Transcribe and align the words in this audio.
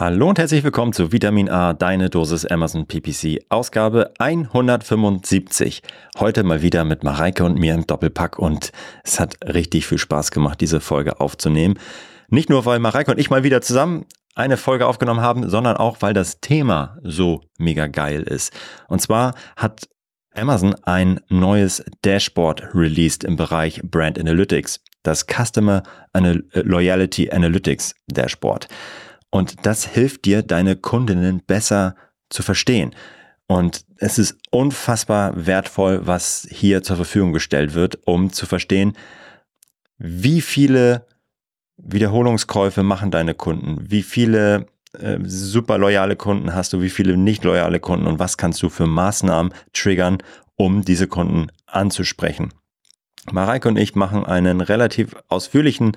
Hallo 0.00 0.30
und 0.30 0.38
herzlich 0.38 0.64
willkommen 0.64 0.94
zu 0.94 1.12
Vitamin 1.12 1.50
A, 1.50 1.74
deine 1.74 2.08
Dosis 2.08 2.46
Amazon 2.46 2.86
PPC, 2.86 3.44
Ausgabe 3.50 4.14
175. 4.18 5.82
Heute 6.18 6.42
mal 6.42 6.62
wieder 6.62 6.86
mit 6.86 7.04
Mareike 7.04 7.44
und 7.44 7.58
mir 7.58 7.74
im 7.74 7.86
Doppelpack 7.86 8.38
und 8.38 8.72
es 9.04 9.20
hat 9.20 9.36
richtig 9.46 9.86
viel 9.86 9.98
Spaß 9.98 10.30
gemacht, 10.30 10.62
diese 10.62 10.80
Folge 10.80 11.20
aufzunehmen. 11.20 11.78
Nicht 12.28 12.48
nur, 12.48 12.64
weil 12.64 12.78
Mareike 12.78 13.10
und 13.10 13.18
ich 13.18 13.28
mal 13.28 13.44
wieder 13.44 13.60
zusammen 13.60 14.06
eine 14.34 14.56
Folge 14.56 14.86
aufgenommen 14.86 15.20
haben, 15.20 15.50
sondern 15.50 15.76
auch, 15.76 15.98
weil 16.00 16.14
das 16.14 16.40
Thema 16.40 16.96
so 17.02 17.42
mega 17.58 17.86
geil 17.86 18.22
ist. 18.22 18.54
Und 18.88 19.02
zwar 19.02 19.34
hat 19.58 19.86
Amazon 20.34 20.74
ein 20.84 21.20
neues 21.28 21.84
Dashboard 22.06 22.74
released 22.74 23.22
im 23.22 23.36
Bereich 23.36 23.82
Brand 23.82 24.18
Analytics, 24.18 24.80
das 25.02 25.26
Customer 25.26 25.82
Loyalty 26.54 27.30
Analytics 27.30 27.94
Dashboard. 28.08 28.66
Und 29.30 29.66
das 29.66 29.86
hilft 29.86 30.24
dir, 30.24 30.42
deine 30.42 30.76
Kundinnen 30.76 31.42
besser 31.46 31.94
zu 32.28 32.42
verstehen. 32.42 32.94
Und 33.46 33.84
es 33.96 34.18
ist 34.18 34.36
unfassbar 34.50 35.46
wertvoll, 35.46 36.06
was 36.06 36.46
hier 36.50 36.82
zur 36.82 36.96
Verfügung 36.96 37.32
gestellt 37.32 37.74
wird, 37.74 37.98
um 38.04 38.32
zu 38.32 38.46
verstehen, 38.46 38.96
wie 39.98 40.40
viele 40.40 41.06
Wiederholungskäufe 41.76 42.82
machen 42.82 43.10
deine 43.10 43.34
Kunden, 43.34 43.90
wie 43.90 44.02
viele 44.02 44.66
äh, 44.98 45.18
super 45.22 45.78
loyale 45.78 46.16
Kunden 46.16 46.54
hast 46.54 46.72
du, 46.72 46.80
wie 46.80 46.90
viele 46.90 47.16
nicht 47.16 47.44
loyale 47.44 47.80
Kunden 47.80 48.06
und 48.06 48.18
was 48.18 48.36
kannst 48.36 48.62
du 48.62 48.68
für 48.68 48.86
Maßnahmen 48.86 49.52
triggern, 49.72 50.18
um 50.56 50.84
diese 50.84 51.06
Kunden 51.06 51.48
anzusprechen. 51.66 52.52
Mareike 53.30 53.68
und 53.68 53.76
ich 53.76 53.94
machen 53.94 54.24
einen 54.24 54.60
relativ 54.60 55.14
ausführlichen 55.28 55.96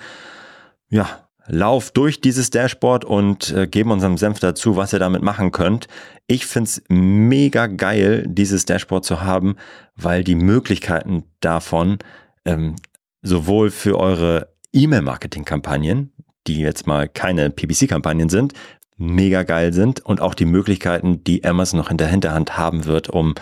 ja, 0.89 1.22
Lauf 1.47 1.91
durch 1.91 2.21
dieses 2.21 2.49
Dashboard 2.49 3.03
und 3.03 3.51
äh, 3.51 3.67
geben 3.67 3.91
unserem 3.91 4.17
Senf 4.17 4.39
dazu, 4.39 4.77
was 4.77 4.93
ihr 4.93 4.99
damit 4.99 5.21
machen 5.21 5.51
könnt. 5.51 5.87
Ich 6.27 6.45
find's 6.45 6.81
mega 6.87 7.67
geil, 7.67 8.25
dieses 8.27 8.65
Dashboard 8.65 9.03
zu 9.03 9.21
haben, 9.21 9.55
weil 9.95 10.23
die 10.23 10.35
Möglichkeiten 10.35 11.23
davon 11.41 11.99
ähm, 12.45 12.75
sowohl 13.21 13.71
für 13.71 13.99
eure 13.99 14.53
E-Mail-Marketing-Kampagnen, 14.71 16.13
die 16.47 16.59
jetzt 16.59 16.87
mal 16.87 17.09
keine 17.09 17.49
PPC-Kampagnen 17.49 18.29
sind, 18.29 18.53
mega 18.97 19.43
geil 19.43 19.73
sind 19.73 19.99
und 19.99 20.21
auch 20.21 20.33
die 20.33 20.45
Möglichkeiten, 20.45 21.23
die 21.23 21.43
Amazon 21.43 21.79
noch 21.79 21.91
in 21.91 21.97
der 21.97 22.07
Hinterhand 22.07 22.57
haben 22.57 22.85
wird, 22.85 23.09
um 23.09 23.35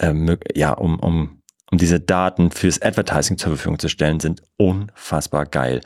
ähm, 0.00 0.36
ja, 0.54 0.72
um, 0.72 0.98
um, 1.00 1.40
um 1.70 1.78
diese 1.78 2.00
Daten 2.00 2.50
fürs 2.50 2.80
Advertising 2.82 3.38
zur 3.38 3.56
Verfügung 3.56 3.78
zu 3.78 3.88
stellen, 3.88 4.20
sind 4.20 4.42
unfassbar 4.56 5.46
geil. 5.46 5.80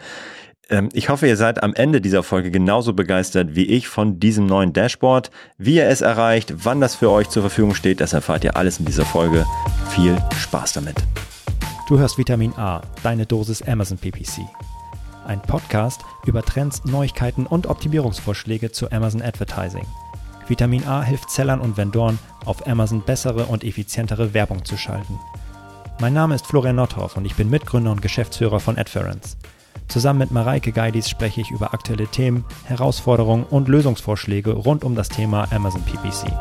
Ähm, 0.69 0.89
ich 0.92 1.09
hoffe, 1.09 1.28
ihr 1.28 1.36
seid 1.36 1.62
am 1.62 1.75
Ende 1.75 2.00
dieser 2.00 2.22
Folge 2.22 2.50
genauso 2.50 2.92
begeistert 2.92 3.55
wie 3.55 3.67
ich 3.67 3.89
von 3.89 4.19
diesem 4.19 4.47
neuen 4.47 4.73
Dashboard. 4.73 5.31
Wie 5.58 5.77
ihr 5.77 5.89
es 5.89 6.00
erreicht, 6.00 6.64
wann 6.64 6.81
das 6.81 6.97
für 6.97 7.11
euch 7.11 7.28
zur 7.28 7.42
Verfügung 7.42 7.75
steht, 7.75 8.00
das 8.00 8.12
erfahrt 8.12 8.42
ihr 8.42 8.56
alles 8.56 8.78
in 8.78 8.84
dieser 8.84 9.05
Folge. 9.05 9.45
Viel 9.91 10.17
Spaß 10.36 10.73
damit. 10.73 10.97
Du 11.89 11.98
hörst 11.98 12.19
Vitamin 12.19 12.53
A, 12.55 12.83
deine 13.05 13.27
Dosis 13.27 13.62
Amazon 13.62 13.98
PPC. 13.98 14.41
Ein 15.25 15.41
Podcast 15.41 16.00
über 16.27 16.42
Trends, 16.42 16.84
Neuigkeiten 16.84 17.47
und 17.47 17.69
Optimierungsvorschläge 17.69 18.73
zu 18.73 18.91
Amazon 18.91 19.23
Advertising. 19.23 19.86
Vitamin 20.48 20.84
A 20.86 21.03
hilft 21.03 21.30
Sellern 21.30 21.61
und 21.61 21.77
Vendoren, 21.77 22.19
auf 22.45 22.67
Amazon 22.67 23.03
bessere 23.03 23.47
und 23.47 23.64
effizientere 23.64 24.34
Werbung 24.34 24.64
zu 24.64 24.77
schalten. 24.77 25.19
Mein 26.01 26.12
Name 26.12 26.34
ist 26.34 26.47
Florian 26.47 26.77
Nordhoff 26.77 27.17
und 27.17 27.25
ich 27.25 27.34
bin 27.34 27.51
Mitgründer 27.51 27.91
und 27.91 28.03
Geschäftsführer 28.03 28.61
von 28.61 28.78
Adference. 28.78 29.36
Zusammen 29.88 30.19
mit 30.19 30.30
Mareike 30.30 30.72
Geidis 30.72 31.08
spreche 31.08 31.41
ich 31.41 31.50
über 31.50 31.72
aktuelle 31.72 32.06
Themen, 32.06 32.44
Herausforderungen 32.64 33.44
und 33.44 33.69
Lösungsvorschläge 33.69 34.52
rund 34.52 34.84
um 34.84 34.94
das 34.94 35.08
Thema 35.08 35.46
Amazon 35.52 35.83
PPC. 35.83 36.33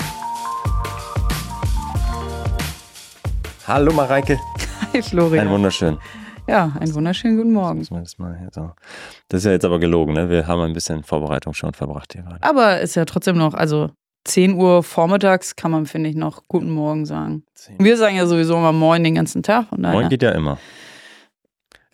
Hallo 3.67 3.93
Mareike. 3.93 4.39
Hi 4.93 5.01
Florian. 5.01 5.47
Ein 5.47 5.53
wunderschön. 5.53 5.97
Ja, 6.47 6.71
einen 6.79 6.93
wunderschönen 6.93 7.37
guten 7.37 7.53
Morgen. 7.53 7.79
Das, 7.79 9.39
ist 9.39 9.45
ja 9.45 9.51
jetzt 9.51 9.65
aber 9.65 9.79
gelogen, 9.79 10.13
ne? 10.13 10.29
Wir 10.29 10.45
haben 10.45 10.61
ein 10.61 10.73
bisschen 10.73 11.03
Vorbereitung 11.03 11.53
schon 11.53 11.73
verbracht 11.73 12.13
hier 12.13 12.21
gerade. 12.21 12.43
Aber 12.43 12.79
ist 12.81 12.95
ja 12.95 13.05
trotzdem 13.05 13.37
noch, 13.37 13.55
also 13.55 13.89
10 14.25 14.53
Uhr 14.53 14.83
vormittags 14.83 15.55
kann 15.55 15.71
man, 15.71 15.85
finde 15.85 16.09
ich, 16.09 16.15
noch 16.15 16.43
guten 16.47 16.71
Morgen 16.71 17.05
sagen. 17.05 17.43
Wir 17.79 17.97
sagen 17.97 18.15
ja 18.15 18.27
sowieso 18.27 18.55
immer 18.55 18.71
Moin 18.71 19.03
den 19.03 19.15
ganzen 19.15 19.41
Tag. 19.41 19.65
Moin 19.75 20.09
geht 20.09 20.21
ja 20.21 20.31
immer. 20.31 20.59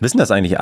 Wissen 0.02 0.18
das 0.18 0.32
eigentlich 0.32 0.58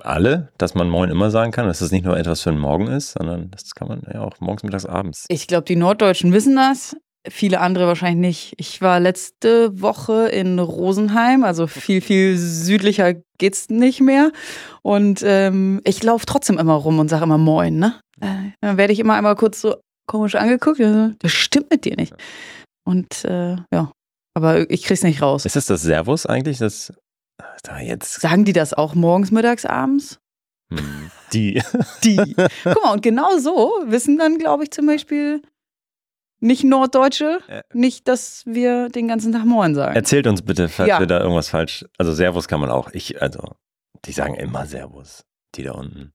alle, 0.00 0.52
dass 0.56 0.74
man 0.76 0.88
Moin 0.88 1.10
immer 1.10 1.32
sagen 1.32 1.50
kann, 1.50 1.66
dass 1.66 1.80
das 1.80 1.90
nicht 1.90 2.04
nur 2.04 2.16
etwas 2.16 2.42
für 2.42 2.50
einen 2.50 2.60
Morgen 2.60 2.86
ist, 2.86 3.12
sondern 3.18 3.50
das 3.50 3.74
kann 3.74 3.88
man 3.88 4.02
ja 4.12 4.20
auch 4.20 4.38
morgens, 4.38 4.62
mittags, 4.62 4.86
abends. 4.86 5.26
Ich 5.28 5.48
glaube, 5.48 5.64
die 5.64 5.74
Norddeutschen 5.74 6.32
wissen 6.32 6.54
das. 6.54 6.96
Viele 7.28 7.60
andere 7.60 7.88
wahrscheinlich 7.88 8.20
nicht. 8.20 8.54
Ich 8.58 8.82
war 8.82 9.00
letzte 9.00 9.80
Woche 9.80 10.28
in 10.28 10.60
Rosenheim, 10.60 11.42
also 11.42 11.66
viel, 11.66 12.02
viel 12.02 12.36
südlicher 12.36 13.14
geht's 13.38 13.68
nicht 13.68 14.00
mehr. 14.00 14.30
Und 14.82 15.22
ähm, 15.24 15.80
ich 15.84 16.02
laufe 16.04 16.26
trotzdem 16.26 16.58
immer 16.58 16.74
rum 16.74 17.00
und 17.00 17.08
sage 17.08 17.24
immer 17.24 17.38
Moin, 17.38 17.78
ne? 17.78 17.98
Äh, 18.20 18.52
dann 18.60 18.76
werde 18.76 18.92
ich 18.92 19.00
immer 19.00 19.14
einmal 19.14 19.34
kurz 19.34 19.60
so 19.60 19.74
komisch 20.06 20.36
angeguckt. 20.36 20.80
Das 21.18 21.32
stimmt 21.32 21.70
mit 21.70 21.84
dir 21.84 21.96
nicht. 21.96 22.14
Und 22.84 23.24
äh, 23.24 23.56
ja, 23.72 23.90
aber 24.34 24.70
ich 24.70 24.84
krieg's 24.84 25.02
nicht 25.02 25.20
raus. 25.20 25.46
Ist 25.46 25.56
das 25.56 25.66
das 25.66 25.82
Servus 25.82 26.26
eigentlich? 26.26 26.58
Das 26.58 26.92
da 27.62 27.80
jetzt. 27.80 28.20
Sagen 28.20 28.44
die 28.44 28.52
das 28.52 28.74
auch 28.74 28.94
morgens, 28.94 29.30
mittags, 29.30 29.64
abends? 29.64 30.20
Hm, 30.72 31.10
die. 31.32 31.62
Die. 32.04 32.34
Guck 32.64 32.84
mal, 32.84 32.92
und 32.92 33.02
genau 33.02 33.38
so 33.38 33.72
wissen 33.86 34.18
dann, 34.18 34.38
glaube 34.38 34.64
ich, 34.64 34.70
zum 34.70 34.86
Beispiel 34.86 35.42
nicht 36.40 36.64
Norddeutsche, 36.64 37.40
nicht, 37.72 38.06
dass 38.08 38.42
wir 38.44 38.88
den 38.88 39.08
ganzen 39.08 39.32
Tag 39.32 39.44
Moin 39.44 39.74
sagen. 39.74 39.94
Erzählt 39.94 40.26
uns 40.26 40.42
bitte, 40.42 40.68
falls 40.68 40.88
ja. 40.88 40.98
wir 40.98 41.06
da 41.06 41.20
irgendwas 41.20 41.48
falsch. 41.48 41.84
Also 41.96 42.12
Servus 42.12 42.48
kann 42.48 42.60
man 42.60 42.70
auch. 42.70 42.90
Ich, 42.92 43.20
also, 43.22 43.56
die 44.04 44.12
sagen 44.12 44.34
immer 44.34 44.66
Servus, 44.66 45.24
die 45.54 45.62
da 45.62 45.72
unten. 45.72 46.12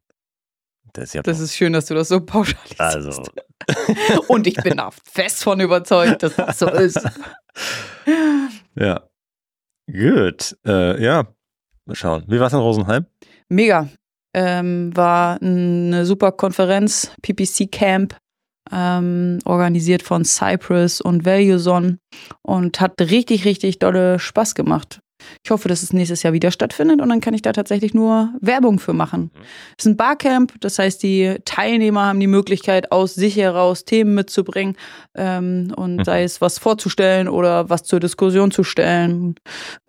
Das 0.93 1.05
ist, 1.05 1.13
ja 1.13 1.21
das 1.21 1.39
ist 1.39 1.55
schön, 1.55 1.73
dass 1.73 1.85
du 1.85 1.93
das 1.93 2.09
so 2.09 2.19
pauschalisierst. 2.21 2.79
Also. 2.79 3.23
Und 4.27 4.47
ich 4.47 4.55
bin 4.55 4.79
auch 4.79 4.93
fest 5.03 5.43
von 5.43 5.59
überzeugt, 5.59 6.23
dass 6.23 6.35
das 6.35 6.59
so 6.59 6.69
ist. 6.69 6.99
Ja. 8.75 9.08
Gut. 9.91 10.57
Äh, 10.65 11.03
ja, 11.03 11.27
mal 11.85 11.95
schauen. 11.95 12.23
Wie 12.27 12.39
war 12.39 12.47
es 12.47 12.53
in 12.53 12.59
Rosenheim? 12.59 13.05
Mega. 13.49 13.89
Ähm, 14.33 14.95
war 14.95 15.41
eine 15.41 16.05
super 16.05 16.31
Konferenz, 16.31 17.11
PPC 17.23 17.71
Camp, 17.71 18.15
ähm, 18.71 19.39
organisiert 19.45 20.03
von 20.03 20.23
Cypress 20.23 21.01
und 21.01 21.25
ValueZone 21.25 21.97
und 22.43 22.79
hat 22.79 23.01
richtig, 23.01 23.45
richtig 23.45 23.79
dolle 23.79 24.19
Spaß 24.19 24.53
gemacht. 24.53 24.99
Ich 25.43 25.51
hoffe, 25.51 25.67
dass 25.67 25.83
es 25.83 25.93
nächstes 25.93 26.23
Jahr 26.23 26.33
wieder 26.33 26.51
stattfindet 26.51 27.01
und 27.01 27.09
dann 27.09 27.21
kann 27.21 27.33
ich 27.33 27.41
da 27.41 27.51
tatsächlich 27.51 27.93
nur 27.93 28.33
Werbung 28.41 28.79
für 28.79 28.93
machen. 28.93 29.31
Es 29.77 29.85
ist 29.85 29.91
ein 29.91 29.97
Barcamp, 29.97 30.53
das 30.59 30.79
heißt, 30.79 31.01
die 31.03 31.37
Teilnehmer 31.45 32.05
haben 32.05 32.19
die 32.19 32.27
Möglichkeit, 32.27 32.91
aus 32.91 33.15
sich 33.15 33.35
heraus 33.35 33.85
Themen 33.85 34.15
mitzubringen 34.15 34.75
ähm, 35.15 35.73
und 35.75 35.97
mhm. 35.97 36.03
sei 36.03 36.23
es 36.23 36.41
was 36.41 36.59
vorzustellen 36.59 37.27
oder 37.27 37.69
was 37.69 37.83
zur 37.83 37.99
Diskussion 37.99 38.51
zu 38.51 38.63
stellen. 38.63 39.35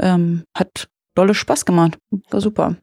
Ähm, 0.00 0.44
hat 0.56 0.88
dolle 1.14 1.34
Spaß 1.34 1.64
gemacht. 1.64 1.98
War 2.30 2.40
super. 2.40 2.76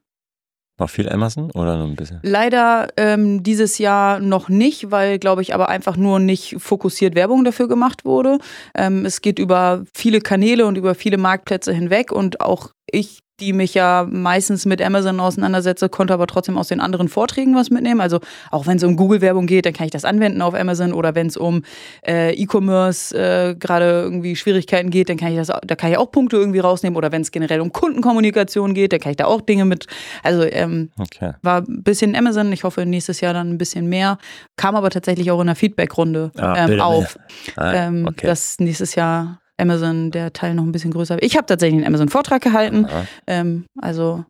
War 0.77 0.87
viel 0.87 1.09
Amazon 1.09 1.49
oder 1.51 1.75
nur 1.75 1.87
ein 1.87 1.95
bisschen? 1.95 2.19
Leider 2.21 2.87
ähm, 2.97 3.41
dieses 3.41 3.79
Jahr 3.79 4.19
noch 4.19 4.47
nicht, 4.47 4.91
weil, 4.91 5.17
glaube 5.17 5.41
ich, 5.41 5.55
aber 5.55 5.69
einfach 5.69 5.97
nur 5.97 6.19
nicht 6.19 6.57
fokussiert 6.59 7.15
Werbung 7.15 7.43
dafür 7.43 7.67
gemacht 7.67 8.05
wurde. 8.05 8.37
Ähm, 8.75 9.03
es 9.03 9.21
geht 9.21 9.39
über 9.39 9.83
viele 9.93 10.21
Kanäle 10.21 10.67
und 10.67 10.77
über 10.77 10.93
viele 10.93 11.17
Marktplätze 11.17 11.73
hinweg 11.73 12.11
und 12.11 12.41
auch 12.41 12.71
ich 12.91 13.23
die 13.39 13.53
mich 13.53 13.75
ja 13.75 14.07
meistens 14.09 14.65
mit 14.65 14.81
Amazon 14.81 15.19
auseinandersetze, 15.19 15.89
konnte 15.89 16.13
aber 16.13 16.25
trotzdem 16.25 16.57
aus 16.57 16.69
den 16.69 16.79
anderen 16.79 17.07
Vorträgen 17.07 17.55
was 17.55 17.69
mitnehmen. 17.69 18.01
Also 18.01 18.19
auch 18.49 18.65
wenn 18.65 18.77
es 18.77 18.83
um 18.83 18.95
Google-Werbung 18.95 19.45
geht, 19.45 19.65
dann 19.65 19.73
kann 19.73 19.85
ich 19.85 19.91
das 19.91 20.05
anwenden 20.05 20.41
auf 20.41 20.55
Amazon 20.55 20.91
oder 20.91 21.13
wenn 21.13 21.27
es 21.27 21.37
um 21.37 21.63
äh, 22.05 22.33
E-Commerce 22.33 23.15
äh, 23.15 23.55
gerade 23.55 23.85
irgendwie 23.85 24.35
Schwierigkeiten 24.35 24.89
geht, 24.89 25.09
dann 25.09 25.17
kann 25.17 25.31
ich 25.31 25.37
das, 25.37 25.47
da 25.47 25.75
kann 25.75 25.91
ich 25.91 25.97
auch 25.97 26.11
Punkte 26.11 26.37
irgendwie 26.37 26.59
rausnehmen 26.59 26.97
oder 26.97 27.11
wenn 27.11 27.21
es 27.21 27.31
generell 27.31 27.61
um 27.61 27.71
Kundenkommunikation 27.71 28.73
geht, 28.73 28.93
dann 28.93 28.99
kann 28.99 29.11
ich 29.11 29.17
da 29.17 29.25
auch 29.25 29.41
Dinge 29.41 29.65
mit. 29.65 29.85
Also 30.23 30.43
ähm, 30.43 30.89
okay. 30.97 31.33
war 31.43 31.61
ein 31.61 31.83
bisschen 31.83 32.15
Amazon. 32.15 32.51
Ich 32.51 32.63
hoffe 32.63 32.85
nächstes 32.85 33.21
Jahr 33.21 33.33
dann 33.33 33.51
ein 33.51 33.57
bisschen 33.59 33.87
mehr. 33.87 34.17
Kam 34.55 34.75
aber 34.75 34.89
tatsächlich 34.89 35.29
auch 35.29 35.39
in 35.41 35.47
der 35.47 35.55
Feedback-Runde 35.55 36.31
ah, 36.37 36.67
ähm, 36.67 36.81
auf, 36.81 37.19
ah, 37.55 37.73
ähm, 37.73 38.07
okay. 38.07 38.25
dass 38.25 38.59
nächstes 38.59 38.95
Jahr 38.95 39.39
Amazon 39.57 40.11
der 40.11 40.33
Teil 40.33 40.53
noch 40.53 40.63
ein 40.63 40.71
bisschen 40.71 40.91
größer. 40.91 41.21
Ich 41.21 41.35
habe 41.35 41.45
tatsächlich 41.45 41.77
einen 41.77 41.87
Amazon-Vortrag 41.87 42.41
gehalten. 42.41 42.87
Ähm, 43.25 43.65
also 43.79 44.23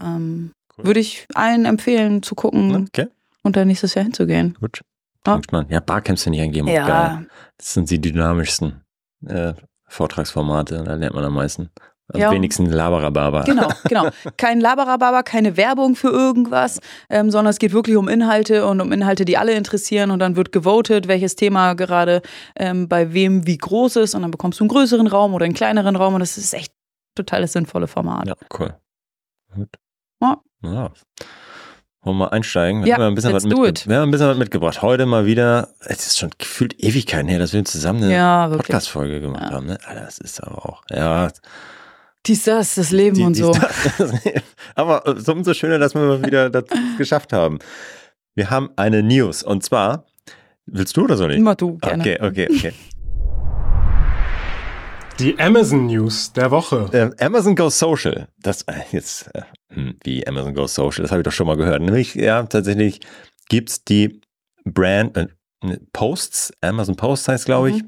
ähm, 0.00 0.52
cool. 0.76 0.86
würde 0.86 1.00
ich 1.00 1.26
allen 1.34 1.64
empfehlen 1.64 2.22
zu 2.22 2.34
gucken 2.34 2.86
okay. 2.88 3.08
und 3.42 3.56
dann 3.56 3.68
nächstes 3.68 3.94
Jahr 3.94 4.04
hinzugehen. 4.04 4.56
Gut. 4.60 4.82
Ja, 5.26 5.40
ja 5.68 5.80
Barcamps 5.80 6.22
finde 6.22 6.38
ich 6.38 6.44
eigentlich 6.44 6.66
ja. 6.66 6.86
geil. 6.86 7.28
Das 7.58 7.74
sind 7.74 7.90
die 7.90 8.00
dynamischsten 8.00 8.82
äh, 9.26 9.54
Vortragsformate, 9.88 10.84
da 10.84 10.94
lernt 10.94 11.14
man 11.14 11.24
am 11.24 11.34
meisten. 11.34 11.70
Also 12.08 12.20
Ja. 12.22 12.30
wenigstens 12.30 12.72
Laberababa. 12.72 13.42
Genau, 13.42 13.68
genau. 13.88 14.08
Kein 14.36 14.60
Laberababa, 14.60 15.22
keine 15.22 15.56
Werbung 15.56 15.96
für 15.96 16.08
irgendwas, 16.10 16.78
ähm, 17.10 17.30
sondern 17.30 17.50
es 17.50 17.58
geht 17.58 17.72
wirklich 17.72 17.96
um 17.96 18.06
Inhalte 18.08 18.66
und 18.66 18.80
um 18.80 18.92
Inhalte, 18.92 19.24
die 19.24 19.36
alle 19.38 19.54
interessieren. 19.54 20.10
Und 20.12 20.20
dann 20.20 20.36
wird 20.36 20.52
gewotet, 20.52 21.08
welches 21.08 21.34
Thema 21.34 21.74
gerade 21.74 22.22
ähm, 22.56 22.88
bei 22.88 23.12
wem 23.12 23.46
wie 23.46 23.58
groß 23.58 23.96
ist. 23.96 24.14
Und 24.14 24.22
dann 24.22 24.30
bekommst 24.30 24.60
du 24.60 24.64
einen 24.64 24.68
größeren 24.68 25.08
Raum 25.08 25.34
oder 25.34 25.44
einen 25.46 25.54
kleineren 25.54 25.96
Raum. 25.96 26.14
Und 26.14 26.20
das 26.20 26.38
ist 26.38 26.54
echt 26.54 26.72
total 27.16 27.40
das 27.42 27.52
sinnvolle 27.54 27.88
Format. 27.88 28.28
Ja, 28.28 28.34
cool. 28.58 28.74
Gut. 29.54 29.68
Ja. 30.22 30.36
ja. 30.62 30.90
Wollen 32.02 32.18
wir 32.18 32.24
mal 32.26 32.28
einsteigen? 32.28 32.82
Wir 32.84 32.90
Ja, 32.90 32.94
haben 32.98 33.02
ein 33.06 33.14
bisschen, 33.16 33.32
was 33.32 33.42
let's 33.42 33.52
do 33.52 33.62
mitge- 33.62 33.68
it. 33.68 33.88
wir 33.88 33.96
haben 33.96 34.08
ein 34.08 34.10
bisschen 34.12 34.28
was 34.28 34.36
mitgebracht. 34.38 34.80
Heute 34.80 35.06
mal 35.06 35.26
wieder, 35.26 35.70
es 35.80 36.06
ist 36.06 36.18
schon 36.18 36.30
gefühlt 36.38 36.78
Ewigkeiten 36.80 37.26
her, 37.28 37.40
dass 37.40 37.52
wir 37.52 37.64
zusammen 37.64 38.04
eine 38.04 38.14
Ja. 38.14 38.46
Podcast-Folge 38.48 39.20
gemacht 39.20 39.46
Ja. 39.50 39.56
haben. 39.56 39.66
Ne? 39.66 39.78
Alter, 39.84 40.02
das 40.02 40.18
ist 40.18 40.40
aber 40.40 40.64
auch, 40.66 40.82
ja. 40.88 41.30
Dies, 42.26 42.42
das, 42.42 42.74
das 42.74 42.90
Leben 42.90 43.16
die- 43.16 43.22
und 43.22 43.34
so. 43.34 43.52
aber 44.74 45.02
so 45.18 45.32
umso 45.32 45.54
schöner, 45.54 45.78
dass 45.78 45.94
wir 45.94 46.02
mal 46.02 46.24
wieder 46.24 46.50
das 46.50 46.64
geschafft 46.98 47.32
haben. 47.32 47.58
Wir 48.34 48.50
haben 48.50 48.70
eine 48.76 49.02
News 49.02 49.42
und 49.42 49.62
zwar, 49.62 50.06
willst 50.66 50.96
du 50.96 51.04
oder 51.04 51.16
soll 51.16 51.32
ich? 51.32 51.38
Immer 51.38 51.54
du, 51.54 51.78
gerne. 51.78 52.02
Okay, 52.02 52.18
okay, 52.20 52.48
okay. 52.50 52.72
Die 55.18 55.38
Amazon 55.38 55.86
News 55.86 56.32
der 56.32 56.50
Woche. 56.50 56.90
Ähm, 56.92 57.14
Amazon 57.18 57.56
Goes 57.56 57.78
Social. 57.78 58.28
Das 58.42 58.62
äh, 58.62 58.74
jetzt 58.92 59.30
äh, 59.34 59.42
hm, 59.72 59.96
wie 60.04 60.26
Amazon 60.26 60.54
Goes 60.54 60.74
Social, 60.74 61.02
das 61.02 61.10
habe 61.10 61.22
ich 61.22 61.24
doch 61.24 61.32
schon 61.32 61.46
mal 61.46 61.56
gehört. 61.56 61.80
Nämlich 61.80 62.14
ja 62.14 62.42
tatsächlich 62.42 63.00
gibt's 63.48 63.82
die 63.84 64.20
Brand 64.64 65.16
äh, 65.16 65.28
Posts, 65.92 66.52
Amazon 66.60 66.96
Posts 66.96 67.28
heißt 67.28 67.44
glaube 67.46 67.70
ich, 67.70 67.84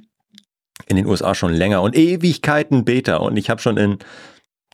in 0.89 0.97
den 0.97 1.07
USA 1.07 1.35
schon 1.35 1.53
länger 1.53 1.83
und 1.83 1.97
Ewigkeiten 1.97 2.85
Beta 2.85 3.17
und 3.17 3.37
ich 3.37 3.51
habe 3.51 3.61
schon 3.61 3.77
in 3.77 3.99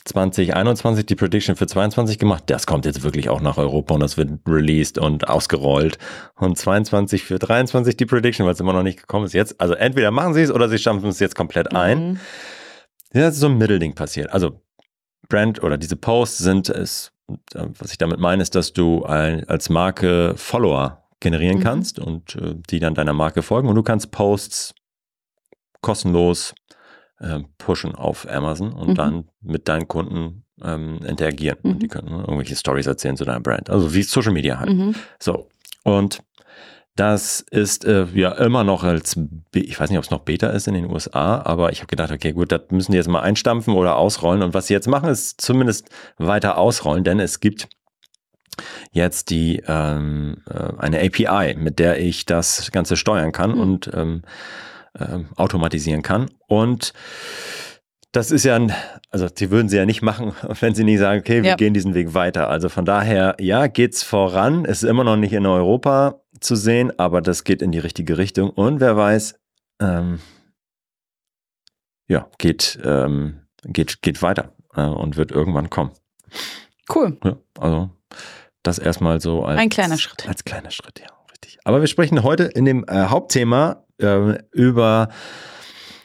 2021 0.04 1.06
die 1.06 1.14
Prediction 1.14 1.56
für 1.56 1.66
22 1.66 2.18
gemacht. 2.18 2.44
Das 2.46 2.66
kommt 2.66 2.84
jetzt 2.84 3.02
wirklich 3.02 3.30
auch 3.30 3.40
nach 3.40 3.56
Europa 3.56 3.94
und 3.94 4.00
das 4.00 4.16
wird 4.18 4.30
released 4.46 4.98
und 4.98 5.28
ausgerollt. 5.28 5.98
Und 6.36 6.58
22 6.58 7.24
für 7.24 7.38
23 7.38 7.96
die 7.96 8.04
Prediction, 8.04 8.44
weil 8.44 8.52
es 8.52 8.60
immer 8.60 8.74
noch 8.74 8.82
nicht 8.82 9.00
gekommen 9.00 9.24
ist. 9.24 9.32
Jetzt, 9.32 9.58
also 9.60 9.72
entweder 9.74 10.10
machen 10.10 10.34
sie 10.34 10.42
es 10.42 10.50
oder 10.50 10.68
sie 10.68 10.78
stampfen 10.78 11.08
es 11.08 11.20
jetzt 11.20 11.34
komplett 11.34 11.74
ein. 11.74 12.12
Mhm. 12.12 12.20
Ja, 13.14 13.28
es 13.28 13.34
ist 13.34 13.40
so 13.40 13.46
ein 13.46 13.56
Mittelding 13.56 13.94
passiert. 13.94 14.30
Also 14.30 14.60
Brand 15.28 15.62
oder 15.62 15.78
diese 15.78 15.96
Posts 15.96 16.38
sind 16.38 16.68
es, 16.68 17.12
äh, 17.54 17.64
was 17.78 17.90
ich 17.90 17.98
damit 17.98 18.20
meine, 18.20 18.42
ist, 18.42 18.54
dass 18.54 18.74
du 18.74 19.04
als 19.04 19.70
Marke 19.70 20.34
Follower 20.36 21.02
generieren 21.20 21.58
Mhm. 21.58 21.62
kannst 21.62 21.98
und 21.98 22.36
äh, 22.36 22.54
die 22.68 22.78
dann 22.78 22.94
deiner 22.94 23.14
Marke 23.14 23.40
folgen 23.40 23.68
und 23.68 23.74
du 23.76 23.82
kannst 23.82 24.10
Posts 24.10 24.74
kostenlos 25.84 26.54
äh, 27.20 27.40
pushen 27.58 27.94
auf 27.94 28.26
Amazon 28.28 28.72
und 28.72 28.88
Mhm. 28.90 28.94
dann 28.94 29.28
mit 29.40 29.68
deinen 29.68 29.86
Kunden 29.86 30.44
ähm, 30.62 30.98
interagieren. 31.06 31.58
Mhm. 31.62 31.70
Und 31.72 31.82
die 31.82 31.88
können 31.88 32.08
ne, 32.10 32.18
irgendwelche 32.20 32.56
Stories 32.56 32.86
erzählen 32.86 33.16
zu 33.16 33.24
deiner 33.24 33.40
Brand. 33.40 33.70
Also 33.70 33.94
wie 33.94 34.02
Social 34.02 34.32
Media 34.32 34.58
halt. 34.58 34.70
Mhm. 34.72 34.94
So. 35.20 35.48
Und 35.84 36.20
das 36.96 37.40
ist 37.40 37.84
äh, 37.84 38.06
ja 38.14 38.30
immer 38.32 38.62
noch 38.64 38.84
als, 38.84 39.14
Be- 39.16 39.58
ich 39.60 39.78
weiß 39.78 39.90
nicht, 39.90 39.98
ob 39.98 40.04
es 40.04 40.10
noch 40.12 40.20
Beta 40.20 40.48
ist 40.48 40.68
in 40.68 40.74
den 40.74 40.88
USA, 40.90 41.40
aber 41.42 41.72
ich 41.72 41.78
habe 41.80 41.88
gedacht, 41.88 42.12
okay, 42.12 42.32
gut, 42.32 42.52
das 42.52 42.62
müssen 42.70 42.92
die 42.92 42.98
jetzt 42.98 43.08
mal 43.08 43.20
einstampfen 43.20 43.74
oder 43.74 43.96
ausrollen. 43.96 44.42
Und 44.42 44.54
was 44.54 44.68
sie 44.68 44.74
jetzt 44.74 44.86
machen, 44.88 45.08
ist 45.08 45.40
zumindest 45.40 45.90
weiter 46.18 46.56
ausrollen, 46.56 47.02
denn 47.04 47.18
es 47.20 47.40
gibt 47.40 47.68
jetzt 48.92 49.30
die 49.30 49.62
ähm, 49.66 50.36
äh, 50.48 50.72
eine 50.78 51.00
API, 51.00 51.56
mit 51.56 51.78
der 51.80 51.98
ich 52.00 52.26
das 52.26 52.70
Ganze 52.70 52.96
steuern 52.96 53.32
kann 53.32 53.52
Mhm. 53.52 53.60
und 53.60 53.90
ähm, 53.92 54.22
ähm, 54.98 55.28
automatisieren 55.36 56.02
kann. 56.02 56.30
Und 56.46 56.92
das 58.12 58.30
ist 58.30 58.44
ja 58.44 58.54
ein, 58.54 58.72
also 59.10 59.28
die 59.28 59.50
würden 59.50 59.68
sie 59.68 59.76
ja 59.76 59.86
nicht 59.86 60.02
machen, 60.02 60.32
wenn 60.60 60.74
sie 60.74 60.84
nicht 60.84 60.98
sagen, 61.00 61.20
okay, 61.20 61.42
wir 61.42 61.50
Ja. 61.50 61.56
gehen 61.56 61.74
diesen 61.74 61.94
Weg 61.94 62.14
weiter. 62.14 62.48
Also 62.48 62.68
von 62.68 62.84
daher, 62.84 63.36
ja, 63.40 63.66
geht's 63.66 64.02
voran. 64.02 64.64
Ist 64.64 64.84
immer 64.84 65.04
noch 65.04 65.16
nicht 65.16 65.32
in 65.32 65.46
Europa 65.46 66.20
zu 66.40 66.54
sehen, 66.56 66.96
aber 66.98 67.20
das 67.20 67.44
geht 67.44 67.62
in 67.62 67.72
die 67.72 67.78
richtige 67.78 68.18
Richtung. 68.18 68.50
Und 68.50 68.80
wer 68.80 68.96
weiß, 68.96 69.34
ähm, 69.80 70.20
ja, 72.08 72.28
geht, 72.38 72.78
ähm, 72.84 73.40
geht, 73.64 74.02
geht 74.02 74.22
weiter 74.22 74.52
äh, 74.74 74.82
und 74.82 75.16
wird 75.16 75.32
irgendwann 75.32 75.70
kommen. 75.70 75.90
Cool. 76.94 77.16
Ja, 77.24 77.36
also 77.58 77.90
das 78.62 78.78
erstmal 78.78 79.20
so 79.20 79.44
als 79.44 79.58
Ein 79.58 79.70
kleiner 79.70 79.96
Schritt. 79.98 80.28
Als 80.28 80.44
kleiner 80.44 80.70
Schritt, 80.70 81.00
ja, 81.00 81.06
richtig. 81.30 81.58
Aber 81.64 81.80
wir 81.80 81.86
sprechen 81.86 82.22
heute 82.22 82.44
in 82.44 82.64
dem 82.64 82.84
äh, 82.88 83.06
Hauptthema 83.06 83.83
äh, 83.98 84.38
über 84.52 85.08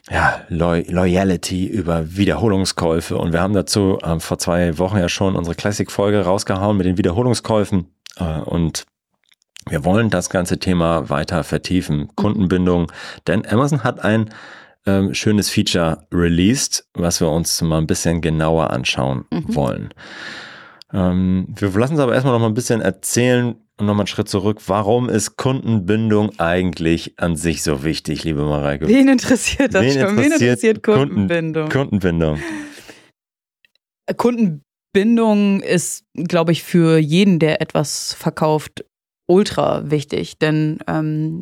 ja, 0.10 0.42
Loy 0.50 0.86
Loyalty, 0.90 1.68
über 1.68 2.16
Wiederholungskäufe. 2.16 3.18
Und 3.18 3.32
wir 3.32 3.42
haben 3.42 3.54
dazu 3.54 4.00
ähm, 4.04 4.20
vor 4.20 4.40
zwei 4.40 4.78
Wochen 4.80 4.98
ja 4.98 5.10
schon 5.10 5.36
unsere 5.36 5.56
Classic-Folge 5.56 6.22
rausgehauen 6.22 6.78
mit 6.78 6.86
den 6.86 6.98
Wiederholungskäufen. 6.98 7.88
Äh, 8.18 8.40
und 8.42 8.86
wir 9.70 9.86
wollen 9.86 10.10
das 10.10 10.30
ganze 10.30 10.58
Thema 10.58 11.10
weiter 11.10 11.44
vertiefen. 11.44 12.10
Kundenbindung. 12.16 12.92
Denn 13.28 13.46
Amazon 13.46 13.84
hat 13.84 14.04
ein 14.04 14.30
ähm, 14.88 15.14
schönes 15.14 15.50
Feature 15.50 16.08
released, 16.12 16.88
was 16.94 17.22
wir 17.22 17.30
uns 17.30 17.62
mal 17.62 17.78
ein 17.78 17.88
bisschen 17.88 18.22
genauer 18.22 18.72
anschauen 18.72 19.26
Mhm. 19.32 19.56
wollen. 19.56 19.90
Ähm, 20.92 21.48
wir 21.50 21.70
lassen 21.70 21.94
uns 21.94 22.02
aber 22.02 22.14
erstmal 22.14 22.34
noch 22.34 22.40
mal 22.40 22.48
ein 22.48 22.56
bisschen 22.56 22.82
erzählen 22.82 23.56
und 23.80 23.86
noch 23.86 23.94
mal 23.94 24.02
einen 24.02 24.08
Schritt 24.08 24.28
zurück. 24.28 24.60
Warum 24.68 25.10
ist 25.10 25.38
Kundenbindung 25.38 26.38
eigentlich 26.38 27.14
an 27.18 27.36
sich 27.36 27.64
so 27.64 27.84
wichtig, 27.84 28.24
liebe 28.26 28.44
Mareike? 28.44 28.88
Wen 28.88 29.08
interessiert 29.08 29.74
das 29.74 29.84
Wen 29.84 29.92
schon? 29.94 30.18
Wen 30.18 30.24
interessiert 30.26 30.42
interessiert 30.42 30.84
Kunden- 30.84 31.00
Kundenbindung? 31.28 31.70
Kundenbindung. 31.70 32.40
Kundenbindung 34.18 35.62
ist, 35.62 36.04
glaube 36.16 36.52
ich, 36.52 36.64
für 36.64 36.98
jeden, 36.98 37.40
der 37.40 37.62
etwas 37.62 38.14
verkauft, 38.14 38.84
ultra 39.30 39.90
wichtig. 39.92 40.40
Denn 40.40 40.80
ähm, 40.88 41.42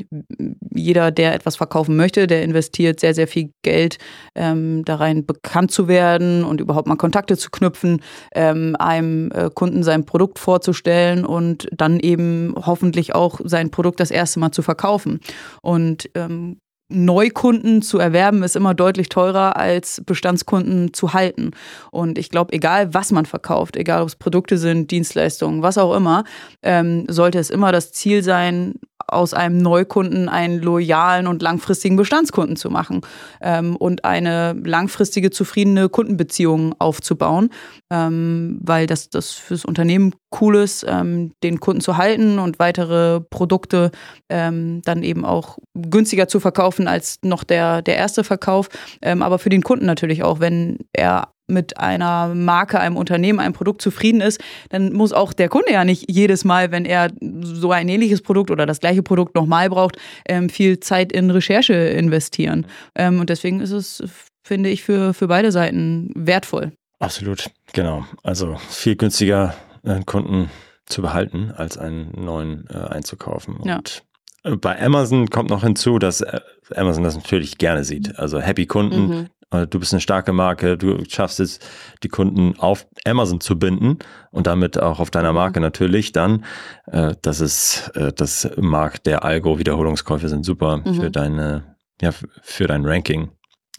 jeder, 0.75 1.09
der 1.09 1.33
etwas 1.33 1.55
verkaufen 1.55 1.95
möchte, 1.95 2.27
der 2.27 2.43
investiert 2.43 2.99
sehr, 2.99 3.13
sehr 3.13 3.27
viel 3.27 3.51
Geld 3.63 3.97
ähm, 4.35 4.83
da 4.83 4.95
rein, 4.95 5.25
bekannt 5.25 5.71
zu 5.71 5.87
werden 5.87 6.43
und 6.43 6.59
überhaupt 6.59 6.87
mal 6.87 6.97
Kontakte 6.97 7.37
zu 7.37 7.49
knüpfen, 7.49 8.01
ähm, 8.35 8.75
einem 8.77 9.31
äh, 9.31 9.49
Kunden 9.53 9.83
sein 9.83 10.05
Produkt 10.05 10.37
vorzustellen 10.37 11.25
und 11.25 11.69
dann 11.71 11.99
eben 11.99 12.53
hoffentlich 12.57 13.15
auch 13.15 13.39
sein 13.45 13.71
Produkt 13.71 14.01
das 14.01 14.11
erste 14.11 14.39
Mal 14.41 14.51
zu 14.51 14.61
verkaufen. 14.61 15.21
Und 15.61 16.09
ähm, 16.13 16.57
Neukunden 16.89 17.81
zu 17.81 17.99
erwerben 17.99 18.43
ist 18.43 18.55
immer 18.55 18.73
deutlich 18.73 19.09
teurer 19.09 19.57
als 19.57 20.01
Bestandskunden 20.05 20.93
zu 20.93 21.13
halten. 21.13 21.51
Und 21.91 22.17
ich 22.17 22.29
glaube, 22.29 22.53
egal 22.53 22.93
was 22.93 23.11
man 23.11 23.25
verkauft, 23.25 23.75
egal 23.75 24.01
ob 24.01 24.07
es 24.07 24.15
Produkte 24.15 24.57
sind, 24.57 24.89
Dienstleistungen, 24.91 25.61
was 25.61 25.77
auch 25.77 25.95
immer, 25.95 26.23
ähm, 26.63 27.05
sollte 27.09 27.39
es 27.39 27.49
immer 27.49 27.71
das 27.71 27.91
Ziel 27.91 28.23
sein, 28.23 28.75
aus 29.07 29.33
einem 29.33 29.57
Neukunden 29.57 30.27
einen 30.27 30.61
loyalen 30.61 31.27
und 31.27 31.41
langfristigen 31.41 31.95
Bestandskunden 31.95 32.57
zu 32.57 32.69
machen 32.69 33.01
ähm, 33.41 33.75
und 33.75 34.03
eine 34.03 34.53
langfristige, 34.63 35.31
zufriedene 35.31 35.87
Kundenbeziehung 35.89 36.75
aufzubauen, 36.79 37.49
ähm, 37.89 38.59
weil 38.61 38.85
das, 38.85 39.09
das 39.09 39.31
fürs 39.31 39.63
Unternehmen 39.63 40.13
cool 40.41 40.57
ist, 40.57 40.85
ähm, 40.87 41.31
den 41.43 41.59
Kunden 41.59 41.81
zu 41.81 41.97
halten 41.97 42.37
und 42.39 42.59
weitere 42.59 43.21
Produkte 43.21 43.91
ähm, 44.29 44.81
dann 44.83 45.03
eben 45.03 45.23
auch 45.23 45.57
günstiger 45.73 46.27
zu 46.27 46.39
verkaufen 46.39 46.87
als 46.87 47.19
noch 47.23 47.43
der, 47.43 47.81
der 47.81 47.95
erste 47.95 48.23
Verkauf. 48.23 48.67
Ähm, 49.01 49.23
aber 49.23 49.39
für 49.39 49.49
den 49.49 49.63
Kunden 49.63 49.85
natürlich 49.85 50.23
auch, 50.23 50.39
wenn 50.41 50.79
er 50.91 51.29
mit 51.47 51.77
einer 51.77 52.33
Marke, 52.35 52.79
einem 52.79 52.97
Unternehmen, 52.97 53.39
einem 53.39 53.53
Produkt 53.53 53.81
zufrieden 53.81 54.21
ist, 54.21 54.41
dann 54.69 54.93
muss 54.93 55.13
auch 55.13 55.33
der 55.33 55.49
Kunde 55.49 55.71
ja 55.71 55.85
nicht 55.85 56.11
jedes 56.11 56.43
Mal, 56.43 56.71
wenn 56.71 56.85
er 56.85 57.09
so 57.41 57.71
ein 57.71 57.87
ähnliches 57.87 58.21
Produkt 58.21 58.51
oder 58.51 58.65
das 58.65 58.79
gleiche 58.79 59.01
Produkt 59.03 59.35
nochmal 59.35 59.69
braucht, 59.69 59.97
ähm, 60.27 60.49
viel 60.49 60.79
Zeit 60.79 61.11
in 61.11 61.31
Recherche 61.31 61.73
investieren. 61.73 62.67
Ähm, 62.95 63.19
und 63.19 63.29
deswegen 63.29 63.61
ist 63.61 63.71
es, 63.71 64.03
finde 64.43 64.69
ich, 64.69 64.83
für, 64.83 65.13
für 65.13 65.27
beide 65.27 65.51
Seiten 65.51 66.11
wertvoll. 66.15 66.73
Absolut, 66.99 67.49
genau. 67.73 68.05
Also 68.23 68.57
viel 68.69 68.95
günstiger 68.95 69.53
einen 69.83 70.05
Kunden 70.05 70.49
zu 70.85 71.01
behalten, 71.01 71.51
als 71.55 71.77
einen 71.77 72.11
neuen 72.23 72.65
äh, 72.69 72.77
einzukaufen. 72.77 73.59
Ja. 73.63 73.77
Und 73.77 74.03
äh, 74.43 74.55
bei 74.55 74.81
Amazon 74.81 75.29
kommt 75.29 75.49
noch 75.49 75.63
hinzu, 75.63 75.99
dass 75.99 76.21
äh, 76.21 76.39
Amazon 76.75 77.03
das 77.03 77.15
natürlich 77.15 77.57
gerne 77.57 77.83
sieht. 77.83 78.17
Also 78.17 78.39
Happy 78.39 78.65
Kunden, 78.65 79.07
Mhm. 79.07 79.27
Äh, 79.51 79.67
du 79.67 79.79
bist 79.79 79.93
eine 79.93 80.01
starke 80.01 80.33
Marke, 80.33 80.77
du 80.77 81.03
schaffst 81.09 81.39
es, 81.39 81.59
die 82.03 82.09
Kunden 82.09 82.57
auf 82.59 82.87
Amazon 83.05 83.39
zu 83.41 83.57
binden 83.57 83.99
und 84.31 84.47
damit 84.47 84.77
auch 84.79 84.99
auf 84.99 85.09
deiner 85.11 85.33
Marke 85.33 85.59
natürlich 85.59 86.11
dann. 86.11 86.45
Äh, 86.87 87.15
das 87.21 87.39
ist, 87.39 87.91
äh, 87.95 88.11
das 88.13 88.49
mag 88.57 89.03
der 89.03 89.23
Algo, 89.23 89.59
Wiederholungskäufe 89.59 90.29
sind 90.29 90.45
super 90.45 90.77
Mhm. 90.77 90.93
für 90.95 91.11
deine, 91.11 91.75
ja, 92.01 92.11
für 92.41 92.67
dein 92.67 92.85
Ranking 92.85 93.31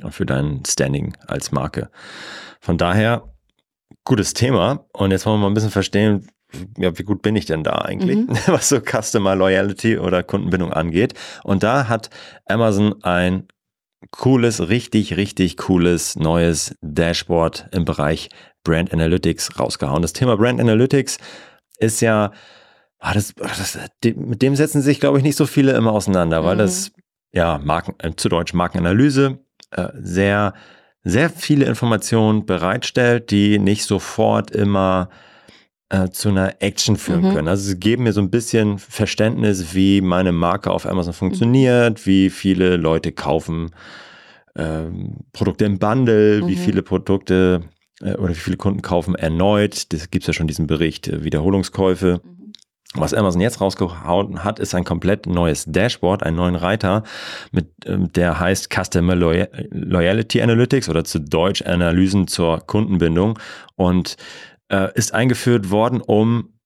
und 0.03 0.13
für 0.15 0.27
dein 0.27 0.63
Standing 0.67 1.17
als 1.27 1.53
Marke. 1.53 1.91
Von 2.61 2.79
daher, 2.79 3.25
gutes 4.05 4.33
Thema. 4.35 4.87
Und 4.93 5.11
jetzt 5.11 5.27
wollen 5.27 5.37
wir 5.37 5.43
mal 5.43 5.47
ein 5.51 5.55
bisschen 5.55 5.71
verstehen, 5.71 6.27
ja, 6.79 6.97
wie 6.99 7.03
gut 7.03 7.21
bin 7.21 7.37
ich 7.37 7.45
denn 7.45 7.63
da 7.63 7.73
eigentlich, 7.83 8.17
Mhm. 8.17 8.29
was 8.47 8.71
so 8.71 8.81
Customer 8.81 9.35
Loyalty 9.37 9.99
oder 9.99 10.23
Kundenbindung 10.23 10.73
angeht. 10.73 11.13
Und 11.45 11.63
da 11.63 11.89
hat 11.89 12.09
Amazon 12.47 12.95
ein 13.03 13.49
cooles, 14.11 14.69
richtig, 14.69 15.17
richtig 15.17 15.57
cooles 15.57 16.17
neues 16.17 16.75
Dashboard 16.81 17.69
im 17.73 17.85
Bereich 17.85 18.29
Brand 18.65 18.93
Analytics 18.93 19.59
rausgehauen. 19.59 20.03
Das 20.03 20.13
Thema 20.13 20.37
Brand 20.37 20.61
Analytics 20.61 21.19
ist 21.79 22.01
ja, 22.01 22.33
ah, 22.99 23.15
das, 23.15 23.35
das, 23.35 23.79
mit 24.03 24.43
dem 24.43 24.57
setzen 24.57 24.83
sich, 24.83 25.01
glaube 25.01 25.19
ich, 25.19 25.25
nicht 25.25 25.37
so 25.37 25.47
viele 25.47 25.73
immer 25.73 25.93
auseinander, 25.93 26.45
weil 26.45 26.57
mhm. 26.57 26.61
das, 26.61 26.93
ja, 27.33 27.59
Marken, 27.63 27.95
äh, 27.99 28.15
zu 28.17 28.29
Deutsch 28.29 28.55
Markenanalyse, 28.55 29.39
äh, 29.71 29.89
sehr, 29.95 30.55
sehr 31.05 31.31
viele 31.31 31.67
Informationen 31.67 32.47
bereitstellt, 32.47 33.31
die 33.31 33.59
nicht 33.59 33.85
sofort 33.85 34.51
immer 34.51 35.09
äh, 35.91 36.11
zu 36.11 36.29
einer 36.29 36.61
Action 36.61 36.97
führen 36.97 37.23
mhm. 37.23 37.35
können. 37.35 37.49
Also 37.49 37.65
sie 37.65 37.79
geben 37.79 38.05
mir 38.05 38.13
so 38.13 38.21
ein 38.21 38.31
bisschen 38.31 38.79
Verständnis, 38.79 39.75
wie 39.75 40.01
meine 40.01 40.33
Marke 40.33 40.71
auf 40.71 40.87
Amazon 40.87 41.13
funktioniert, 41.13 42.01
mhm. 42.01 42.07
wie 42.07 42.31
viele 42.31 42.77
Leute 42.77 43.13
kaufen 43.13 43.71
ähm, 44.57 45.17
Produkte 45.33 45.65
im 45.65 45.79
Bundle, 45.79 46.43
mhm. 46.43 46.49
wie 46.49 46.57
viele 46.57 46.83
Produkte 46.83 47.63
äh, 48.03 48.15
oder 48.15 48.31
wie 48.31 48.41
viele 48.41 48.57
Kunden 48.57 48.83
kaufen 48.83 49.15
erneut. 49.15 49.93
Das 49.93 50.11
gibt 50.11 50.25
es 50.25 50.27
ja 50.27 50.33
schon 50.33 50.47
diesen 50.47 50.67
Bericht, 50.67 51.09
äh, 51.09 51.25
Wiederholungskäufe. 51.25 52.21
Mhm. 52.23 52.53
Was 52.95 53.13
Amazon 53.13 53.43
jetzt 53.43 53.61
rausgehauen 53.61 54.45
hat, 54.45 54.59
ist 54.59 54.75
ein 54.75 54.85
komplett 54.85 55.27
neues 55.27 55.67
Dashboard, 55.67 56.23
einen 56.23 56.37
neuen 56.37 56.57
Reiter, 56.57 57.03
mit, 57.53 57.69
ähm, 57.85 58.11
der 58.13 58.41
heißt 58.41 58.71
Customer 58.73 59.15
Loyalty 59.15 60.41
Analytics 60.41 60.89
oder 60.89 61.05
zu 61.05 61.19
Deutsch 61.21 61.63
Analysen 61.63 62.29
zur 62.29 62.61
Kundenbindung 62.67 63.39
und 63.77 64.17
äh, 64.71 64.93
ist 64.95 65.15
eingeführt 65.15 65.71
worden, 65.71 66.01
um 66.01 66.59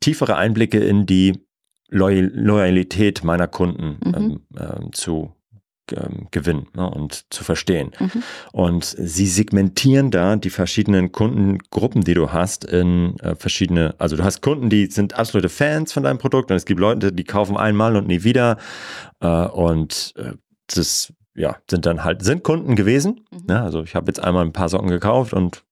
tiefere 0.00 0.36
Einblicke 0.36 0.78
in 0.78 1.06
die 1.06 1.44
Loy 1.88 2.20
Loyalität 2.20 3.24
meiner 3.24 3.46
Kunden 3.46 3.98
mhm. 4.04 4.14
ähm, 4.14 4.40
äh, 4.56 4.90
zu 4.92 5.34
ähm, 5.92 6.28
gewinnen 6.30 6.68
ne, 6.74 6.88
und 6.88 7.32
zu 7.32 7.44
verstehen. 7.44 7.92
Mhm. 7.98 8.22
Und 8.52 8.84
sie 8.84 9.26
segmentieren 9.26 10.10
da 10.10 10.36
die 10.36 10.50
verschiedenen 10.50 11.12
Kundengruppen, 11.12 12.02
die 12.02 12.14
du 12.14 12.32
hast, 12.32 12.64
in 12.64 13.18
äh, 13.20 13.34
verschiedene, 13.34 13.94
also 13.98 14.16
du 14.16 14.24
hast 14.24 14.40
Kunden, 14.40 14.70
die 14.70 14.86
sind 14.86 15.14
absolute 15.14 15.48
Fans 15.48 15.92
von 15.92 16.02
deinem 16.02 16.18
Produkt 16.18 16.50
und 16.50 16.56
es 16.56 16.64
gibt 16.64 16.80
Leute, 16.80 17.12
die 17.12 17.24
kaufen 17.24 17.56
einmal 17.56 17.96
und 17.96 18.06
nie 18.06 18.24
wieder. 18.24 18.56
Äh, 19.20 19.46
und 19.46 20.14
äh, 20.16 20.32
das 20.68 21.12
ja, 21.34 21.56
sind 21.68 21.84
dann 21.84 22.04
halt, 22.04 22.24
sind 22.24 22.44
Kunden 22.44 22.76
gewesen. 22.76 23.26
Mhm. 23.30 23.42
Ne? 23.48 23.60
Also 23.60 23.82
ich 23.82 23.94
habe 23.94 24.06
jetzt 24.06 24.22
einmal 24.22 24.44
ein 24.44 24.52
paar 24.52 24.68
Socken 24.68 24.88
gekauft 24.88 25.34
und 25.34 25.64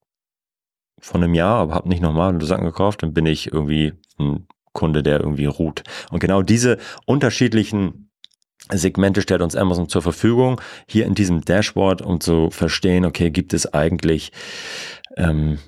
von 1.02 1.22
einem 1.22 1.34
Jahr, 1.34 1.58
aber 1.58 1.74
habe 1.74 1.88
nicht 1.88 2.00
nochmal 2.00 2.40
Socken 2.40 2.64
gekauft, 2.64 3.02
dann 3.02 3.12
bin 3.12 3.26
ich 3.26 3.52
irgendwie 3.52 3.92
ein 4.18 4.46
Kunde, 4.72 5.02
der 5.02 5.20
irgendwie 5.20 5.46
ruht. 5.46 5.82
Und 6.10 6.20
genau 6.20 6.42
diese 6.42 6.78
unterschiedlichen 7.04 8.08
Segmente 8.70 9.20
stellt 9.20 9.42
uns 9.42 9.56
Amazon 9.56 9.88
zur 9.88 10.00
Verfügung, 10.00 10.60
hier 10.86 11.04
in 11.06 11.14
diesem 11.14 11.44
Dashboard, 11.44 12.00
um 12.00 12.20
zu 12.20 12.50
verstehen, 12.50 13.04
okay, 13.04 13.30
gibt 13.30 13.52
es 13.52 13.74
eigentlich, 13.74 14.30
ähm, 15.16 15.58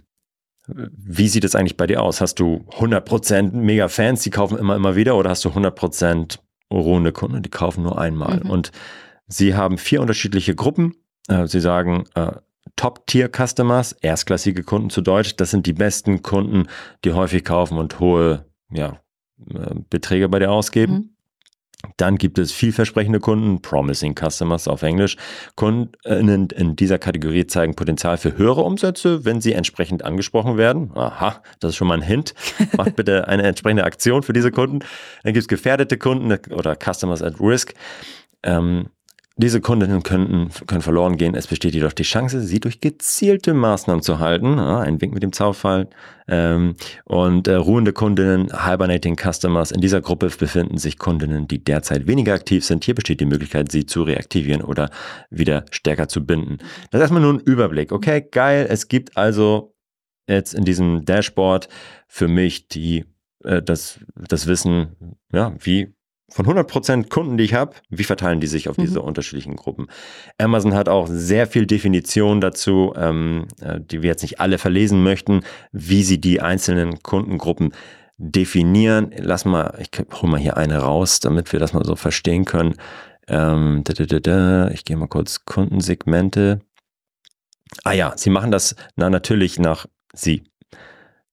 wie 0.69 1.29
sieht 1.29 1.45
es 1.45 1.57
eigentlich 1.57 1.77
bei 1.77 1.89
dir 1.89 2.01
aus? 2.01 2.21
Hast 2.21 2.39
du 2.39 2.65
100% 2.79 3.53
mega 3.53 3.89
Fans, 3.89 4.23
die 4.23 4.31
kaufen 4.31 4.57
immer, 4.57 4.77
immer 4.77 4.95
wieder 4.95 5.17
oder 5.17 5.31
hast 5.31 5.45
du 5.45 5.51
100% 5.51 6.39
ruhende 6.73 7.13
Kunden, 7.13 7.43
die 7.43 7.51
kaufen 7.51 7.83
nur 7.83 8.01
einmal? 8.01 8.41
Mhm. 8.45 8.51
Und 8.51 8.73
sie 9.27 9.55
haben 9.57 9.77
vier 9.79 10.01
unterschiedliche 10.01 10.55
Gruppen. 10.55 10.95
Äh, 11.29 11.49
sie 11.49 11.61
sagen, 11.61 12.05
äh, 12.15 12.33
Top-Tier-Customers, 12.77 13.93
erstklassige 13.93 14.63
Kunden 14.63 14.91
zu 14.91 15.01
Deutsch, 15.01 15.37
das 15.37 15.51
sind 15.51 15.67
die 15.67 15.73
besten 15.73 16.23
Kunden, 16.23 16.69
die 17.05 17.13
häufig 17.13 17.45
kaufen 17.45 17.79
und 17.79 18.01
hohe 18.01 18.47
ja, 18.71 19.01
äh, 19.51 19.75
Beträge 19.91 20.29
bei 20.29 20.39
dir 20.39 20.51
ausgeben. 20.51 20.93
Mhm. 20.93 21.15
Dann 21.97 22.17
gibt 22.17 22.39
es 22.39 22.53
vielversprechende 22.53 23.21
Kunden, 23.21 23.61
Promising 23.61 24.15
Customers 24.15 24.69
auf 24.69 24.83
Englisch. 24.83 25.17
Kunden 25.55 25.93
in 26.51 26.77
dieser 26.77 26.99
Kategorie 26.99 27.47
zeigen 27.47 27.75
Potenzial 27.75 28.17
für 28.17 28.37
höhere 28.37 28.63
Umsätze, 28.63 29.25
wenn 29.25 29.41
sie 29.41 29.53
entsprechend 29.53 30.05
angesprochen 30.05 30.57
werden. 30.57 30.93
Aha, 30.95 31.43
das 31.61 31.71
ist 31.71 31.77
schon 31.77 31.89
mal 31.89 31.95
ein 31.95 32.03
Hint. 32.03 32.35
Macht 32.77 32.97
bitte 32.97 33.29
eine 33.29 33.43
entsprechende 33.43 33.85
Aktion 33.85 34.23
für 34.23 34.33
diese 34.33 34.51
Kunden. 34.51 34.81
Dann 35.23 35.35
gibt 35.35 35.43
es 35.43 35.49
gefährdete 35.49 35.99
Kunden 35.99 36.33
oder 36.53 36.77
Customers 36.77 37.23
at 37.23 37.41
Risk. 37.41 37.75
Ähm, 38.43 38.89
diese 39.37 39.61
Kundinnen 39.61 40.05
könnten, 40.05 40.51
können 40.67 40.83
verloren 40.83 41.17
gehen. 41.17 41.35
Es 41.35 41.49
besteht 41.49 41.75
jedoch 41.75 41.93
die 41.93 42.05
Chance, 42.05 42.41
sie 42.41 42.61
durch 42.61 42.81
gezielte 42.81 43.53
Maßnahmen 43.53 44.01
zu 44.01 44.21
halten. 44.21 44.59
Ja, 44.59 44.79
ein 44.81 45.01
Wink 45.01 45.13
mit 45.13 45.25
dem 45.25 45.33
Zaunfall. 45.33 45.89
Ähm, 46.29 46.77
und 47.05 47.49
äh, 47.49 47.55
ruhende 47.55 47.93
Kundinnen, 47.93 48.49
Hibernating 48.65 49.17
Customers. 49.17 49.73
In 49.73 49.81
dieser 49.81 50.01
Gruppe 50.01 50.31
befinden 50.39 50.79
sich 50.79 50.99
Kundinnen, 50.99 51.49
die 51.49 51.63
derzeit 51.63 52.07
weniger 52.07 52.35
aktiv 52.35 52.65
sind. 52.65 52.85
Hier 52.85 52.95
besteht 52.95 53.21
die 53.21 53.27
Möglichkeit, 53.27 53.73
sie 53.73 53.87
zu 53.87 54.05
reaktivieren 54.05 54.63
oder 54.63 54.91
wieder 55.31 55.65
stärker 55.71 56.07
zu 56.07 56.25
binden. 56.25 56.59
Das 56.91 56.99
ist 56.99 57.03
erstmal 57.03 57.23
nur 57.23 57.35
ein 57.35 57.41
Überblick. 57.41 57.91
Okay, 57.91 58.25
geil. 58.31 58.69
Es 58.71 58.87
gibt 58.87 59.17
also 59.17 59.75
jetzt 60.29 60.55
in 60.55 60.65
diesem 60.65 61.05
Dashboard 61.05 61.69
für 62.07 62.29
mich 62.29 62.69
die 62.69 63.05
äh, 63.43 63.63
das, 63.63 63.99
das 64.15 64.47
Wissen, 64.47 65.17
ja, 65.33 65.55
wie 65.59 65.95
von 66.35 66.47
100% 66.47 67.11
Kunden, 67.11 67.37
die 67.37 67.45
ich 67.45 67.55
habe, 67.55 67.77
wie 67.91 68.03
verteilen 68.03 68.41
die 68.41 68.49
sich 68.49 68.69
auf 68.69 68.75
diese 68.77 68.99
mhm. 68.99 69.07
unterschiedlichen 69.07 69.55
Gruppen? 69.55 69.87
Amazon 70.37 70.75
hat 70.75 70.89
auch 70.89 71.07
sehr 71.09 71.47
viel 71.47 71.65
Definition 71.65 72.41
dazu, 72.41 72.93
ähm, 72.97 73.47
äh, 73.61 73.79
die 73.81 74.03
wir 74.03 74.11
jetzt 74.11 74.23
nicht 74.23 74.41
alle 74.41 74.59
verlesen 74.59 75.05
möchten, 75.05 75.43
wie 75.71 76.03
sie 76.03 76.21
die 76.21 76.41
einzelnen 76.41 77.01
Kundengruppen 77.05 77.73
definieren. 78.19 79.13
Lass 79.17 79.45
mal, 79.45 79.79
ich 79.79 79.91
hole 80.21 80.33
mal 80.33 80.41
hier 80.41 80.57
eine 80.57 80.79
raus, 80.79 81.21
damit 81.21 81.53
wir 81.53 81.61
das 81.61 81.73
mal 81.73 81.85
so 81.85 81.95
verstehen 81.95 82.45
können. 82.45 82.75
Ähm, 83.29 83.83
da, 83.85 83.93
da, 83.93 84.19
da, 84.19 84.71
ich 84.71 84.85
gehe 84.85 84.97
mal 84.97 85.07
kurz 85.07 85.45
Kundensegmente. 85.45 86.63
Ah 87.85 87.93
ja, 87.93 88.13
sie 88.17 88.31
machen 88.31 88.51
das 88.51 88.75
na, 88.97 89.09
natürlich 89.09 89.61
nach 89.61 89.87
sie. 90.13 90.43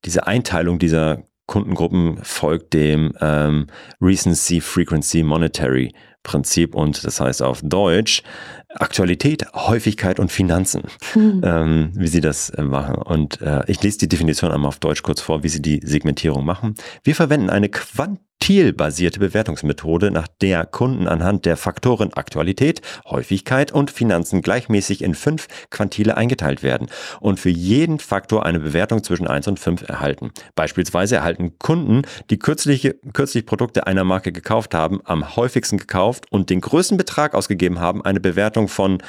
Diese 0.05 0.27
Einteilung 0.27 0.77
dieser 0.77 1.24
Kundengruppen 1.51 2.17
folgt 2.24 2.74
dem 2.74 3.12
ähm, 3.20 3.67
Recency 4.00 4.62
Frequency 4.62 5.22
Monetary 5.22 5.93
Prinzip 6.24 6.75
und 6.75 7.03
das 7.03 7.20
heißt 7.20 7.41
auf 7.41 7.60
Deutsch 7.62 8.24
Aktualität, 8.70 9.46
Häufigkeit 9.53 10.17
und 10.22 10.31
Finanzen, 10.31 10.84
hm. 11.12 11.41
ähm, 11.43 11.91
wie 11.93 12.08
sie 12.08 12.22
das 12.22 12.51
äh, 12.51 12.62
machen. 12.62 12.96
Und 12.96 13.41
äh, 13.41 13.63
ich 13.67 13.84
lese 13.84 13.98
die 13.98 14.08
Definition 14.08 14.50
einmal 14.50 14.70
auf 14.70 14.79
Deutsch 14.79 15.03
kurz 15.03 15.20
vor, 15.20 15.43
wie 15.43 15.50
sie 15.50 15.62
die 15.62 15.81
Segmentierung 15.84 16.46
machen. 16.46 16.75
Wir 17.03 17.15
verwenden 17.15 17.50
eine 17.50 17.67
Quant 17.67 18.22
quantilbasierte 18.41 19.19
Bewertungsmethode, 19.19 20.10
nach 20.10 20.27
der 20.27 20.65
Kunden 20.65 21.07
anhand 21.07 21.45
der 21.45 21.57
Faktoren 21.57 22.12
Aktualität, 22.13 22.81
Häufigkeit 23.05 23.71
und 23.71 23.91
Finanzen 23.91 24.41
gleichmäßig 24.41 25.03
in 25.03 25.13
fünf 25.13 25.48
Quantile 25.69 26.17
eingeteilt 26.17 26.63
werden 26.63 26.88
und 27.19 27.39
für 27.39 27.51
jeden 27.51 28.00
Faktor 28.00 28.43
eine 28.43 28.60
Bewertung 28.60 29.03
zwischen 29.03 29.27
1 29.27 29.48
und 29.48 29.60
5 29.60 29.88
erhalten. 29.88 30.31
Beispielsweise 30.55 31.17
erhalten 31.17 31.60
Kunden, 31.60 32.01
die 32.31 32.39
kürzlich, 32.39 32.95
kürzlich 33.13 33.45
Produkte 33.45 33.86
einer 33.86 34.03
Marke 34.03 34.31
gekauft 34.31 34.74
haben, 34.74 35.01
am 35.03 35.36
häufigsten 35.36 35.77
gekauft 35.77 36.25
und 36.31 36.50
den 36.50 36.62
größten 36.62 36.98
Betrag 36.98 37.36
ausgegeben 37.36 37.79
haben, 37.79 38.03
eine 38.03 38.19
Bewertung 38.19 38.67
von 38.67 39.03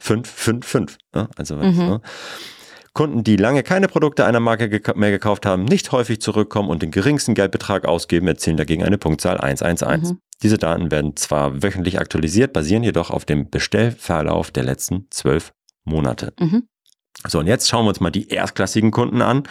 5, 0.00 0.28
5, 0.28 0.66
5. 0.66 0.98
Also, 1.36 1.56
mhm. 1.56 1.76
ne? 1.76 2.00
Kunden, 2.98 3.22
die 3.22 3.36
lange 3.36 3.62
keine 3.62 3.86
Produkte 3.86 4.24
einer 4.24 4.40
Marke 4.40 4.82
mehr 4.96 5.12
gekauft 5.12 5.46
haben, 5.46 5.64
nicht 5.64 5.92
häufig 5.92 6.20
zurückkommen 6.20 6.68
und 6.68 6.82
den 6.82 6.90
geringsten 6.90 7.34
Geldbetrag 7.34 7.84
ausgeben, 7.84 8.26
erzielen 8.26 8.56
dagegen 8.56 8.82
eine 8.82 8.98
Punktzahl 8.98 9.38
111. 9.38 10.02
Mhm. 10.02 10.20
Diese 10.42 10.58
Daten 10.58 10.90
werden 10.90 11.14
zwar 11.14 11.62
wöchentlich 11.62 12.00
aktualisiert, 12.00 12.52
basieren 12.52 12.82
jedoch 12.82 13.10
auf 13.10 13.24
dem 13.24 13.50
Bestellverlauf 13.50 14.50
der 14.50 14.64
letzten 14.64 15.06
zwölf 15.10 15.52
Monate. 15.84 16.32
Mhm. 16.40 16.64
So, 17.24 17.38
und 17.38 17.46
jetzt 17.46 17.68
schauen 17.68 17.84
wir 17.84 17.90
uns 17.90 18.00
mal 18.00 18.10
die 18.10 18.30
erstklassigen 18.30 18.90
Kunden 18.90 19.22
an. 19.22 19.44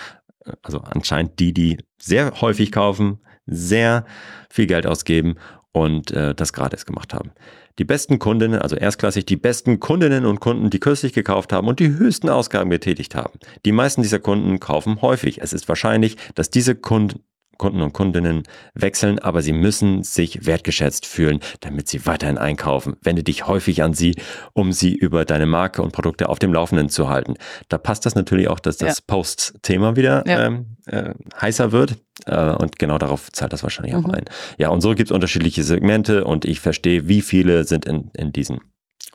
Also 0.61 0.79
anscheinend 0.79 1.39
die, 1.39 1.53
die 1.53 1.77
sehr 2.01 2.41
häufig 2.41 2.73
kaufen, 2.73 3.21
sehr 3.45 4.03
viel 4.49 4.67
Geld 4.67 4.85
ausgeben 4.85 5.35
und 5.77 6.11
äh, 6.11 6.33
das 6.33 6.53
gratis 6.53 6.85
gemacht 6.85 7.13
haben. 7.13 7.31
Die 7.79 7.85
besten 7.85 8.17
Kundinnen, 8.17 8.59
also 8.59 8.75
erstklassig 8.75 9.25
die 9.25 9.37
besten 9.37 9.79
Kundinnen 9.79 10.25
und 10.25 10.39
Kunden, 10.39 10.71
die 10.71 10.79
kürzlich 10.79 11.13
gekauft 11.13 11.53
haben 11.53 11.67
und 11.67 11.79
die 11.79 11.89
höchsten 11.89 12.29
Ausgaben 12.29 12.71
getätigt 12.71 13.13
haben. 13.13 13.39
Die 13.65 13.71
meisten 13.71 14.01
dieser 14.01 14.19
Kunden 14.19 14.59
kaufen 14.59 15.01
häufig. 15.01 15.41
Es 15.41 15.53
ist 15.53 15.69
wahrscheinlich, 15.69 16.17
dass 16.33 16.49
diese 16.49 16.73
Kunden 16.73 17.21
Kunden 17.57 17.81
und 17.81 17.93
Kundinnen 17.93 18.43
wechseln, 18.73 19.19
aber 19.19 19.41
sie 19.41 19.53
müssen 19.53 20.03
sich 20.03 20.45
wertgeschätzt 20.45 21.05
fühlen, 21.05 21.39
damit 21.61 21.87
sie 21.87 22.05
weiterhin 22.05 22.37
einkaufen. 22.37 22.95
Wende 23.01 23.23
dich 23.23 23.47
häufig 23.47 23.83
an 23.83 23.93
sie, 23.93 24.15
um 24.53 24.71
sie 24.71 24.95
über 24.95 25.25
deine 25.25 25.45
Marke 25.45 25.81
und 25.81 25.91
Produkte 25.91 26.29
auf 26.29 26.39
dem 26.39 26.53
Laufenden 26.53 26.89
zu 26.89 27.09
halten. 27.09 27.35
Da 27.69 27.77
passt 27.77 28.05
das 28.05 28.15
natürlich 28.15 28.47
auch, 28.47 28.59
dass 28.59 28.77
das 28.77 28.97
ja. 28.97 29.03
Post-Thema 29.07 29.95
wieder 29.95 30.23
ja. 30.27 30.45
ähm, 30.45 30.77
äh, 30.85 31.13
heißer 31.41 31.71
wird. 31.71 31.97
Äh, 32.25 32.51
und 32.51 32.79
genau 32.79 32.97
darauf 32.97 33.31
zahlt 33.31 33.53
das 33.53 33.63
wahrscheinlich 33.63 33.93
mhm. 33.95 34.05
auch 34.05 34.09
ein. 34.09 34.25
Ja, 34.57 34.69
und 34.69 34.81
so 34.81 34.95
gibt 34.95 35.09
es 35.09 35.15
unterschiedliche 35.15 35.63
Segmente 35.63 36.23
und 36.25 36.45
ich 36.45 36.59
verstehe, 36.59 37.07
wie 37.07 37.21
viele 37.21 37.63
sind 37.63 37.85
in, 37.85 38.11
in 38.13 38.31
diesen 38.31 38.59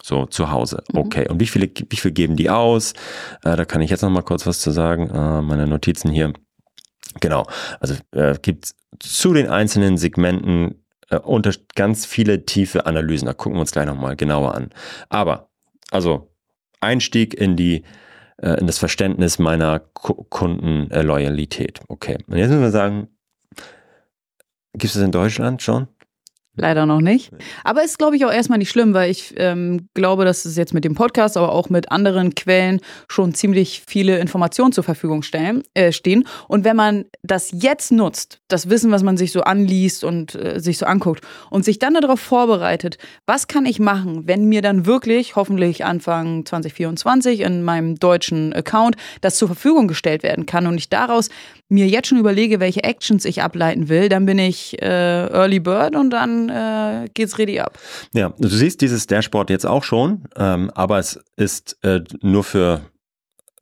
so 0.03 0.27
zu 0.27 0.51
Hause. 0.51 0.83
Mhm. 0.93 1.01
Okay. 1.01 1.29
Und 1.29 1.41
wie 1.41 1.47
viele, 1.47 1.71
wie 1.89 1.97
viel 1.97 2.11
geben 2.11 2.37
die 2.37 2.51
aus? 2.51 2.93
Äh, 3.45 3.57
da 3.57 3.65
kann 3.65 3.81
ich 3.81 3.91
jetzt 3.91 4.03
noch 4.03 4.11
mal 4.11 4.23
kurz 4.23 4.47
was 4.47 4.61
zu 4.61 4.71
sagen. 4.71 5.09
Äh, 5.09 5.43
meine 5.43 5.67
Notizen 5.67 6.11
hier. 6.11 6.33
Genau. 7.21 7.47
Also 7.81 7.95
äh, 8.13 8.35
gibt 8.41 8.75
zu 8.99 9.33
den 9.33 9.49
einzelnen 9.49 9.99
Segmenten 9.99 10.85
äh, 11.11 11.17
unter 11.17 11.53
ganz 11.75 12.07
viele 12.07 12.47
tiefe 12.47 12.87
Analysen. 12.87 13.27
Da 13.27 13.35
gucken 13.35 13.57
wir 13.57 13.61
uns 13.61 13.73
gleich 13.73 13.87
nochmal 13.87 14.17
genauer 14.17 14.55
an. 14.55 14.71
Aber, 15.09 15.51
also 15.91 16.33
Einstieg 16.81 17.35
in 17.35 17.57
die 17.57 17.85
äh, 18.39 18.59
in 18.59 18.67
das 18.67 18.79
Verständnis 18.79 19.39
meiner 19.39 19.81
Kundenloyalität. 19.81 21.81
Okay. 21.89 22.19
Und 22.27 22.37
jetzt 22.37 22.49
müssen 22.49 22.63
wir 22.63 22.71
sagen, 22.71 23.09
gibt 24.73 24.85
es 24.85 24.95
das 24.95 25.03
in 25.03 25.13
Deutschland 25.13 25.63
schon? 25.63 25.89
Leider 26.55 26.85
noch 26.85 27.01
nicht. 27.01 27.31
Aber 27.65 27.83
ist, 27.83 27.99
glaube 27.99 28.17
ich, 28.17 28.27
auch 28.27 28.33
erstmal 28.33 28.59
nicht 28.59 28.69
schlimm, 28.69 28.93
weil 28.93 29.11
ich 29.11 29.33
ähm, 29.39 29.89
glaube, 29.95 30.27
dass 30.27 30.45
es 30.45 30.59
jetzt 30.59 30.75
mit 30.75 30.85
dem 30.85 30.95
Podcast, 30.95 31.39
aber 31.39 31.51
auch 31.51 31.71
mit 31.71 31.91
anderen 31.91 32.35
Quellen 32.35 32.81
schon 33.09 33.33
ziemlich 33.33 33.83
viele 33.87 34.19
Informationen 34.19 34.73
zur 34.73 34.85
Verfügung 34.85 35.23
stellen, 35.23 35.63
äh, 35.73 35.93
stehen. 35.93 36.29
Und 36.49 36.65
wenn 36.65 36.77
man 36.77 37.07
das 37.23 37.53
jetzt 37.55 37.91
nutzt, 37.91 38.41
das 38.49 38.69
Wissen, 38.69 38.91
was 38.91 39.03
man 39.03 39.17
sich 39.17 39.33
so 39.33 39.41
anliest 39.41 40.05
und 40.05 40.35
äh, 40.35 40.61
sich 40.61 40.77
so 40.77 40.85
anguckt 40.85 41.25
und 41.49 41.65
sich 41.65 41.79
dann 41.79 41.95
darauf 41.95 42.21
vorbereitet, 42.21 42.99
was 43.25 43.49
kann 43.49 43.65
ich 43.65 43.79
machen, 43.79 44.29
wenn 44.29 44.45
mir 44.45 44.61
dann 44.61 44.85
wirklich, 44.85 45.37
hoffentlich 45.37 45.87
Anfang 45.87 46.45
2024 46.45 47.41
in 47.41 47.63
meinem 47.63 47.95
deutschen 47.95 48.53
Account, 48.53 48.97
das 49.23 49.37
zur 49.37 49.49
Verfügung 49.49 49.89
gestellt 49.89 50.23
werden 50.23 50.45
kann 50.45 50.67
und 50.67 50.77
ich 50.77 50.91
daraus 50.91 51.31
mir 51.71 51.87
jetzt 51.89 52.09
schon 52.09 52.19
überlege, 52.19 52.61
welche 52.61 52.85
Actions 52.85 53.25
ich 53.25 53.43
ableiten 53.43 53.89
will, 53.89 54.11
dann 54.11 54.27
bin 54.27 54.39
ich 54.39 54.81
äh, 54.83 55.27
Early 55.29 55.59
Bird 55.59 55.97
und 55.97 56.11
dann 56.11 56.42
äh, 56.49 57.09
geht's 57.15 57.39
ready 57.39 57.61
ab. 57.61 57.79
Ja, 58.13 58.33
du 58.39 58.49
siehst 58.49 58.81
dieses 58.81 59.07
Dashboard 59.07 59.51
jetzt 59.51 59.67
auch 59.67 59.85
schon, 59.85 60.25
ähm, 60.37 60.71
aber 60.75 60.99
es 60.99 61.21
ist 61.37 61.79
äh, 61.83 62.01
nur 62.23 62.45
für 62.45 62.83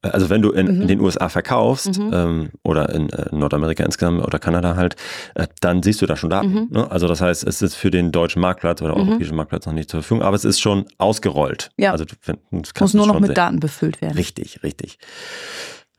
also 0.03 0.31
wenn 0.31 0.41
du 0.41 0.51
in, 0.53 0.67
mhm. 0.67 0.83
in 0.83 0.89
den 0.89 1.01
USA 1.01 1.29
verkaufst 1.29 1.99
mhm. 1.99 2.11
ähm, 2.13 2.51
oder 2.65 2.89
in 2.91 3.11
äh, 3.11 3.27
Nordamerika 3.33 3.85
insgesamt 3.85 4.25
oder 4.25 4.39
Kanada 4.39 4.77
halt, 4.77 4.97
äh, 5.35 5.47
dann 5.61 5.83
siehst 5.83 6.01
du 6.01 6.07
da 6.07 6.17
schon 6.17 6.31
Daten. 6.31 6.53
Mhm. 6.53 6.69
Ne? 6.71 6.91
Also 6.91 7.07
das 7.07 7.21
heißt, 7.21 7.47
es 7.47 7.61
ist 7.61 7.75
für 7.75 7.91
den 7.91 8.11
deutschen 8.11 8.41
Marktplatz 8.41 8.81
oder 8.81 8.97
mhm. 8.97 9.09
europäischen 9.09 9.37
Marktplatz 9.37 9.67
noch 9.67 9.75
nicht 9.75 9.91
zur 9.91 10.01
Verfügung, 10.01 10.23
aber 10.23 10.37
es 10.37 10.45
ist 10.45 10.61
schon 10.61 10.87
ausgerollt. 10.97 11.71
Ja. 11.77 11.93
Also 11.93 12.05
du, 12.07 12.15
muss 12.51 12.95
nur 12.95 13.07
noch 13.07 13.21
mit 13.21 13.29
sehen. 13.29 13.35
Daten 13.35 13.61
befüllt 13.61 14.01
werden. 14.01 14.17
Richtig, 14.17 14.63
richtig. 14.63 14.99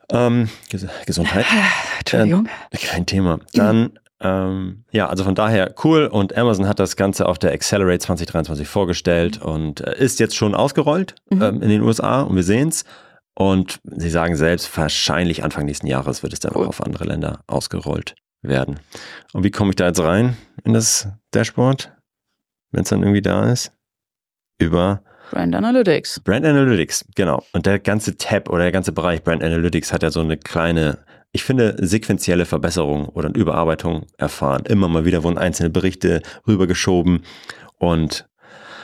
Ähm, 0.10 0.50
Ges 0.70 0.88
Gesundheit. 1.06 1.46
Entschuldigung. 2.00 2.48
Äh, 2.72 2.78
kein 2.78 3.06
Thema. 3.06 3.40
Dann, 3.54 4.00
ähm, 4.22 4.86
ja, 4.92 5.08
also 5.08 5.24
von 5.24 5.36
daher 5.36 5.74
cool 5.84 6.06
und 6.06 6.38
Amazon 6.38 6.68
hat 6.68 6.80
das 6.80 6.96
Ganze 6.96 7.28
auf 7.28 7.40
der 7.40 7.52
Accelerate 7.52 8.00
2023 8.00 8.68
vorgestellt 8.68 9.42
und 9.42 9.82
äh, 9.82 9.98
ist 9.98 10.20
jetzt 10.20 10.36
schon 10.36 10.56
ausgerollt 10.56 11.16
mhm. 11.30 11.42
ähm, 11.42 11.62
in 11.62 11.70
den 11.70 11.82
USA 11.82 12.22
und 12.22 12.36
wir 12.36 12.44
sehen 12.44 12.70
es. 12.70 12.86
Und 13.34 13.80
sie 13.84 14.10
sagen 14.10 14.36
selbst, 14.36 14.76
wahrscheinlich 14.78 15.44
Anfang 15.44 15.66
nächsten 15.66 15.88
Jahres 15.88 16.22
wird 16.22 16.34
es 16.34 16.40
dann 16.40 16.52
cool. 16.56 16.66
auch 16.66 16.70
auf 16.70 16.84
andere 16.84 17.06
Länder 17.06 17.40
ausgerollt 17.48 18.16
werden. 18.42 18.80
Und 19.34 19.44
wie 19.44 19.52
komme 19.52 19.72
ich 19.72 19.78
da 19.78 19.88
jetzt 19.88 20.02
rein 20.02 20.38
in 20.64 20.74
das 20.74 21.08
Dashboard, 21.34 21.92
wenn 22.72 22.84
es 22.84 22.90
dann 22.90 23.02
irgendwie 23.02 23.22
da 23.22 23.52
ist? 23.52 23.72
Über 24.60 25.02
Brand 25.32 25.56
Analytics. 25.56 26.20
Brand 26.20 26.46
Analytics, 26.46 27.06
genau. 27.16 27.44
Und 27.54 27.66
der 27.66 27.80
ganze 27.80 28.18
Tab 28.18 28.50
oder 28.50 28.64
der 28.64 28.74
ganze 28.74 28.92
Bereich 28.92 29.24
Brand 29.24 29.44
Analytics 29.44 29.94
hat 29.94 30.04
ja 30.04 30.12
so 30.12 30.20
eine 30.20 30.38
kleine, 30.38 31.00
ich 31.32 31.44
finde, 31.44 31.76
sequentielle 31.80 32.46
Verbesserung 32.46 33.08
oder 33.08 33.30
eine 33.30 33.38
Überarbeitung 33.38 34.08
erfahren. 34.18 34.66
Immer 34.66 34.88
mal 34.88 35.06
wieder 35.06 35.24
wurden 35.24 35.38
einzelne 35.38 35.70
Berichte 35.70 36.22
rübergeschoben 36.48 37.24
und 37.78 38.28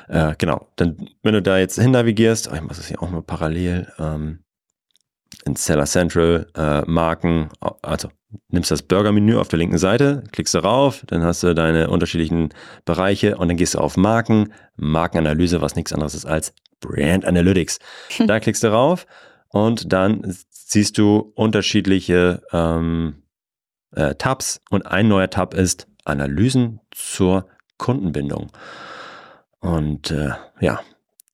äh, 0.08 0.36
genau, 0.38 0.68
dann, 0.77 1.10
wenn 1.24 1.34
du 1.34 1.42
da 1.42 1.58
jetzt 1.58 1.80
hin 1.80 1.92
navigierst, 1.92 2.50
oh, 2.50 2.56
ich 2.56 2.62
muss 2.62 2.77
das 2.77 2.88
hier 2.88 3.01
auch 3.04 3.10
mal 3.10 3.22
parallel, 3.22 3.92
ähm, 4.00 4.39
in 5.46 5.56
Seller 5.56 5.86
Central, 5.86 6.48
äh, 6.56 6.82
Marken, 6.89 7.50
also 7.82 8.10
nimmst 8.50 8.72
das 8.72 8.82
Burger-Menü 8.82 9.38
auf 9.38 9.48
der 9.48 9.60
linken 9.60 9.77
Seite, 9.77 10.24
klickst 10.32 10.56
darauf, 10.56 11.04
dann 11.08 11.24
hast 11.24 11.44
du 11.44 11.54
deine 11.54 11.89
unterschiedlichen 11.89 12.50
Bereiche 12.86 13.38
und 13.38 13.48
dann 13.48 13.58
gehst 13.58 13.75
du 13.75 13.80
auf 13.80 13.98
Marken, 13.98 14.54
Markenanalyse, 14.75 15.62
was 15.62 15.75
nichts 15.75 15.94
anderes 15.94 16.16
ist 16.16 16.25
als 16.25 16.54
Brand 16.80 17.25
Analytics. 17.25 17.80
Da 18.27 18.39
klickst 18.39 18.63
du 18.63 18.70
drauf 18.70 19.06
und 19.66 19.92
dann 19.92 20.36
siehst 20.50 20.98
du 20.98 21.32
unterschiedliche 21.36 22.42
ähm, 22.52 23.24
äh, 23.92 24.16
Tabs 24.16 24.62
und 24.70 24.86
ein 24.86 25.08
neuer 25.08 25.30
Tab 25.30 25.54
ist 25.54 25.88
Analysen 26.06 26.80
zur 26.92 27.48
Kundenbindung. 27.78 28.52
Und 29.60 30.12
äh, 30.12 30.32
ja, 30.60 30.82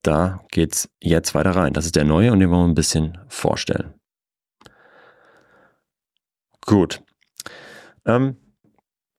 da 0.01 0.43
geht's 0.51 0.89
jetzt 0.99 1.35
weiter 1.35 1.51
rein. 1.51 1.73
Das 1.73 1.85
ist 1.85 1.95
der 1.95 2.03
neue 2.03 2.31
und 2.31 2.39
den 2.39 2.49
wollen 2.49 2.61
wir 2.61 2.67
ein 2.67 2.75
bisschen 2.75 3.17
vorstellen. 3.27 3.93
Gut. 6.65 7.01
Ähm, 8.05 8.37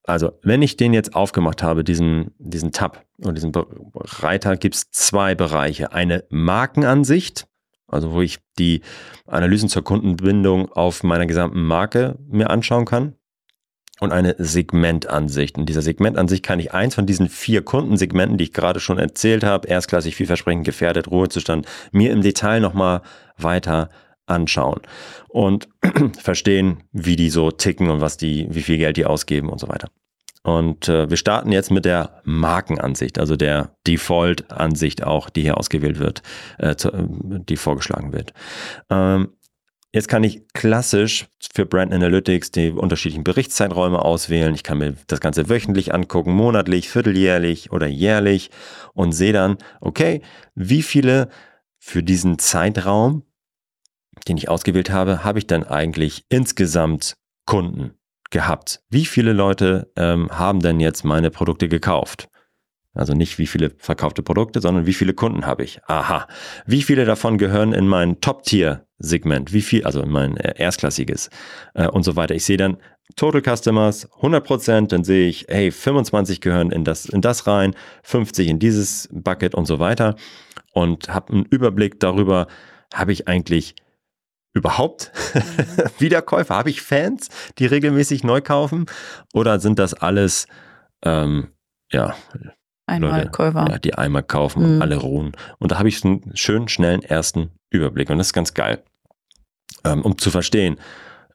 also, 0.07 0.38
wenn 0.43 0.61
ich 0.61 0.77
den 0.77 0.93
jetzt 0.93 1.14
aufgemacht 1.14 1.62
habe, 1.62 1.83
diesen, 1.83 2.35
diesen 2.38 2.73
Tab 2.73 3.07
und 3.19 3.37
diesen 3.37 3.53
Reiter, 3.95 4.57
gibt 4.57 4.75
es 4.75 4.90
zwei 4.90 5.35
Bereiche. 5.35 5.93
Eine 5.93 6.25
Markenansicht, 6.29 7.47
also 7.87 8.12
wo 8.12 8.20
ich 8.20 8.38
die 8.59 8.83
Analysen 9.27 9.68
zur 9.68 9.85
Kundenbindung 9.85 10.70
auf 10.73 11.03
meiner 11.03 11.27
gesamten 11.27 11.62
Marke 11.62 12.18
mir 12.29 12.51
anschauen 12.51 12.85
kann 12.85 13.14
und 14.01 14.12
eine 14.12 14.35
Segmentansicht. 14.38 15.57
In 15.57 15.66
dieser 15.66 15.83
Segmentansicht 15.83 16.42
kann 16.42 16.59
ich 16.59 16.73
eins 16.73 16.94
von 16.94 17.07
diesen 17.07 17.29
vier 17.29 17.62
Kundensegmenten, 17.62 18.38
die 18.38 18.44
ich 18.44 18.53
gerade 18.53 18.81
schon 18.81 18.99
erzählt 18.99 19.44
habe, 19.44 19.68
erstklassig, 19.68 20.16
vielversprechend, 20.16 20.64
gefährdet, 20.64 21.09
Ruhezustand, 21.09 21.66
mir 21.92 22.12
im 22.12 22.23
Detail 22.23 22.61
nochmal 22.61 23.03
weiter 23.37 23.90
anschauen 24.27 24.81
und 25.29 25.68
verstehen, 26.18 26.85
wie 26.92 27.16
die 27.16 27.31
so 27.31 27.51
ticken 27.51 27.90
und 27.90 28.01
was 28.01 28.16
die, 28.16 28.47
wie 28.51 28.62
viel 28.62 28.79
Geld 28.79 28.97
die 28.97 29.07
ausgeben 29.07 29.49
und 29.49 29.61
so 29.61 29.68
weiter. 29.68 29.90
Und 30.45 30.91
äh, 30.91 31.09
wir 31.09 31.17
starten 31.17 31.51
jetzt 31.53 31.71
mit 31.71 31.87
der 31.87 32.21
Markenansicht, 32.25 33.19
also 33.19 33.35
der 33.35 33.75
Default-Ansicht 33.87 35.03
auch, 35.03 35.31
die 35.31 35.41
hier 35.41 35.57
ausgewählt 35.57 35.99
wird, 35.99 36.23
äh, 36.59 36.77
zu, 36.77 36.91
die 36.93 37.57
vorgeschlagen 37.57 38.13
wird. 38.13 38.33
Ähm, 38.91 39.31
Jetzt 39.95 40.09
kann 40.09 40.25
ich 40.25 40.43
klassisch 40.55 41.29
für 41.55 41.67
Brand 41.67 41.93
Analytics 41.93 42.51
die 42.51 42.71
unterschiedlichen 42.71 43.23
Berichtszeiträume 43.23 44.05
auswählen. 44.05 44.53
Ich 44.53 44.65
kann 44.65 44.79
mir 44.79 44.97
das 45.07 45.21
Ganze 45.21 45.49
wöchentlich 45.49 45.95
angucken, 45.95 46.33
monatlich, 46.33 46.89
vierteljährlich 46.89 47.71
oder 47.71 47.87
jährlich 47.87 48.51
und 48.93 49.13
sehe 49.13 49.33
dann, 49.33 49.57
okay, 49.81 50.21
wie 50.57 50.83
viele 50.83 51.29
für 51.79 52.03
diesen 52.03 52.41
Zeitraum, 52.41 53.23
den 54.27 54.37
ich 54.37 54.49
ausgewählt 54.49 54.91
habe, 54.91 55.23
habe 55.23 55.39
ich 55.39 55.47
dann 55.47 55.63
eigentlich 55.63 56.25
insgesamt 56.29 57.15
Kunden 57.47 57.95
gehabt? 58.31 58.81
Wie 58.91 59.05
viele 59.05 59.33
Leute 59.33 59.91
ähm, 59.97 60.31
haben 60.31 60.61
denn 60.61 60.81
jetzt 60.81 61.05
meine 61.05 61.31
Produkte 61.31 61.69
gekauft? 61.69 62.29
Also 62.95 63.13
nicht 63.13 63.39
wie 63.39 63.47
viele 63.47 63.73
verkaufte 63.79 64.23
Produkte, 64.23 64.61
sondern 64.61 64.87
wie 64.87 64.93
viele 64.93 65.15
Kunden 65.15 65.47
habe 65.47 65.65
ich. 65.65 65.81
Aha. 65.87 66.29
Wie 66.65 66.83
viele 66.83 67.05
davon 67.05 67.39
gehören 67.39 67.73
in 67.73 67.89
mein 67.89 68.21
Top-Tier-Segment? 68.21 69.53
Wie 69.53 69.63
viel, 69.63 69.85
also 69.85 70.01
in 70.01 70.11
mein 70.11 70.37
äh, 70.37 70.55
erstklassiges 70.57 71.29
äh, 71.75 71.89
und 71.89 72.05
so 72.05 72.15
weiter. 72.15 72.37
Ich 72.37 72.45
sehe 72.45 72.57
dann 72.57 72.77
Total 73.17 73.43
Customers 73.43 74.11
100%, 74.21 74.89
dann 74.89 75.05
sehe 75.05 75.29
ich, 75.29 75.47
hey, 75.49 75.71
25 75.71 76.41
gehören 76.41 76.71
in 76.71 76.85
das, 76.85 77.05
in 77.07 77.21
das 77.21 77.47
rein, 77.47 77.75
50 78.03 78.49
in 78.49 78.59
dieses 78.59 79.09
Bucket 79.13 79.55
und 79.55 79.67
so 79.67 79.79
weiter 79.79 80.17
und 80.73 81.09
habe 81.09 81.33
einen 81.33 81.45
Überblick 81.45 82.01
darüber, 82.01 82.47
habe 82.93 83.13
ich 83.13 83.29
eigentlich 83.29 83.75
überhaupt 84.55 85.12
mhm. 85.35 85.40
Wiederkäufer? 85.99 86.55
Habe 86.57 86.71
ich 86.71 86.81
Fans, 86.81 87.29
die 87.59 87.67
regelmäßig 87.67 88.25
neu 88.25 88.40
kaufen? 88.40 88.87
Oder 89.35 89.61
sind 89.61 89.79
das 89.79 89.93
alles 89.93 90.47
ähm, 91.05 91.49
ja, 91.93 92.14
Einmalkäufer. 92.87 93.67
Ja, 93.69 93.79
die 93.79 93.95
einmal 93.95 94.23
kaufen 94.23 94.62
mhm. 94.62 94.75
und 94.77 94.83
alle 94.83 94.97
ruhen. 94.97 95.33
Und 95.59 95.73
da 95.73 95.79
habe 95.79 95.88
ich 95.88 96.05
einen 96.05 96.33
schönen, 96.35 96.69
schnellen 96.69 97.03
ersten 97.03 97.51
Überblick. 97.71 98.11
Und 98.11 98.19
das 98.19 98.29
ist 98.29 98.33
ganz 98.33 98.55
geil. 98.55 98.83
Ähm, 99.85 100.03
um 100.03 100.19
zu 100.19 100.31
verstehen, 100.31 100.79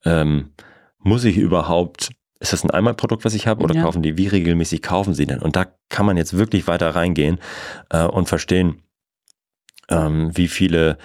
ähm, 0.06 0.52
muss 1.00 1.24
ich 1.24 1.38
überhaupt, 1.38 2.12
ist 2.40 2.54
das 2.54 2.64
ein 2.64 2.72
Einmalprodukt, 2.72 3.26
was 3.26 3.34
ich 3.34 3.48
habe, 3.48 3.64
oder 3.64 3.76
ja. 3.76 3.84
kaufen 3.84 4.02
die, 4.02 4.18
wie 4.18 4.28
regelmäßig 4.28 4.82
kaufen 4.82 5.14
sie 5.14 5.26
denn? 5.26 5.40
Und 5.40 5.56
da 5.56 5.66
kann 5.90 6.06
man 6.06 6.18
jetzt 6.18 6.38
wirklich 6.38 6.68
weiter 6.68 6.96
reingehen 6.96 7.40
äh, 7.90 8.06
und 8.06 8.28
verstehen, 8.28 8.82
ähm, 9.90 10.36
wie 10.36 10.48
viele 10.48 10.98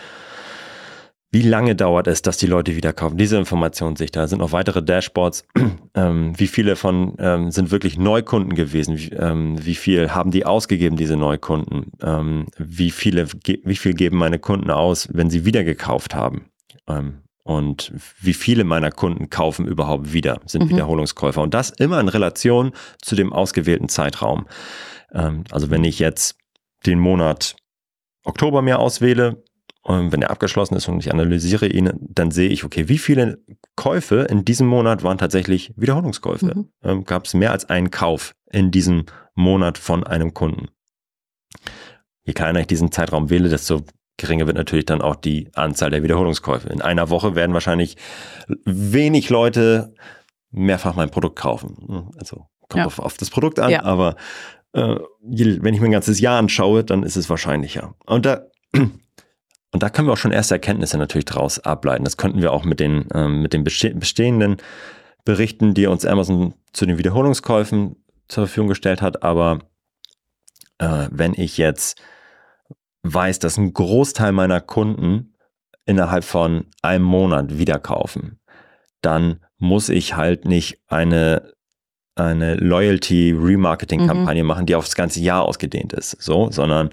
wie 1.35 1.43
lange 1.43 1.75
dauert 1.75 2.07
es, 2.07 2.23
dass 2.23 2.37
die 2.37 2.47
Leute 2.47 2.77
wieder 2.77 2.93
kaufen? 2.93 3.19
Diese 3.19 3.37
Information 3.37 3.97
sich 3.97 4.13
da 4.13 4.29
sind 4.29 4.39
noch 4.39 4.53
weitere 4.53 4.83
Dashboards. 4.83 5.47
Ähm, 5.97 6.33
wie 6.37 6.49
viele 6.49 6.75
von 6.75 7.15
ähm, 7.21 7.53
sind 7.53 7.71
wirklich 7.71 7.97
Neukunden 7.97 8.57
gewesen? 8.57 8.99
Wie, 8.99 9.11
ähm, 9.11 9.65
wie, 9.65 9.77
viel 9.77 10.11
haben 10.11 10.33
die 10.33 10.45
ausgegeben, 10.45 10.97
diese 10.97 11.17
Neukunden? 11.17 11.93
Ähm, 12.03 12.47
wie 12.59 12.91
viele, 12.91 13.29
wie 13.29 13.77
viel 13.77 13.95
geben 13.95 14.19
meine 14.19 14.41
Kunden 14.41 14.73
aus, 14.73 15.09
wenn 15.13 15.31
sie 15.31 15.45
wieder 15.45 15.63
gekauft 15.63 16.17
haben? 16.17 16.47
Ähm, 16.89 17.23
und 17.45 17.93
wie 18.21 18.35
viele 18.35 18.65
meiner 18.65 18.91
Kunden 18.91 19.31
kaufen 19.31 19.69
überhaupt 19.69 20.13
wieder, 20.13 20.41
sind 20.47 20.65
mhm. 20.65 20.71
Wiederholungskäufer? 20.71 21.43
Und 21.43 21.55
das 21.55 21.71
immer 21.71 22.01
in 22.01 22.09
Relation 22.09 22.73
zu 23.01 23.15
dem 23.15 23.33
ausgewählten 23.33 23.89
Zeitraum. 23.89 24.47
Ähm, 25.13 25.45
also 25.53 25.71
wenn 25.71 25.85
ich 25.85 26.01
jetzt 26.01 26.37
den 26.87 26.99
Monat 26.99 27.55
Oktober 28.25 28.63
mir 28.63 28.81
auswähle, 28.81 29.45
Und 29.87 30.13
wenn 30.13 30.23
er 30.23 30.31
abgeschlossen 30.31 30.77
ist 30.77 30.89
und 30.89 30.99
ich 30.99 31.13
analysiere 31.13 31.67
ihn, 31.67 31.93
dann 32.01 32.31
sehe 32.31 32.49
ich, 32.49 32.65
okay, 32.65 32.89
wie 32.89 32.97
viele 32.97 33.45
Käufe 33.77 34.23
in 34.31 34.43
diesem 34.43 34.67
Monat 34.67 35.03
waren 35.03 35.19
tatsächlich 35.19 35.75
Wiederholungskäufe? 35.77 36.55
Mhm. 36.57 36.69
Ähm, 36.83 37.05
Gab 37.05 37.27
es 37.27 37.35
mehr 37.35 37.53
als 37.53 37.69
einen 37.69 37.91
Kauf 37.91 38.35
in 38.51 38.71
diesem 38.71 39.05
Monat 39.35 39.77
von 39.77 40.03
einem 40.03 40.33
Kunden? 40.33 40.69
Je 42.25 42.33
kleiner 42.33 42.61
ich 42.61 42.67
diesen 42.67 42.93
Zeitraum 42.93 43.29
wähle, 43.29 43.51
desto 43.51 43.83
geringer 44.17 44.47
wird 44.47 44.57
natürlich 44.57 44.87
dann 44.87 45.03
auch 45.03 45.17
die 45.17 45.51
Anzahl 45.55 45.91
der 45.91 46.03
Wiederholungskäufe. 46.03 46.71
In 46.71 46.81
einer 46.81 47.11
Woche 47.11 47.35
werden 47.35 47.53
wahrscheinlich 47.53 47.99
wenig 48.65 49.29
Leute 49.29 49.93
mehrfach 50.51 50.97
mein 50.97 51.11
Produkt 51.11 51.37
kaufen. 51.37 52.09
Also 52.17 52.47
kommt 52.71 52.79
ja. 52.79 52.87
auf, 52.87 53.01
auf, 53.01 53.19
das 53.19 53.29
Produkt 53.29 53.61
an, 53.61 53.71
ja. 53.71 53.83
aber 53.83 54.17
äh, 54.73 54.97
wenn 55.21 55.75
ich 55.75 55.81
mir 55.81 55.89
ein 55.89 55.93
ganzes 55.93 56.21
Jahr 56.21 56.39
anschaue, 56.39 56.85
dann 56.85 57.03
ist 57.03 57.17
es 57.17 57.29
wahrscheinlicher. 57.29 57.95
Und 58.07 58.25
da 58.25 58.47
und 59.75 59.83
da 59.83 59.91
können 59.91 60.07
wir 60.07 60.13
auch 60.13 60.19
schon 60.19 60.31
erste 60.31 60.55
Erkenntnisse 60.55 60.97
natürlich 60.99 61.25
daraus 61.25 61.59
ableiten. 61.59 62.05
Das 62.05 62.17
könnten 62.17 62.41
wir 62.41 62.53
auch 62.53 62.65
mit 62.65 62.79
den, 62.79 63.09
ähm, 63.13 63.43
mit 63.43 63.53
den 63.53 63.65
bestehenden 63.65 64.59
Berichten, 65.25 65.75
die 65.75 65.89
uns 65.89 66.07
Amazon 66.07 66.55
zu 66.73 66.87
den 66.87 66.97
Wiederholungskäufen 66.97 67.97
zur 68.29 68.47
Verfügung 68.47 68.69
gestellt 68.69 69.03
hat. 69.03 69.25
Aber 69.25 69.59
äh, 70.79 71.09
wenn 71.11 71.35
ich 71.35 71.59
jetzt 71.59 72.01
weiß, 73.03 73.41
dass 73.41 73.57
ein 73.57 73.73
Großteil 73.73 74.31
meiner 74.31 74.61
Kunden 74.61 75.35
innerhalb 75.87 76.23
von 76.23 76.67
einem 76.81 77.05
Monat 77.05 77.59
wieder 77.59 77.81
kaufen, 77.81 78.39
dann 79.01 79.41
muss 79.59 79.89
ich 79.89 80.15
halt 80.15 80.45
nicht 80.45 80.79
eine 80.87 81.53
eine 82.15 82.55
Loyalty-Remarketing-Kampagne 82.55 84.45
mhm. 84.45 84.47
machen, 84.47 84.67
die 84.67 84.77
aufs 84.77 84.95
ganze 84.95 85.19
Jahr 85.19 85.43
ausgedehnt 85.43 85.93
ist, 85.93 86.23
so, 86.23 86.49
sondern 86.53 86.91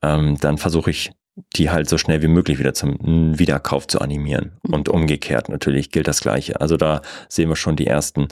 ähm, 0.00 0.38
dann 0.40 0.58
versuche 0.58 0.92
ich 0.92 1.10
die 1.56 1.70
halt 1.70 1.88
so 1.88 1.98
schnell 1.98 2.22
wie 2.22 2.28
möglich 2.28 2.58
wieder 2.58 2.74
zum 2.74 3.38
Wiederkauf 3.38 3.86
zu 3.86 4.00
animieren. 4.00 4.52
Mhm. 4.62 4.74
Und 4.74 4.88
umgekehrt 4.88 5.48
natürlich 5.48 5.90
gilt 5.90 6.08
das 6.08 6.20
Gleiche. 6.20 6.60
Also 6.60 6.76
da 6.76 7.02
sehen 7.28 7.48
wir 7.48 7.56
schon 7.56 7.76
die 7.76 7.86
ersten 7.86 8.28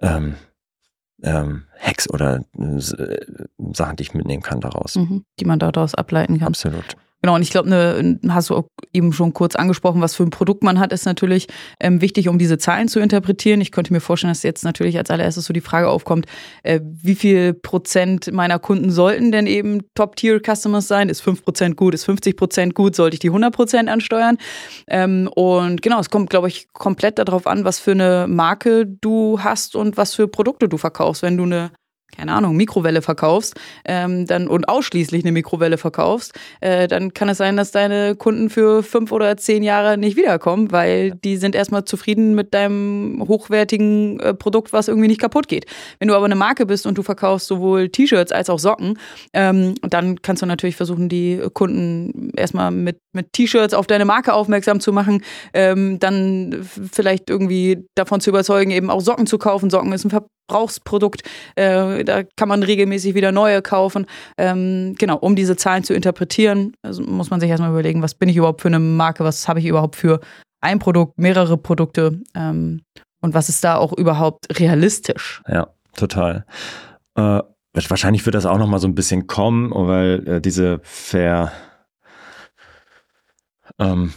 ähm, 0.00 0.34
ähm, 1.22 1.64
Hacks 1.78 2.08
oder 2.10 2.44
äh, 2.58 3.16
Sachen, 3.72 3.96
die 3.96 4.02
ich 4.02 4.14
mitnehmen 4.14 4.42
kann 4.42 4.60
daraus. 4.60 4.96
Mhm, 4.96 5.24
die 5.38 5.44
man 5.44 5.58
daraus 5.58 5.94
ableiten 5.94 6.38
kann. 6.38 6.48
Absolut. 6.48 6.96
Genau, 7.22 7.36
und 7.36 7.42
ich 7.42 7.50
glaube, 7.50 7.70
ne, 7.70 8.18
hast 8.28 8.50
du 8.50 8.64
eben 8.92 9.12
schon 9.12 9.32
kurz 9.32 9.54
angesprochen, 9.54 10.00
was 10.00 10.16
für 10.16 10.24
ein 10.24 10.30
Produkt 10.30 10.64
man 10.64 10.80
hat, 10.80 10.92
ist 10.92 11.06
natürlich 11.06 11.46
ähm, 11.78 12.00
wichtig, 12.00 12.28
um 12.28 12.36
diese 12.36 12.58
Zahlen 12.58 12.88
zu 12.88 12.98
interpretieren. 12.98 13.60
Ich 13.60 13.70
könnte 13.70 13.92
mir 13.92 14.00
vorstellen, 14.00 14.32
dass 14.32 14.42
jetzt 14.42 14.64
natürlich 14.64 14.98
als 14.98 15.08
allererstes 15.08 15.44
so 15.44 15.52
die 15.52 15.60
Frage 15.60 15.88
aufkommt, 15.88 16.26
äh, 16.64 16.80
wie 16.82 17.14
viel 17.14 17.54
Prozent 17.54 18.32
meiner 18.32 18.58
Kunden 18.58 18.90
sollten 18.90 19.30
denn 19.30 19.46
eben 19.46 19.82
Top-Tier-Customers 19.94 20.88
sein? 20.88 21.08
Ist 21.08 21.20
5 21.20 21.44
Prozent 21.44 21.76
gut? 21.76 21.94
Ist 21.94 22.04
50 22.06 22.36
Prozent 22.36 22.74
gut? 22.74 22.96
Sollte 22.96 23.14
ich 23.14 23.20
die 23.20 23.28
100 23.28 23.54
Prozent 23.54 23.88
ansteuern? 23.88 24.36
Ähm, 24.88 25.30
und 25.32 25.80
genau, 25.80 26.00
es 26.00 26.10
kommt, 26.10 26.28
glaube 26.28 26.48
ich, 26.48 26.72
komplett 26.72 27.20
darauf 27.20 27.46
an, 27.46 27.64
was 27.64 27.78
für 27.78 27.92
eine 27.92 28.26
Marke 28.28 28.84
du 28.84 29.38
hast 29.40 29.76
und 29.76 29.96
was 29.96 30.16
für 30.16 30.26
Produkte 30.26 30.68
du 30.68 30.76
verkaufst. 30.76 31.22
Wenn 31.22 31.36
du 31.36 31.44
eine 31.44 31.70
keine 32.16 32.32
Ahnung, 32.32 32.56
Mikrowelle 32.56 33.02
verkaufst 33.02 33.54
ähm, 33.84 34.26
dann, 34.26 34.48
und 34.48 34.68
ausschließlich 34.68 35.24
eine 35.24 35.32
Mikrowelle 35.32 35.78
verkaufst, 35.78 36.32
äh, 36.60 36.86
dann 36.88 37.14
kann 37.14 37.28
es 37.28 37.38
sein, 37.38 37.56
dass 37.56 37.70
deine 37.72 38.14
Kunden 38.16 38.50
für 38.50 38.82
fünf 38.82 39.12
oder 39.12 39.36
zehn 39.36 39.62
Jahre 39.62 39.96
nicht 39.96 40.16
wiederkommen, 40.16 40.72
weil 40.72 41.12
die 41.12 41.36
sind 41.36 41.54
erstmal 41.54 41.84
zufrieden 41.84 42.34
mit 42.34 42.54
deinem 42.54 43.24
hochwertigen 43.26 44.20
äh, 44.20 44.34
Produkt, 44.34 44.72
was 44.72 44.88
irgendwie 44.88 45.08
nicht 45.08 45.20
kaputt 45.20 45.48
geht. 45.48 45.66
Wenn 45.98 46.08
du 46.08 46.14
aber 46.14 46.26
eine 46.26 46.34
Marke 46.34 46.66
bist 46.66 46.86
und 46.86 46.98
du 46.98 47.02
verkaufst 47.02 47.46
sowohl 47.46 47.88
T-Shirts 47.88 48.32
als 48.32 48.50
auch 48.50 48.58
Socken, 48.58 48.98
ähm, 49.32 49.74
dann 49.82 50.20
kannst 50.22 50.42
du 50.42 50.46
natürlich 50.46 50.76
versuchen, 50.76 51.08
die 51.08 51.40
Kunden 51.54 52.30
erstmal 52.36 52.70
mit, 52.70 52.98
mit 53.12 53.32
T-Shirts 53.32 53.74
auf 53.74 53.86
deine 53.86 54.04
Marke 54.04 54.32
aufmerksam 54.32 54.80
zu 54.80 54.92
machen, 54.92 55.22
ähm, 55.52 55.98
dann 55.98 56.66
vielleicht 56.92 57.30
irgendwie 57.30 57.86
davon 57.94 58.20
zu 58.20 58.30
überzeugen, 58.30 58.70
eben 58.70 58.90
auch 58.90 59.00
Socken 59.00 59.26
zu 59.26 59.38
kaufen. 59.38 59.70
Socken 59.70 59.92
ist 59.92 60.04
ein 60.04 60.10
Verbrauchsprodukt. 60.10 61.22
Äh, 61.56 62.04
da 62.04 62.22
kann 62.36 62.48
man 62.48 62.62
regelmäßig 62.62 63.14
wieder 63.14 63.32
neue 63.32 63.62
kaufen. 63.62 64.06
Ähm, 64.38 64.94
genau, 64.98 65.16
um 65.18 65.36
diese 65.36 65.56
Zahlen 65.56 65.84
zu 65.84 65.94
interpretieren, 65.94 66.74
also 66.82 67.02
muss 67.02 67.30
man 67.30 67.40
sich 67.40 67.50
erstmal 67.50 67.70
überlegen, 67.70 68.02
was 68.02 68.14
bin 68.14 68.28
ich 68.28 68.36
überhaupt 68.36 68.62
für 68.62 68.68
eine 68.68 68.80
Marke, 68.80 69.24
was 69.24 69.48
habe 69.48 69.60
ich 69.60 69.66
überhaupt 69.66 69.96
für 69.96 70.20
ein 70.60 70.78
Produkt, 70.78 71.18
mehrere 71.18 71.56
Produkte 71.56 72.20
ähm, 72.34 72.82
und 73.20 73.34
was 73.34 73.48
ist 73.48 73.64
da 73.64 73.76
auch 73.76 73.92
überhaupt 73.92 74.58
realistisch. 74.58 75.42
Ja, 75.48 75.68
total. 75.96 76.44
Äh, 77.16 77.40
wahrscheinlich 77.74 78.24
wird 78.26 78.34
das 78.34 78.46
auch 78.46 78.58
nochmal 78.58 78.80
so 78.80 78.88
ein 78.88 78.94
bisschen 78.94 79.26
kommen, 79.26 79.70
weil 79.74 80.28
äh, 80.28 80.40
diese 80.40 80.80
Ver 80.82 81.52
ähm, 83.78 84.12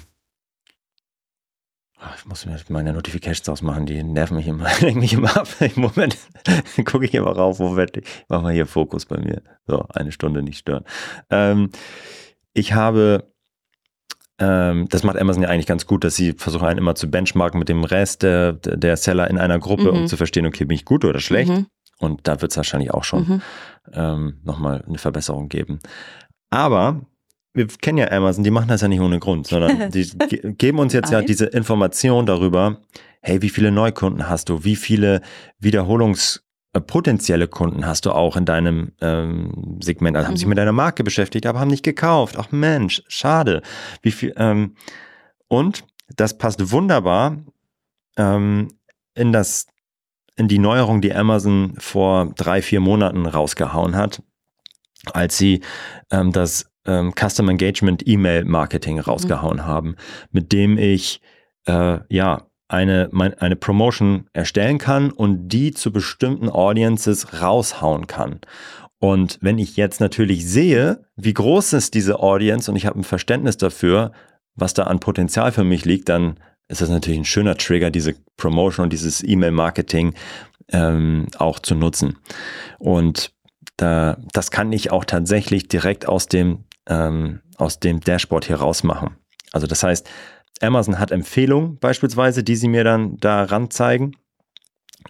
ich 2.17 2.25
muss 2.25 2.45
mir 2.45 2.57
meine 2.69 2.93
Notifications 2.93 3.49
ausmachen, 3.49 3.85
die 3.85 4.03
nerven 4.03 4.37
mich 4.37 4.47
immer, 4.47 4.67
lenken 4.81 4.99
mich 4.99 5.13
immer 5.13 5.35
ab. 5.35 5.47
Im 5.59 5.81
Moment 5.81 6.17
gucke 6.85 7.05
ich 7.05 7.13
immer 7.13 7.31
rauf, 7.31 7.59
wo 7.59 7.75
werde 7.75 8.01
ich. 8.01 8.07
Mach 8.27 8.41
mal 8.41 8.53
hier 8.53 8.65
Fokus 8.65 9.05
bei 9.05 9.17
mir. 9.17 9.41
So, 9.65 9.85
eine 9.93 10.11
Stunde 10.11 10.43
nicht 10.43 10.59
stören. 10.59 10.83
Ähm, 11.29 11.69
ich 12.53 12.73
habe, 12.73 13.31
ähm, 14.39 14.87
das 14.89 15.03
macht 15.03 15.17
Amazon 15.17 15.43
ja 15.43 15.49
eigentlich 15.49 15.65
ganz 15.65 15.85
gut, 15.85 16.03
dass 16.03 16.15
sie 16.15 16.33
versuchen 16.33 16.67
einen 16.67 16.79
immer 16.79 16.95
zu 16.95 17.09
benchmarken 17.09 17.59
mit 17.59 17.69
dem 17.69 17.83
Rest 17.83 18.23
der, 18.23 18.53
der 18.53 18.97
Seller 18.97 19.29
in 19.29 19.37
einer 19.37 19.59
Gruppe, 19.59 19.91
mhm. 19.91 19.99
um 19.99 20.07
zu 20.07 20.17
verstehen, 20.17 20.45
okay, 20.45 20.65
bin 20.65 20.75
ich 20.75 20.85
gut 20.85 21.05
oder 21.05 21.19
schlecht? 21.19 21.51
Mhm. 21.51 21.67
Und 21.99 22.27
da 22.27 22.41
wird 22.41 22.51
es 22.51 22.57
wahrscheinlich 22.57 22.91
auch 22.91 23.03
schon 23.03 23.27
mhm. 23.27 23.41
ähm, 23.93 24.41
nochmal 24.43 24.83
eine 24.85 24.97
Verbesserung 24.97 25.47
geben. 25.47 25.79
Aber 26.49 27.01
wir 27.55 27.67
kennen 27.67 27.97
ja 27.97 28.11
Amazon, 28.11 28.43
die 28.43 28.51
machen 28.51 28.67
das 28.67 28.81
ja 28.81 28.87
nicht 28.87 28.99
ohne 28.99 29.19
Grund, 29.19 29.47
sondern 29.47 29.89
die 29.91 30.07
geben 30.57 30.79
uns 30.79 30.93
jetzt 30.93 31.11
ja 31.11 31.21
diese 31.21 31.45
Information 31.45 32.25
darüber, 32.25 32.81
hey, 33.21 33.41
wie 33.41 33.49
viele 33.49 33.71
Neukunden 33.71 34.29
hast 34.29 34.49
du, 34.49 34.63
wie 34.63 34.75
viele 34.75 35.21
Wiederholungspotenzielle 35.59 37.45
äh, 37.45 37.47
Kunden 37.47 37.85
hast 37.85 38.05
du 38.05 38.11
auch 38.11 38.35
in 38.35 38.45
deinem 38.45 38.91
ähm, 39.01 39.79
Segment, 39.81 40.17
also 40.17 40.27
haben 40.27 40.37
sich 40.37 40.45
mhm. 40.45 40.49
mit 40.49 40.57
deiner 40.57 40.73
Marke 40.73 41.03
beschäftigt, 41.03 41.45
aber 41.45 41.59
haben 41.59 41.69
nicht 41.69 41.83
gekauft. 41.83 42.35
Ach 42.37 42.51
Mensch, 42.51 43.01
schade. 43.07 43.61
Wie 44.01 44.11
viel, 44.11 44.33
ähm, 44.37 44.75
und 45.47 45.85
das 46.15 46.37
passt 46.37 46.71
wunderbar 46.71 47.37
ähm, 48.17 48.67
in 49.15 49.31
das, 49.31 49.65
in 50.35 50.49
die 50.49 50.59
Neuerung, 50.59 50.99
die 50.99 51.13
Amazon 51.13 51.73
vor 51.77 52.33
drei, 52.35 52.61
vier 52.61 52.81
Monaten 52.81 53.25
rausgehauen 53.25 53.95
hat, 53.95 54.21
als 55.13 55.37
sie 55.37 55.61
ähm, 56.11 56.33
das 56.33 56.69
ähm, 56.85 57.13
Custom 57.13 57.49
Engagement 57.49 58.07
E-Mail 58.07 58.45
Marketing 58.45 58.95
mhm. 58.95 59.01
rausgehauen 59.01 59.57
mhm. 59.57 59.65
haben, 59.65 59.95
mit 60.31 60.51
dem 60.51 60.77
ich 60.77 61.21
äh, 61.65 61.99
ja 62.09 62.47
eine, 62.67 63.09
mein, 63.11 63.33
eine 63.35 63.55
Promotion 63.55 64.27
erstellen 64.33 64.77
kann 64.77 65.11
und 65.11 65.49
die 65.49 65.71
zu 65.71 65.91
bestimmten 65.91 66.49
Audiences 66.49 67.41
raushauen 67.41 68.07
kann. 68.07 68.41
Und 68.99 69.37
wenn 69.41 69.59
ich 69.59 69.77
jetzt 69.77 69.99
natürlich 69.99 70.47
sehe, 70.47 71.05
wie 71.15 71.33
groß 71.33 71.73
ist 71.73 71.93
diese 71.93 72.19
Audience 72.19 72.69
und 72.71 72.77
ich 72.77 72.85
habe 72.85 72.99
ein 72.99 73.03
Verständnis 73.03 73.57
dafür, 73.57 74.11
was 74.55 74.73
da 74.73 74.85
an 74.85 74.99
Potenzial 74.99 75.51
für 75.51 75.63
mich 75.63 75.85
liegt, 75.85 76.09
dann 76.09 76.39
ist 76.67 76.81
das 76.81 76.89
natürlich 76.89 77.19
ein 77.19 77.25
schöner 77.25 77.57
Trigger, 77.57 77.91
diese 77.91 78.15
Promotion 78.37 78.85
und 78.85 78.93
dieses 78.93 79.21
E-Mail-Marketing 79.21 80.15
ähm, 80.71 81.27
auch 81.37 81.59
zu 81.59 81.75
nutzen. 81.75 82.17
Und 82.79 83.31
da, 83.77 84.17
das 84.33 84.51
kann 84.51 84.71
ich 84.71 84.91
auch 84.91 85.05
tatsächlich 85.05 85.67
direkt 85.67 86.07
aus 86.07 86.27
dem 86.27 86.64
ähm, 86.87 87.41
aus 87.57 87.79
dem 87.79 87.99
Dashboard 87.99 88.45
hier 88.45 88.57
rausmachen. 88.57 89.17
Also 89.51 89.67
das 89.67 89.83
heißt, 89.83 90.09
Amazon 90.61 90.99
hat 90.99 91.11
Empfehlungen 91.11 91.77
beispielsweise, 91.79 92.43
die 92.43 92.55
sie 92.55 92.67
mir 92.67 92.83
dann 92.83 93.17
da 93.17 93.43
ranzeigen. 93.43 94.15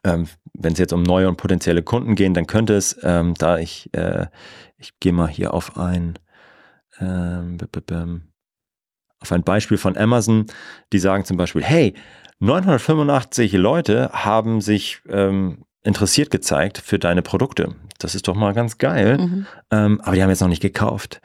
Ähm, 0.03 0.27
wenn 0.53 0.73
es 0.73 0.79
jetzt 0.79 0.93
um 0.93 1.03
neue 1.03 1.27
und 1.27 1.37
potenzielle 1.37 1.83
Kunden 1.83 2.15
gehen, 2.15 2.33
dann 2.33 2.47
könnte 2.47 2.75
es, 2.75 2.97
ähm, 3.03 3.33
da 3.37 3.57
ich, 3.57 3.93
äh, 3.93 4.27
ich 4.77 4.99
gehe 4.99 5.13
mal 5.13 5.27
hier 5.27 5.53
auf 5.53 5.77
ein, 5.77 6.19
ähm, 6.99 7.57
auf 9.19 9.31
ein 9.31 9.43
Beispiel 9.43 9.77
von 9.77 9.97
Amazon, 9.97 10.45
die 10.91 10.99
sagen 10.99 11.25
zum 11.25 11.37
Beispiel, 11.37 11.63
hey, 11.63 11.93
985 12.39 13.53
Leute 13.53 14.09
haben 14.11 14.61
sich 14.61 15.01
ähm, 15.07 15.65
interessiert 15.83 16.31
gezeigt 16.31 16.79
für 16.79 16.99
deine 16.99 17.21
Produkte. 17.21 17.75
Das 17.99 18.15
ist 18.15 18.27
doch 18.27 18.35
mal 18.35 18.53
ganz 18.53 18.77
geil. 18.77 19.17
Mhm. 19.17 19.45
Ähm, 19.71 20.01
aber 20.01 20.15
die 20.15 20.23
haben 20.23 20.29
jetzt 20.29 20.41
noch 20.41 20.49
nicht 20.49 20.61
gekauft. 20.61 21.21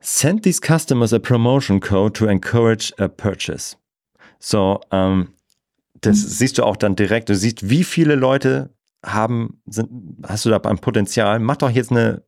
Send 0.00 0.42
these 0.42 0.60
customers 0.60 1.12
a 1.12 1.18
promotion 1.18 1.80
code 1.80 2.14
to 2.14 2.26
encourage 2.26 2.92
a 2.98 3.08
purchase. 3.08 3.76
So, 4.38 4.80
ähm, 4.90 5.34
das 6.00 6.22
mhm. 6.22 6.28
siehst 6.28 6.58
du 6.58 6.64
auch 6.64 6.76
dann 6.76 6.96
direkt. 6.96 7.28
Du 7.28 7.34
siehst, 7.34 7.68
wie 7.68 7.84
viele 7.84 8.14
Leute 8.14 8.74
haben, 9.04 9.62
sind, 9.66 9.90
hast 10.26 10.44
du 10.44 10.50
da 10.50 10.58
ein 10.58 10.78
Potenzial? 10.78 11.38
Mach 11.38 11.56
doch 11.56 11.70
jetzt 11.70 11.90
eine, 11.90 12.22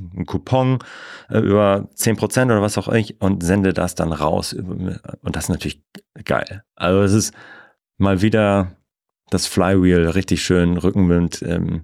einen 0.00 0.26
Coupon 0.26 0.78
äh, 1.28 1.38
über 1.38 1.88
10% 1.96 2.44
oder 2.44 2.62
was 2.62 2.78
auch 2.78 2.88
immer 2.88 3.04
und 3.18 3.42
sende 3.42 3.72
das 3.72 3.94
dann 3.96 4.12
raus. 4.12 4.52
Und 4.52 5.00
das 5.36 5.44
ist 5.44 5.50
natürlich 5.50 5.82
geil. 6.24 6.62
Also 6.76 7.02
es 7.02 7.12
ist 7.12 7.34
mal 7.98 8.22
wieder 8.22 8.75
das 9.30 9.46
Flywheel 9.46 10.08
richtig 10.08 10.42
schön 10.42 10.76
Rückenwind 10.76 11.42
ähm, 11.42 11.82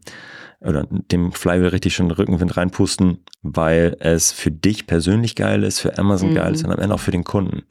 oder 0.61 0.87
dem 0.89 1.33
Flywheel 1.33 1.69
richtig 1.69 1.95
schön 1.95 2.11
Rückenwind 2.11 2.57
reinpusten, 2.57 3.25
weil 3.43 3.97
es 4.01 4.31
für 4.33 4.51
dich 4.53 4.87
persönlich 4.87 5.35
geil 5.35 5.65
ist, 5.65 5.81
für 5.81 5.99
Amazon 5.99 6.31
Mhm. 6.31 6.35
geil 6.35 6.55
ist 6.55 6.65
und 6.65 6.71
am 6.73 6.79
Ende 6.79 6.95
auch 6.95 7.01
für 7.01 7.11
den 7.11 7.25
Kunden. 7.25 7.63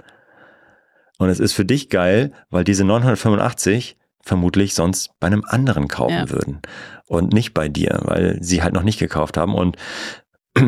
Und 1.17 1.29
es 1.29 1.39
ist 1.39 1.53
für 1.53 1.65
dich 1.65 1.89
geil, 1.89 2.33
weil 2.49 2.63
diese 2.63 2.83
985 2.83 3.97
vermutlich 4.23 4.73
sonst 4.73 5.11
bei 5.19 5.27
einem 5.27 5.43
anderen 5.47 5.87
kaufen 5.87 6.13
Ja. 6.27 6.29
würden 6.29 6.61
und 7.07 7.31
nicht 7.33 7.53
bei 7.53 7.69
dir, 7.69 7.99
weil 8.03 8.37
sie 8.41 8.61
halt 8.61 8.73
noch 8.73 8.83
nicht 8.83 8.99
gekauft 8.99 9.37
haben 9.37 9.55
und 9.55 9.77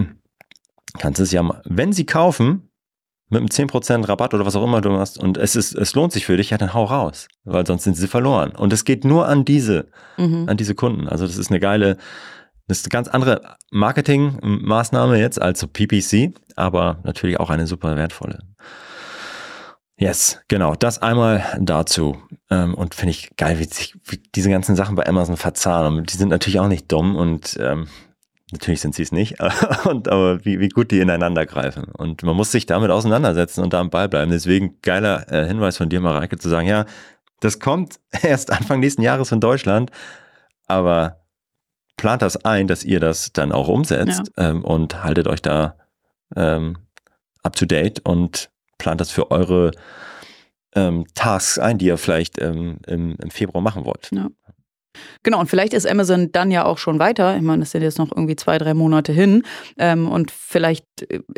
kannst 1.00 1.20
es 1.20 1.32
ja 1.32 1.44
mal, 1.44 1.62
wenn 1.66 1.92
sie 1.94 2.06
kaufen, 2.06 2.70
mit 3.34 3.41
einem 3.41 3.50
10% 3.67 4.08
Rabatt 4.08 4.34
oder 4.34 4.46
was 4.46 4.56
auch 4.56 4.63
immer 4.63 4.80
du 4.82 4.98
hast 4.98 5.17
und 5.17 5.38
es 5.38 5.56
ist, 5.56 5.76
es 5.76 5.93
lohnt 5.96 6.13
sich 6.13 6.26
für 6.26 6.38
dich, 6.38 6.52
ja, 6.52 6.58
dann 6.58 6.74
hau 6.74 6.86
raus, 6.86 7.28
weil 7.43 7.65
sonst 7.67 7.84
sind 7.84 7.96
sie 7.98 8.08
verloren. 8.08 8.52
Und 8.52 8.72
es 8.72 8.86
geht 8.86 9.04
nur 9.04 9.28
an 9.28 9.43
diese, 9.43 9.88
Mhm. 10.17 10.48
an 10.48 10.58
diese 10.58 10.76
Kunden. 10.76 11.08
Also 11.10 11.26
das 11.26 11.38
ist 11.38 11.50
eine 11.50 11.60
geile, 11.60 11.98
das 12.67 12.78
ist 12.80 12.86
eine 12.86 12.91
ganz 12.91 13.08
andere 13.10 13.41
Marketingmaßnahme 13.72 15.19
jetzt 15.19 15.41
als 15.41 15.60
so 15.60 15.67
PPC, 15.67 16.34
aber 16.56 17.00
natürlich 17.04 17.39
auch 17.39 17.50
eine 17.50 17.67
super 17.67 17.96
wertvolle. 17.98 18.39
Yes, 19.98 20.39
genau, 20.48 20.74
das 20.76 21.02
einmal 21.02 21.43
dazu. 21.60 22.17
Ähm, 22.50 22.74
und 22.74 22.96
finde 22.96 23.12
ich 23.12 23.36
geil, 23.38 23.60
wie 23.60 23.65
sich 23.65 23.96
diese 24.36 24.50
ganzen 24.50 24.76
Sachen 24.76 24.96
bei 24.96 25.06
Amazon 25.08 25.38
verzahnen. 25.38 26.00
Und 26.00 26.12
die 26.12 26.17
sind 26.17 26.30
natürlich 26.30 26.60
auch 26.60 26.67
nicht 26.67 26.91
dumm 26.91 27.15
und 27.15 27.58
ähm, 27.60 27.88
natürlich 28.54 28.82
sind 28.82 28.96
sie 28.96 29.04
es 29.04 29.12
nicht, 29.12 29.36
und, 29.86 30.08
aber 30.08 30.44
wie, 30.46 30.60
wie 30.60 30.70
gut 30.70 30.92
die 30.92 31.00
ineinander 31.00 31.46
greifen. 31.46 31.86
Und 31.86 32.24
man 32.24 32.36
muss 32.36 32.52
sich 32.52 32.66
damit 32.66 32.92
auseinandersetzen 32.92 33.62
und 33.62 33.74
da 33.74 33.80
am 33.80 33.89
Ball 33.89 34.08
bleiben. 34.08 34.32
Deswegen 34.32 34.80
geiler 34.82 35.32
äh, 35.32 35.46
Hinweis 35.46 35.78
von 35.78 35.89
dir, 35.89 36.00
Mareike, 36.00 36.38
zu 36.38 36.50
sagen, 36.50 36.68
ja, 36.68 36.86
das 37.42 37.60
kommt 37.60 38.00
erst 38.22 38.52
Anfang 38.52 38.80
nächsten 38.80 39.02
Jahres 39.02 39.32
in 39.32 39.42
Deutschland, 39.42 39.92
aber 40.68 41.20
plant 41.98 42.22
das 42.22 42.44
ein, 42.46 42.68
dass 42.68 42.84
ihr 42.84 43.00
das 43.00 43.34
dann 43.34 43.52
auch 43.52 43.68
umsetzt 43.68 44.32
ähm, 44.38 44.63
und 44.63 45.04
haltet 45.04 45.28
euch 45.28 45.42
da 45.42 45.76
ähm, 46.36 46.78
up 47.44 47.56
to 47.56 47.66
date 47.66 48.02
und 48.06 48.50
plant 48.78 49.02
das 49.02 49.12
für 49.12 49.30
eure 49.32 49.72
ähm, 50.76 51.06
Tasks 51.13 51.60
ein, 51.60 51.78
die 51.78 51.86
ihr 51.86 51.98
vielleicht 51.98 52.42
ähm, 52.42 52.80
im, 52.88 53.16
im 53.22 53.30
Februar 53.30 53.62
machen 53.62 53.86
wollt. 53.86 54.12
Genau, 55.23 55.39
und 55.39 55.49
vielleicht 55.49 55.73
ist 55.73 55.88
Amazon 55.88 56.32
dann 56.32 56.51
ja 56.51 56.65
auch 56.65 56.77
schon 56.77 56.99
weiter. 56.99 57.36
Ich 57.36 57.41
meine, 57.41 57.62
das 57.62 57.71
sind 57.71 57.82
jetzt 57.82 57.97
noch 57.97 58.12
irgendwie 58.12 58.36
zwei, 58.36 58.58
drei 58.58 58.73
Monate 58.73 59.12
hin. 59.12 59.43
Ähm, 59.77 60.08
und 60.10 60.32
vielleicht 60.32 60.86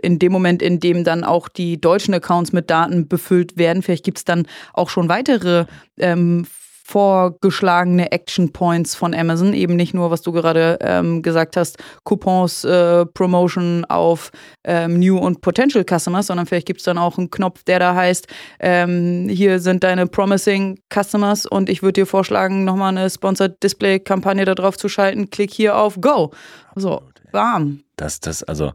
in 0.01 0.19
dem 0.19 0.31
Moment, 0.31 0.61
in 0.61 0.79
dem 0.79 1.03
dann 1.03 1.23
auch 1.23 1.47
die 1.47 1.79
deutschen 1.79 2.13
Accounts 2.13 2.51
mit 2.51 2.69
Daten 2.69 3.07
befüllt 3.07 3.57
werden, 3.57 3.83
vielleicht 3.83 4.05
gibt 4.05 4.17
es 4.17 4.25
dann 4.25 4.47
auch 4.73 4.89
schon 4.89 5.09
weitere 5.09 5.65
ähm, 5.97 6.45
vorgeschlagene 6.87 8.11
Action 8.11 8.53
Points 8.53 8.93
von 8.93 9.15
Amazon. 9.15 9.53
Eben 9.53 9.75
nicht 9.75 9.95
nur, 9.95 10.11
was 10.11 10.21
du 10.21 10.31
gerade 10.31 10.77
ähm, 10.81 11.23
gesagt 11.23 11.57
hast, 11.57 11.79
Coupons, 12.03 12.63
äh, 12.63 13.07
Promotion 13.07 13.85
auf 13.85 14.31
ähm, 14.63 14.99
New 14.99 15.17
und 15.17 15.41
Potential 15.41 15.83
Customers, 15.83 16.27
sondern 16.27 16.45
vielleicht 16.45 16.67
gibt 16.67 16.81
es 16.81 16.85
dann 16.85 16.99
auch 16.99 17.17
einen 17.17 17.31
Knopf, 17.31 17.63
der 17.63 17.79
da 17.79 17.95
heißt, 17.95 18.27
ähm, 18.59 19.27
hier 19.27 19.59
sind 19.59 19.83
deine 19.83 20.05
Promising 20.05 20.79
Customers 20.93 21.47
und 21.47 21.69
ich 21.69 21.81
würde 21.81 22.01
dir 22.01 22.05
vorschlagen, 22.05 22.65
nochmal 22.65 22.95
eine 22.95 23.09
Sponsored 23.09 23.63
Display 23.63 23.99
Kampagne 23.99 24.45
da 24.45 24.53
drauf 24.53 24.77
zu 24.77 24.87
schalten. 24.87 25.31
Klick 25.31 25.51
hier 25.51 25.77
auf 25.77 25.99
Go. 25.99 26.33
So, 26.75 27.01
bam. 27.31 27.83
Das, 27.95 28.19
das, 28.19 28.43
also 28.43 28.73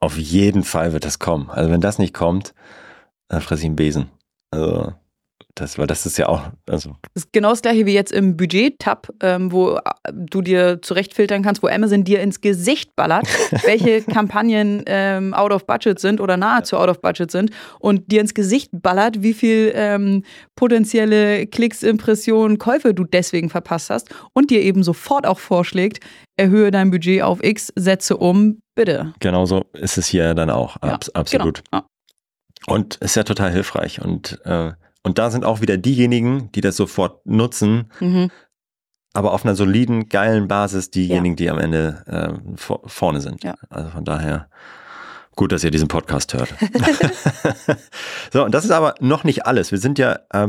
auf 0.00 0.16
jeden 0.16 0.64
Fall 0.64 0.94
wird 0.94 1.04
das 1.04 1.18
kommen. 1.18 1.50
Also 1.50 1.70
wenn 1.70 1.82
das 1.82 1.98
nicht 1.98 2.14
kommt, 2.14 2.54
dann 3.28 3.42
fresse 3.42 3.60
ich 3.62 3.66
einen 3.66 3.76
Besen. 3.76 4.10
Also 4.50 4.94
das, 5.54 5.78
weil 5.78 5.86
das 5.86 6.06
ist 6.06 6.18
ja 6.18 6.28
auch, 6.28 6.42
also 6.68 6.96
Das 7.14 7.24
ist 7.24 7.32
genau 7.32 7.50
das 7.50 7.62
gleiche 7.62 7.86
wie 7.86 7.92
jetzt 7.92 8.12
im 8.12 8.36
Budget-Tab, 8.36 9.08
ähm, 9.22 9.52
wo 9.52 9.76
äh, 9.76 9.80
du 10.12 10.40
dir 10.40 10.80
zurechtfiltern 10.80 11.42
kannst, 11.42 11.62
wo 11.62 11.68
Amazon 11.68 12.04
dir 12.04 12.20
ins 12.20 12.40
Gesicht 12.40 12.96
ballert, 12.96 13.26
welche 13.64 14.02
Kampagnen 14.02 14.82
ähm, 14.86 15.34
out 15.34 15.52
of 15.52 15.66
budget 15.66 15.98
sind 15.98 16.20
oder 16.20 16.36
nahezu 16.36 16.76
out 16.76 16.88
of 16.88 17.00
budget 17.00 17.30
sind 17.30 17.50
und 17.78 18.10
dir 18.10 18.20
ins 18.20 18.34
Gesicht 18.34 18.70
ballert, 18.72 19.22
wie 19.22 19.34
viel 19.34 19.72
ähm, 19.74 20.24
potenzielle 20.56 21.46
Klicks, 21.46 21.82
Impressionen, 21.82 22.58
Käufe 22.58 22.94
du 22.94 23.04
deswegen 23.04 23.50
verpasst 23.50 23.90
hast 23.90 24.08
und 24.32 24.50
dir 24.50 24.62
eben 24.62 24.82
sofort 24.82 25.26
auch 25.26 25.38
vorschlägt, 25.38 26.00
erhöhe 26.36 26.70
dein 26.70 26.90
Budget 26.90 27.22
auf 27.22 27.42
X, 27.42 27.72
setze 27.76 28.16
um, 28.16 28.60
bitte. 28.74 29.12
genauso 29.20 29.64
ist 29.74 29.98
es 29.98 30.06
hier 30.06 30.34
dann 30.34 30.50
auch. 30.50 30.76
Ja, 30.82 30.94
Abs 30.94 31.10
absolut. 31.10 31.62
Genau. 31.70 31.84
Und 32.66 32.96
ist 32.96 33.16
ja 33.16 33.24
total 33.24 33.50
hilfreich. 33.50 34.00
Und, 34.00 34.40
äh, 34.44 34.72
und 35.02 35.18
da 35.18 35.30
sind 35.30 35.44
auch 35.44 35.60
wieder 35.60 35.76
diejenigen, 35.76 36.50
die 36.52 36.60
das 36.60 36.76
sofort 36.76 37.26
nutzen, 37.26 37.90
Ja. 38.00 38.06
Mhm. 38.06 38.30
aber 39.14 39.32
auf 39.32 39.44
einer 39.44 39.54
soliden, 39.56 40.08
geilen 40.08 40.48
Basis 40.48 40.90
diejenigen, 40.90 41.36
die 41.36 41.50
am 41.50 41.58
Ende 41.58 42.02
äh, 42.06 42.56
vor, 42.56 42.80
vorne 42.86 43.20
sind. 43.20 43.44
Ja. 43.44 43.54
Also 43.70 43.90
von 43.90 44.04
daher 44.04 44.48
gut, 45.36 45.52
dass 45.52 45.64
ihr 45.64 45.70
diesen 45.70 45.88
Podcast 45.88 46.34
hört. 46.34 46.54
so, 48.32 48.44
und 48.44 48.52
das 48.54 48.64
ist 48.64 48.70
aber 48.70 48.94
noch 49.00 49.24
nicht 49.24 49.46
alles. 49.46 49.70
Wir 49.72 49.78
sind 49.78 49.98
ja 49.98 50.18
äh, 50.32 50.48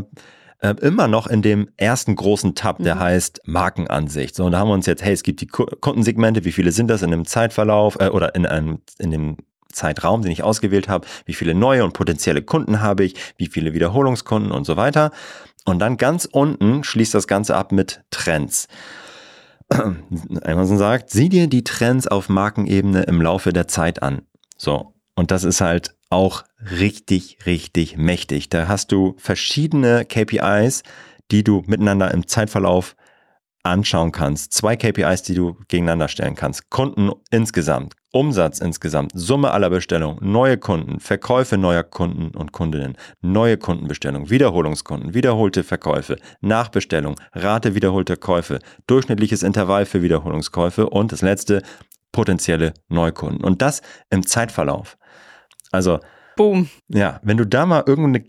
äh, 0.59 0.75
immer 0.81 1.07
noch 1.07 1.27
in 1.27 1.41
dem 1.41 1.69
ersten 1.77 2.15
großen 2.15 2.55
Tab, 2.55 2.77
der 2.79 2.95
Mhm. 2.95 2.99
heißt 2.99 3.41
Markenansicht. 3.45 4.35
So, 4.35 4.45
und 4.45 4.51
da 4.53 4.59
haben 4.59 4.69
wir 4.69 4.73
uns 4.73 4.85
jetzt, 4.85 5.03
hey, 5.03 5.13
es 5.13 5.23
gibt 5.23 5.41
die 5.41 5.47
Ku- 5.47 5.65
Kundensegmente, 5.81 6.45
wie 6.45 6.51
viele 6.51 6.71
sind 6.71 6.87
das 6.87 7.01
in 7.01 7.11
einem 7.11 7.25
Zeitverlauf 7.25 7.97
äh, 7.99 8.09
oder 8.09 8.35
in 8.35 8.45
einem, 8.45 8.79
in 8.99 9.11
dem 9.11 9.37
Zeitraum, 9.73 10.21
den 10.21 10.31
ich 10.31 10.43
ausgewählt 10.43 10.88
habe, 10.88 11.07
wie 11.25 11.33
viele 11.33 11.53
neue 11.53 11.83
und 11.83 11.93
potenzielle 11.93 12.41
Kunden 12.41 12.81
habe 12.81 13.03
ich, 13.03 13.15
wie 13.38 13.47
viele 13.47 13.73
Wiederholungskunden 13.73 14.51
und 14.51 14.65
so 14.65 14.77
weiter. 14.77 15.12
Und 15.65 15.79
dann 15.79 15.97
ganz 15.97 16.25
unten 16.25 16.83
schließt 16.83 17.13
das 17.13 17.27
Ganze 17.27 17.55
ab 17.55 17.71
mit 17.71 18.03
Trends. 18.12 18.67
Amazon 20.43 20.77
sagt, 20.77 21.09
sieh 21.09 21.29
dir 21.29 21.47
die 21.47 21.63
Trends 21.63 22.07
auf 22.07 22.29
Markenebene 22.29 23.03
im 23.03 23.21
Laufe 23.21 23.53
der 23.53 23.67
Zeit 23.67 24.03
an. 24.03 24.23
So. 24.57 24.93
Und 25.15 25.31
das 25.31 25.43
ist 25.43 25.62
halt 25.62 25.95
auch 26.09 26.43
richtig, 26.79 27.38
richtig 27.45 27.97
mächtig. 27.97 28.49
Da 28.49 28.67
hast 28.67 28.91
du 28.91 29.15
verschiedene 29.17 30.05
KPIs, 30.05 30.83
die 31.31 31.43
du 31.43 31.63
miteinander 31.65 32.12
im 32.12 32.27
Zeitverlauf 32.27 32.95
anschauen 33.63 34.12
kannst. 34.12 34.54
Zwei 34.54 34.76
KPIs, 34.76 35.23
die 35.23 35.36
du 35.36 35.58
gegeneinander 35.69 36.10
stellen 36.10 36.36
kannst. 36.36 36.69
Kunden 36.69 37.12
insgesamt, 37.32 37.93
Umsatz 38.12 38.60
insgesamt, 38.60 39.12
Summe 39.15 39.52
aller 39.52 39.69
Bestellungen, 39.69 40.19
neue 40.21 40.58
Kunden, 40.58 40.99
Verkäufe 40.99 41.58
neuer 41.58 41.84
Kunden 41.84 42.36
und 42.38 42.52
Kundinnen, 42.52 42.97
neue 43.21 43.58
Kundenbestellungen, 43.58 44.30
Wiederholungskunden, 44.30 45.13
wiederholte 45.13 45.63
Verkäufe, 45.63 46.17
Nachbestellung, 46.41 47.15
Rate 47.32 47.73
wiederholter 47.73 48.17
Käufe, 48.17 48.60
durchschnittliches 48.86 49.43
Intervall 49.43 49.86
für 49.86 50.02
Wiederholungskäufe 50.02 50.89
und 50.89 51.12
das 51.12 51.21
letzte, 51.21 51.63
potenzielle 52.12 52.73
Neukunden. 52.89 53.43
Und 53.43 53.62
das 53.62 53.82
im 54.10 54.26
Zeitverlauf. 54.26 54.97
Also, 55.71 55.99
Boom. 56.36 56.69
ja, 56.89 57.19
wenn 57.23 57.38
du 57.38 57.45
da 57.45 57.65
mal 57.65 57.84
irgendeine 57.88 58.26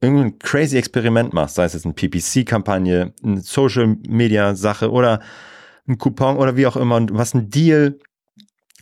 irgendein 0.00 0.38
crazy 0.38 0.76
Experiment 0.76 1.32
machst, 1.32 1.56
sei 1.56 1.64
es 1.64 1.74
jetzt 1.74 1.84
eine 1.84 1.94
PPC-Kampagne, 1.94 3.12
eine 3.22 3.40
Social-Media-Sache 3.40 4.90
oder 4.90 5.20
ein 5.88 5.98
Coupon 5.98 6.36
oder 6.36 6.56
wie 6.56 6.66
auch 6.66 6.76
immer, 6.76 6.96
und 6.96 7.08
du 7.08 7.18
hast 7.18 7.34
einen 7.34 7.50
Deal 7.50 7.98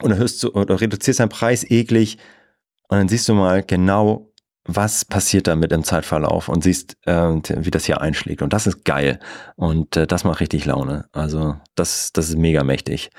und 0.00 0.11
erhöhst 0.11 0.42
du, 0.42 0.52
oder 0.52 0.81
reduzierst 0.81 1.20
deinen 1.20 1.28
Preis 1.31 1.68
eklig 1.68 2.18
und 2.88 2.98
dann 2.98 3.09
siehst 3.09 3.28
du 3.28 3.35
mal 3.35 3.62
genau, 3.62 4.31
was 4.70 5.04
passiert 5.04 5.46
damit 5.46 5.72
im 5.72 5.83
Zeitverlauf 5.83 6.48
und 6.48 6.62
siehst, 6.62 6.96
äh, 7.07 7.12
wie 7.12 7.70
das 7.70 7.87
hier 7.87 8.00
einschlägt. 8.02 8.42
Und 8.42 8.52
das 8.52 8.66
ist 8.66 8.85
geil. 8.85 9.18
Und 9.57 9.96
äh, 9.96 10.07
das 10.07 10.24
macht 10.24 10.40
richtig 10.40 10.66
Laune. 10.66 11.07
Also 11.12 11.57
das, 11.74 12.12
das 12.12 12.28
ist 12.28 12.37
mega 12.37 12.62
mächtig. 12.64 13.11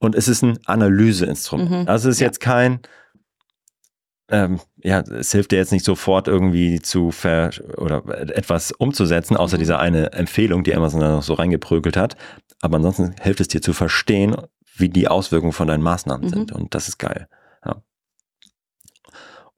Und 0.00 0.14
es 0.14 0.28
ist 0.28 0.42
ein 0.42 0.58
Analyseinstrument. 0.66 1.70
Mhm. 1.70 1.88
Also 1.88 2.10
es 2.10 2.16
ist 2.16 2.20
Ja. 2.20 2.26
jetzt 2.26 2.40
kein, 2.40 2.80
ähm, 4.28 4.60
ja, 4.82 5.00
es 5.00 5.32
hilft 5.32 5.52
dir 5.52 5.56
jetzt 5.56 5.72
nicht 5.72 5.84
sofort 5.84 6.26
irgendwie 6.28 6.80
zu 6.80 7.10
ver 7.12 7.50
oder 7.76 8.02
etwas 8.36 8.72
umzusetzen, 8.72 9.36
außer 9.36 9.56
Mhm. 9.56 9.60
dieser 9.60 9.78
eine 9.78 10.12
Empfehlung, 10.12 10.64
die 10.64 10.74
Amazon 10.74 11.00
da 11.00 11.10
noch 11.10 11.22
so 11.22 11.34
reingeprügelt 11.34 11.96
hat. 11.96 12.16
Aber 12.60 12.76
ansonsten 12.76 13.14
hilft 13.20 13.40
es 13.40 13.48
dir 13.48 13.62
zu 13.62 13.72
verstehen, 13.72 14.36
wie 14.76 14.88
die 14.88 15.08
Auswirkungen 15.08 15.52
von 15.52 15.68
deinen 15.68 15.82
Maßnahmen 15.82 16.26
Mhm. 16.26 16.30
sind. 16.30 16.52
Und 16.52 16.74
das 16.74 16.88
ist 16.88 16.98
geil. 16.98 17.28
Ja. 17.64 17.76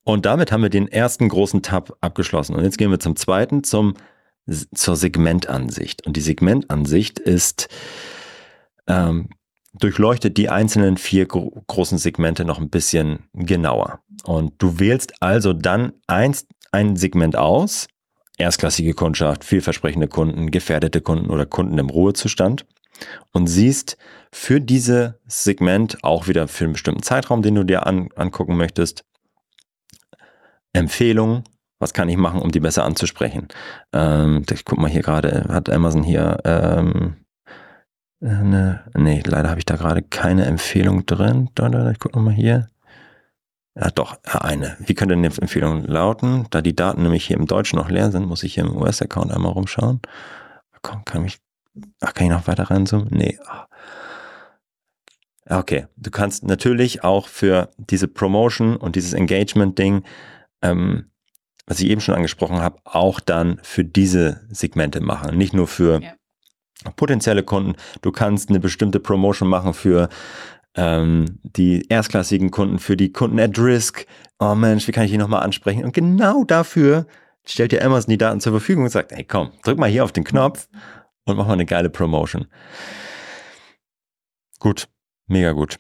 Und 0.05 0.27
damit 0.27 0.53
haben 0.53 0.63
wir 0.63 0.71
den 0.71 0.89
ersten 0.89 1.29
großen 1.29 1.63
Tab 1.63 1.97
abgeschlossen. 2.01 2.55
Und 2.55 2.65
jetzt 2.65 2.79
gehen 2.79 2.91
wir 2.91 3.01
zum 3.01 3.17
zweiten, 3.17 3.65
zum, 3.65 3.95
zur 4.75 4.97
Segmentansicht. 4.97 6.07
Und 6.07 6.17
die 6.17 6.21
Segmentansicht 6.23 7.19
ist, 7.19 7.69
ähm, 8.87 9.29
durchleuchtet 9.79 10.37
die 10.37 10.49
einzelnen 10.49 10.97
vier 10.97 11.27
gro 11.27 11.63
großen 11.67 11.99
Segmente 11.99 12.45
noch 12.45 12.59
ein 12.59 12.71
bisschen 12.71 13.25
genauer. 13.33 14.01
Und 14.25 14.55
du 14.59 14.79
wählst 14.79 15.23
also 15.23 15.53
dann 15.53 15.93
eins, 16.07 16.47
ein 16.73 16.97
Segment 16.97 17.37
aus, 17.37 17.89
erstklassige 18.37 18.95
Kundschaft, 18.95 19.45
vielversprechende 19.45 20.09
Kunden, 20.09 20.51
gefährdete 20.51 21.01
Kunden 21.01 21.31
oder 21.31 21.47
Kunden 21.47 21.79
im 21.79 21.91
Ruhezustand 21.91 22.67
und 23.33 23.47
siehst 23.47 23.97
für 24.33 24.61
dieses 24.61 25.15
Segment 25.27 26.03
auch 26.03 26.29
wieder 26.29 26.49
für 26.49 26.65
einen 26.65 26.75
bestimmten 26.75 27.03
Zeitraum, 27.03 27.43
den 27.43 27.55
du 27.55 27.65
dir 27.65 27.87
an, 27.87 28.09
angucken 28.17 28.57
möchtest, 28.57 29.05
Empfehlungen 30.73 31.45
Was 31.81 31.93
kann 31.93 32.09
ich 32.09 32.17
machen, 32.17 32.43
um 32.43 32.51
die 32.51 32.61
besser 32.61 32.85
anzusprechen? 32.85 33.49
Ähm, 33.93 34.45
ich 34.51 34.65
guck 34.65 34.79
mal 34.79 34.91
hier 34.91 35.03
gerade, 35.03 35.47
hat 35.49 35.71
Amazon 35.71 36.03
hier 36.03 36.39
ähm, 36.45 37.17
eine, 38.21 38.85
nee, 38.95 39.23
leider 39.25 39.49
habe 39.49 39.61
ich 39.61 39.67
da 39.67 39.77
gerade 39.77 40.03
keine 40.03 40.45
Empfehlung 40.47 41.07
drin. 41.07 41.51
Ich 41.93 41.99
guck 41.99 42.15
nochmal 42.15 42.35
hier. 42.35 42.69
Ja, 43.77 43.91
doch, 43.91 44.19
eine. 44.25 44.77
Wie 44.81 44.95
könnte 44.95 45.17
die 45.17 45.25
Empfehlung 45.25 45.85
lauten? 45.85 46.47
Da 46.51 46.61
die 46.61 46.75
Daten 46.75 47.03
nämlich 47.03 47.27
hier 47.27 47.37
im 47.37 47.47
Deutschen 47.47 47.79
noch 47.79 47.89
leer 47.89 48.11
sind, 48.11 48.27
muss 48.27 48.43
ich 48.43 48.55
hier 48.55 48.65
im 48.65 48.77
US-Account 48.77 49.31
einmal 49.31 49.53
rumschauen. 49.53 50.01
Komm, 50.83 51.05
kann 51.05 51.25
ich, 51.25 51.39
ach, 52.01 52.13
kann 52.13 52.27
ich 52.27 52.33
noch 52.33 52.49
weiter 52.49 52.65
reinzoomen? 52.65 53.09
Nee. 53.11 53.39
Okay, 55.49 55.87
du 55.97 56.11
kannst 56.11 56.45
natürlich 56.45 57.05
auch 57.05 57.29
für 57.29 57.71
diese 57.79 58.09
Promotion 58.09 58.77
und 58.77 58.97
dieses 58.97 59.13
Engagement-Ding, 59.13 60.03
ähm, 60.61 61.11
was 61.67 61.79
ich 61.79 61.89
eben 61.89 62.01
schon 62.01 62.17
angesprochen 62.17 62.61
habe, 62.61 62.81
auch 62.85 63.21
dann 63.21 63.61
für 63.63 63.85
diese 63.85 64.45
Segmente 64.51 65.01
machen. 65.01 65.39
Nicht 65.39 65.55
nur 65.55 65.69
für 65.69 66.03
ja. 66.03 66.18
Potenzielle 66.97 67.43
Kunden. 67.43 67.75
Du 68.03 68.13
kannst 68.13 68.49
eine 68.49 68.61
bestimmte 68.61 69.01
Promotion 69.01 69.49
machen 69.49 69.75
für 69.75 70.09
ähm, 70.75 71.41
die 71.43 71.87
erstklassigen 71.89 72.51
Kunden, 72.51 72.79
für 72.79 72.97
die 72.97 73.13
Kunden 73.13 73.41
at 73.41 73.59
risk. 73.59 74.07
Oh 74.39 74.55
Mensch, 74.55 74.87
wie 74.87 74.93
kann 74.93 75.05
ich 75.05 75.11
die 75.11 75.19
nochmal 75.19 75.43
ansprechen? 75.43 75.85
Und 75.85 75.93
genau 75.93 76.45
dafür 76.45 77.07
stellt 77.45 77.73
dir 77.73 77.85
Amazon 77.85 78.11
die 78.11 78.19
Daten 78.19 78.41
zur 78.41 78.53
Verfügung 78.53 78.85
und 78.85 78.91
sagt, 78.91 79.13
hey 79.13 79.25
komm, 79.25 79.51
drück 79.65 79.79
mal 79.79 79.89
hier 79.89 80.05
auf 80.05 80.13
den 80.13 80.25
Knopf 80.25 80.69
und 81.25 81.37
mach 81.37 81.47
mal 81.47 81.55
eine 81.55 81.67
geile 81.67 81.91
Promotion. 81.91 82.47
Gut, 84.61 84.89
mega 85.27 85.53
gut. 85.53 85.79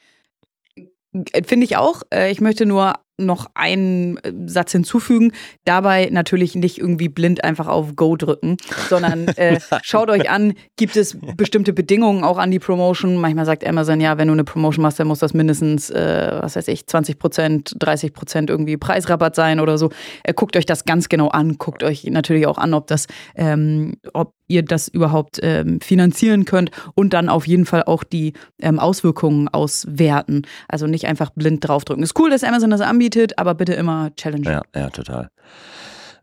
Finde 1.47 1.65
ich 1.65 1.77
auch. 1.77 2.03
Äh, 2.13 2.31
ich 2.31 2.41
möchte 2.41 2.67
nur 2.67 2.95
noch 3.19 3.47
einen 3.55 4.17
äh, 4.19 4.33
Satz 4.47 4.73
hinzufügen. 4.73 5.33
Dabei 5.65 6.09
natürlich 6.11 6.55
nicht 6.55 6.79
irgendwie 6.79 7.09
blind 7.09 7.45
einfach 7.45 7.67
auf 7.67 7.97
Go 7.97 8.17
drücken, 8.17 8.57
sondern 8.89 9.29
äh, 9.37 9.61
schaut 9.83 10.09
euch 10.09 10.31
an, 10.31 10.55
gibt 10.77 10.97
es 10.97 11.19
bestimmte 11.37 11.73
Bedingungen 11.73 12.25
auch 12.25 12.39
an 12.39 12.51
die 12.51 12.59
Promotion. 12.59 13.17
Manchmal 13.17 13.45
sagt 13.45 13.67
Amazon, 13.67 14.01
ja, 14.01 14.19
wenn 14.19 14.29
du 14.29 14.35
eine 14.35 14.45
Promotion 14.45 14.83
machst, 14.83 15.01
dann 15.01 15.09
muss 15.09 15.19
das 15.19 15.35
mindestens, 15.35 15.91
äh, 15.91 16.39
was 16.41 16.57
weiß 16.57 16.69
ich, 16.69 16.87
20 16.87 17.19
Prozent, 17.19 17.75
30 17.79 18.13
Prozent 18.13 18.51
irgendwie 18.51 18.77
Preisrabatt 18.77 19.35
sein 19.35 19.61
oder 19.61 19.77
so. 19.79 19.91
Äh, 20.23 20.33
guckt 20.33 20.57
euch 20.57 20.67
das 20.67 20.85
ganz 20.85 21.09
genau 21.09 21.29
an. 21.29 21.59
Guckt 21.59 21.83
euch 21.83 22.05
natürlich 22.05 22.47
auch 22.47 22.59
an, 22.59 22.73
ob 22.75 22.87
das, 22.87 23.07
ähm, 23.35 23.97
ob 24.15 24.35
ihr 24.49 24.63
das 24.63 24.89
überhaupt 24.89 25.39
ähm, 25.43 25.81
finanzieren 25.81 26.47
könnt 26.47 26.71
und 26.95 27.13
dann 27.13 27.29
auf 27.29 27.47
jeden 27.47 27.67
Fall 27.67 27.83
auch 27.85 28.03
die 28.03 28.33
ähm, 28.61 28.79
Auswirkungen 28.79 29.49
auswerten. 29.49 30.43
Also 30.69 30.87
nicht 30.87 31.07
einfach 31.07 31.31
blind 31.31 31.69
draufdrücken. 31.69 32.03
Ist 32.03 32.19
cool, 32.19 32.31
dass 32.31 32.45
Amazon 32.45 32.71
das 32.71 32.81
anbietet 32.81 33.08
anbietet, 33.09 33.39
aber 33.39 33.55
bitte 33.55 33.75
immer 33.75 34.15
Challenge. 34.17 34.49
Ja, 34.49 34.63
ja, 34.75 34.91
total. 34.91 35.31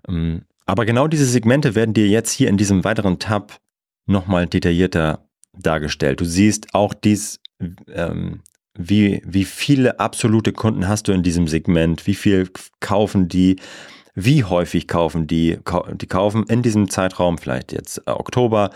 Ähm, 0.08 0.44
aber 0.66 0.86
genau 0.86 1.08
diese 1.08 1.26
Segmente 1.26 1.76
werden 1.76 1.94
dir 1.94 2.08
jetzt 2.08 2.32
hier 2.32 2.50
in 2.50 2.58
diesem 2.58 2.84
weiteren 2.84 3.20
Tab 3.20 3.60
nochmal 4.06 4.48
detaillierter 4.48 5.28
dargestellt. 5.54 6.22
Du 6.22 6.26
siehst 6.26 6.74
auch 6.74 6.94
dies, 6.94 7.40
ähm, 7.94 8.42
wie, 8.78 9.22
wie 9.26 9.46
viele 9.46 10.00
absolute 10.00 10.52
Kunden 10.52 10.88
hast 10.88 11.08
du 11.08 11.12
in 11.12 11.24
diesem 11.24 11.48
Segment, 11.48 12.08
wie 12.08 12.16
viel 12.16 12.50
kaufen 12.80 13.30
die, 13.30 13.58
wie 14.16 14.44
häufig 14.44 14.88
kaufen 14.88 15.28
die, 15.28 15.60
die 15.94 16.08
kaufen 16.08 16.44
in 16.48 16.62
diesem 16.62 16.90
Zeitraum, 16.90 17.38
vielleicht 17.38 17.72
jetzt 17.72 18.06
Oktober, 18.08 18.72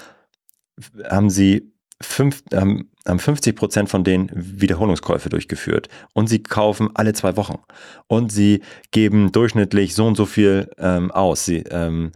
haben 1.09 1.29
sie 1.29 1.73
fünf, 2.01 2.43
ähm, 2.51 2.88
haben 3.07 3.19
50 3.19 3.55
Prozent 3.55 3.89
von 3.89 4.03
denen 4.03 4.29
Wiederholungskäufe 4.33 5.29
durchgeführt 5.29 5.87
und 6.13 6.27
sie 6.27 6.43
kaufen 6.43 6.89
alle 6.93 7.13
zwei 7.13 7.37
Wochen 7.37 7.59
und 8.07 8.31
sie 8.31 8.61
geben 8.91 9.31
durchschnittlich 9.31 9.95
so 9.95 10.05
und 10.05 10.15
so 10.15 10.25
viel 10.25 10.69
ähm, 10.77 11.11
aus. 11.11 11.45
Sie 11.45 11.63
ähm, 11.69 12.11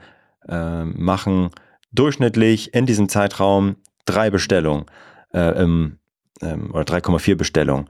äh, 0.47 0.83
machen 0.83 1.49
durchschnittlich 1.91 2.73
in 2.73 2.85
diesem 2.85 3.09
Zeitraum 3.09 3.77
drei 4.05 4.29
Bestellungen 4.29 4.85
äh, 5.33 5.61
ähm, 5.61 5.99
oder 6.41 6.83
3,4 6.83 7.35
Bestellungen. 7.35 7.89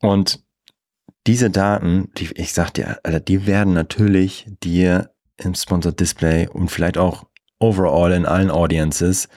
Und 0.00 0.44
diese 1.26 1.50
Daten, 1.50 2.10
die, 2.16 2.30
ich 2.34 2.52
sag 2.52 2.70
dir, 2.70 2.98
die 3.26 3.46
werden 3.46 3.74
natürlich 3.74 4.46
dir 4.62 5.10
im 5.36 5.54
Sponsored 5.54 5.98
Display 5.98 6.48
und 6.48 6.70
vielleicht 6.70 6.98
auch 6.98 7.24
overall 7.58 8.12
in 8.12 8.26
allen 8.26 8.50
Audiences 8.50 9.28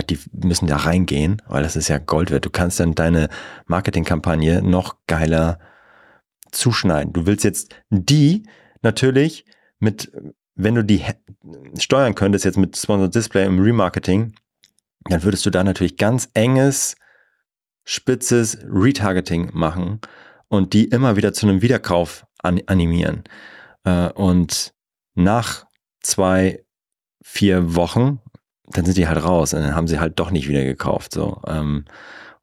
die 0.00 0.18
müssen 0.32 0.66
da 0.66 0.76
reingehen, 0.76 1.42
weil 1.46 1.62
das 1.62 1.76
ist 1.76 1.88
ja 1.88 1.98
Gold 1.98 2.30
wert. 2.30 2.44
Du 2.44 2.50
kannst 2.50 2.80
dann 2.80 2.94
deine 2.94 3.28
Marketingkampagne 3.66 4.62
noch 4.62 4.96
geiler 5.06 5.58
zuschneiden. 6.50 7.12
Du 7.12 7.26
willst 7.26 7.44
jetzt 7.44 7.74
die 7.90 8.44
natürlich 8.82 9.44
mit, 9.78 10.12
wenn 10.54 10.74
du 10.74 10.84
die 10.84 11.04
steuern 11.78 12.14
könntest 12.14 12.44
jetzt 12.44 12.58
mit 12.58 12.76
Sponsored 12.76 13.14
Display 13.14 13.46
im 13.46 13.60
Remarketing, 13.60 14.34
dann 15.04 15.22
würdest 15.22 15.44
du 15.44 15.50
da 15.50 15.64
natürlich 15.64 15.96
ganz 15.96 16.30
enges, 16.34 16.96
spitzes 17.84 18.58
Retargeting 18.64 19.50
machen 19.52 20.00
und 20.48 20.72
die 20.72 20.84
immer 20.84 21.16
wieder 21.16 21.32
zu 21.32 21.46
einem 21.48 21.62
Wiederkauf 21.62 22.26
animieren. 22.42 23.24
Äh, 23.84 24.10
und 24.10 24.72
nach 25.14 25.66
zwei, 26.00 26.64
vier 27.22 27.74
Wochen 27.74 28.20
dann 28.72 28.84
sind 28.84 28.96
die 28.96 29.08
halt 29.08 29.22
raus 29.24 29.54
und 29.54 29.60
dann 29.60 29.74
haben 29.74 29.88
sie 29.88 30.00
halt 30.00 30.18
doch 30.18 30.30
nicht 30.30 30.48
wieder 30.48 30.64
gekauft. 30.64 31.12
So. 31.12 31.40
Ähm, 31.46 31.84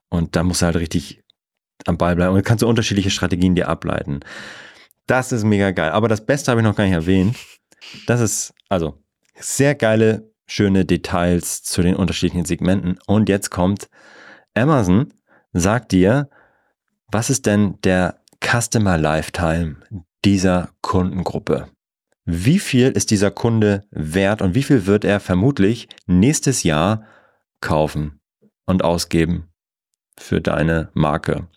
und 0.09 0.35
da 0.35 0.43
musst 0.43 0.61
du 0.61 0.65
halt 0.65 0.75
richtig 0.77 1.23
am 1.85 1.97
Ball 1.97 2.15
bleiben. 2.15 2.35
Und 2.35 2.45
kannst 2.45 2.61
du 2.61 2.67
unterschiedliche 2.67 3.09
Strategien 3.09 3.55
dir 3.55 3.69
ableiten. 3.69 4.19
Das 5.07 5.31
ist 5.31 5.43
mega 5.43 5.71
geil. 5.71 5.91
Aber 5.91 6.07
das 6.07 6.25
Beste 6.25 6.51
habe 6.51 6.61
ich 6.61 6.67
noch 6.67 6.75
gar 6.75 6.83
nicht 6.83 6.93
erwähnt. 6.93 7.35
Das 8.05 8.21
ist, 8.21 8.53
also, 8.67 9.01
sehr 9.35 9.73
geile, 9.75 10.31
schöne 10.45 10.85
Details 10.85 11.63
zu 11.63 11.81
den 11.81 11.95
unterschiedlichen 11.95 12.45
Segmenten. 12.45 12.99
Und 13.07 13.29
jetzt 13.29 13.49
kommt 13.49 13.89
Amazon, 14.53 15.13
sagt 15.53 15.91
dir, 15.91 16.29
was 17.11 17.29
ist 17.29 17.45
denn 17.45 17.79
der 17.83 18.21
Customer 18.43 18.97
Lifetime 18.97 19.77
dieser 20.25 20.69
Kundengruppe? 20.81 21.69
Wie 22.31 22.59
viel 22.59 22.89
ist 22.89 23.09
dieser 23.09 23.31
Kunde 23.31 23.85
wert 23.89 24.41
und 24.41 24.53
wie 24.53 24.63
viel 24.63 24.85
wird 24.85 25.03
er 25.03 25.19
vermutlich 25.19 25.89
nächstes 26.05 26.63
Jahr 26.63 27.03
kaufen 27.59 28.19
und 28.65 28.83
ausgeben 28.83 29.47
für 30.17 30.39
deine 30.39 30.89
Marke. 30.93 31.47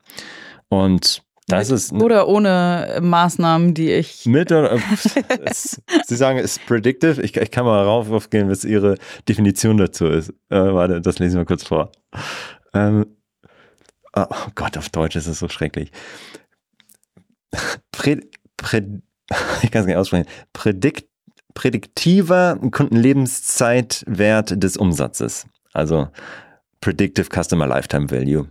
Und 0.69 1.23
das 1.47 1.69
mit 1.69 1.77
ist. 1.77 1.93
Oder 1.93 2.27
ohne 2.27 3.01
Maßnahmen, 3.03 3.75
die 3.75 3.93
ich. 3.93 4.25
Mit 4.25 4.51
oder. 4.51 4.79
Sie 6.07 6.17
sagen, 6.17 6.39
es 6.39 6.57
ist 6.57 6.67
predictive. 6.67 7.21
Ich, 7.21 7.37
ich, 7.37 7.51
kann 7.51 7.67
mal 7.67 7.85
raufgehen, 7.85 8.49
was 8.49 8.65
Ihre 8.65 8.97
Definition 9.29 9.77
dazu 9.77 10.07
ist. 10.07 10.31
Äh, 10.49 10.57
warte, 10.57 11.03
das 11.03 11.19
lesen 11.19 11.39
wir 11.39 11.45
kurz 11.45 11.65
vor. 11.65 11.93
Ähm, 12.73 13.05
oh 14.15 14.25
Gott, 14.55 14.79
auf 14.79 14.89
Deutsch 14.89 15.17
ist 15.17 15.27
es 15.27 15.39
so 15.39 15.49
schrecklich. 15.49 15.91
Pre, 17.93 18.21
pre, 18.57 19.03
ich 19.63 19.71
kann 19.71 19.83
es 19.83 19.87
nicht 19.87 19.97
aussprechen, 19.97 20.27
Prädikt, 20.53 21.09
prädiktiver 21.55 22.59
Kundenlebenszeitwert 22.71 24.63
des 24.63 24.77
Umsatzes. 24.77 25.47
Also 25.73 26.09
Predictive 26.81 27.29
Customer 27.31 27.67
Lifetime 27.67 28.11
Value. 28.11 28.49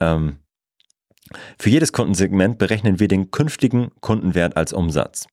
Ähm, 0.00 0.38
für 1.58 1.70
jedes 1.70 1.92
Kundensegment 1.92 2.58
berechnen 2.58 3.00
wir 3.00 3.08
den 3.08 3.30
künftigen 3.30 3.90
Kundenwert 4.00 4.56
als 4.56 4.72
Umsatz. 4.72 5.26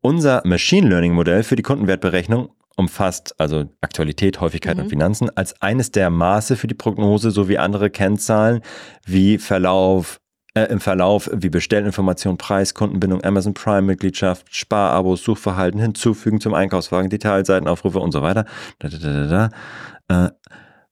Unser 0.00 0.42
Machine 0.44 0.88
Learning 0.88 1.14
Modell 1.14 1.42
für 1.42 1.56
die 1.56 1.62
Kundenwertberechnung 1.62 2.50
umfasst 2.76 3.34
also 3.40 3.64
Aktualität, 3.80 4.40
Häufigkeit 4.40 4.76
mhm. 4.76 4.84
und 4.84 4.88
Finanzen 4.90 5.30
als 5.36 5.60
eines 5.62 5.90
der 5.90 6.10
Maße 6.10 6.56
für 6.56 6.66
die 6.66 6.74
Prognose 6.74 7.30
sowie 7.30 7.58
andere 7.58 7.90
Kennzahlen 7.90 8.60
wie 9.04 9.38
Verlauf, 9.38 10.20
äh, 10.56 10.64
im 10.64 10.80
Verlauf 10.80 11.30
wie 11.32 11.50
Bestellinformation, 11.50 12.38
Preis, 12.38 12.74
Kundenbindung, 12.74 13.22
Amazon 13.22 13.54
Prime-Mitgliedschaft, 13.54 14.46
Sparabos, 14.50 15.22
Suchverhalten 15.22 15.78
hinzufügen 15.78 16.40
zum 16.40 16.54
Einkaufswagen, 16.54 17.10
Detailseitenaufrufe 17.10 17.98
und 17.98 18.12
so 18.12 18.22
weiter. 18.22 18.46
Da, 18.78 18.88
da, 18.88 19.50
da, 20.08 20.26
äh, 20.26 20.30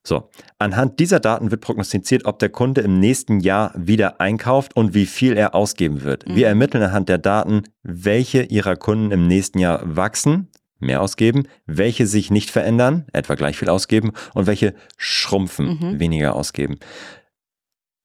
so, 0.03 0.29
anhand 0.59 0.99
dieser 0.99 1.19
Daten 1.19 1.49
wird 1.49 1.61
prognostiziert, 1.61 2.25
ob 2.25 2.37
der 2.37 2.49
Kunde 2.49 2.81
im 2.81 2.99
nächsten 2.99 3.39
Jahr 3.39 3.73
wieder 3.75 4.21
einkauft 4.21 4.75
und 4.75 4.93
wie 4.93 5.07
viel 5.07 5.35
er 5.35 5.55
ausgeben 5.55 6.03
wird. 6.03 6.29
Mhm. 6.29 6.35
Wir 6.35 6.47
ermitteln 6.47 6.83
anhand 6.83 7.09
der 7.09 7.17
Daten, 7.17 7.63
welche 7.81 8.43
ihrer 8.43 8.75
Kunden 8.75 9.11
im 9.11 9.27
nächsten 9.27 9.57
Jahr 9.57 9.81
wachsen, 9.83 10.49
mehr 10.77 11.01
ausgeben, 11.01 11.47
welche 11.65 12.05
sich 12.05 12.29
nicht 12.29 12.51
verändern, 12.51 13.05
etwa 13.13 13.33
gleich 13.33 13.57
viel 13.57 13.69
ausgeben 13.69 14.11
und 14.35 14.45
welche 14.45 14.75
schrumpfen, 14.95 15.79
mhm. 15.79 15.99
weniger 15.99 16.35
ausgeben. 16.35 16.77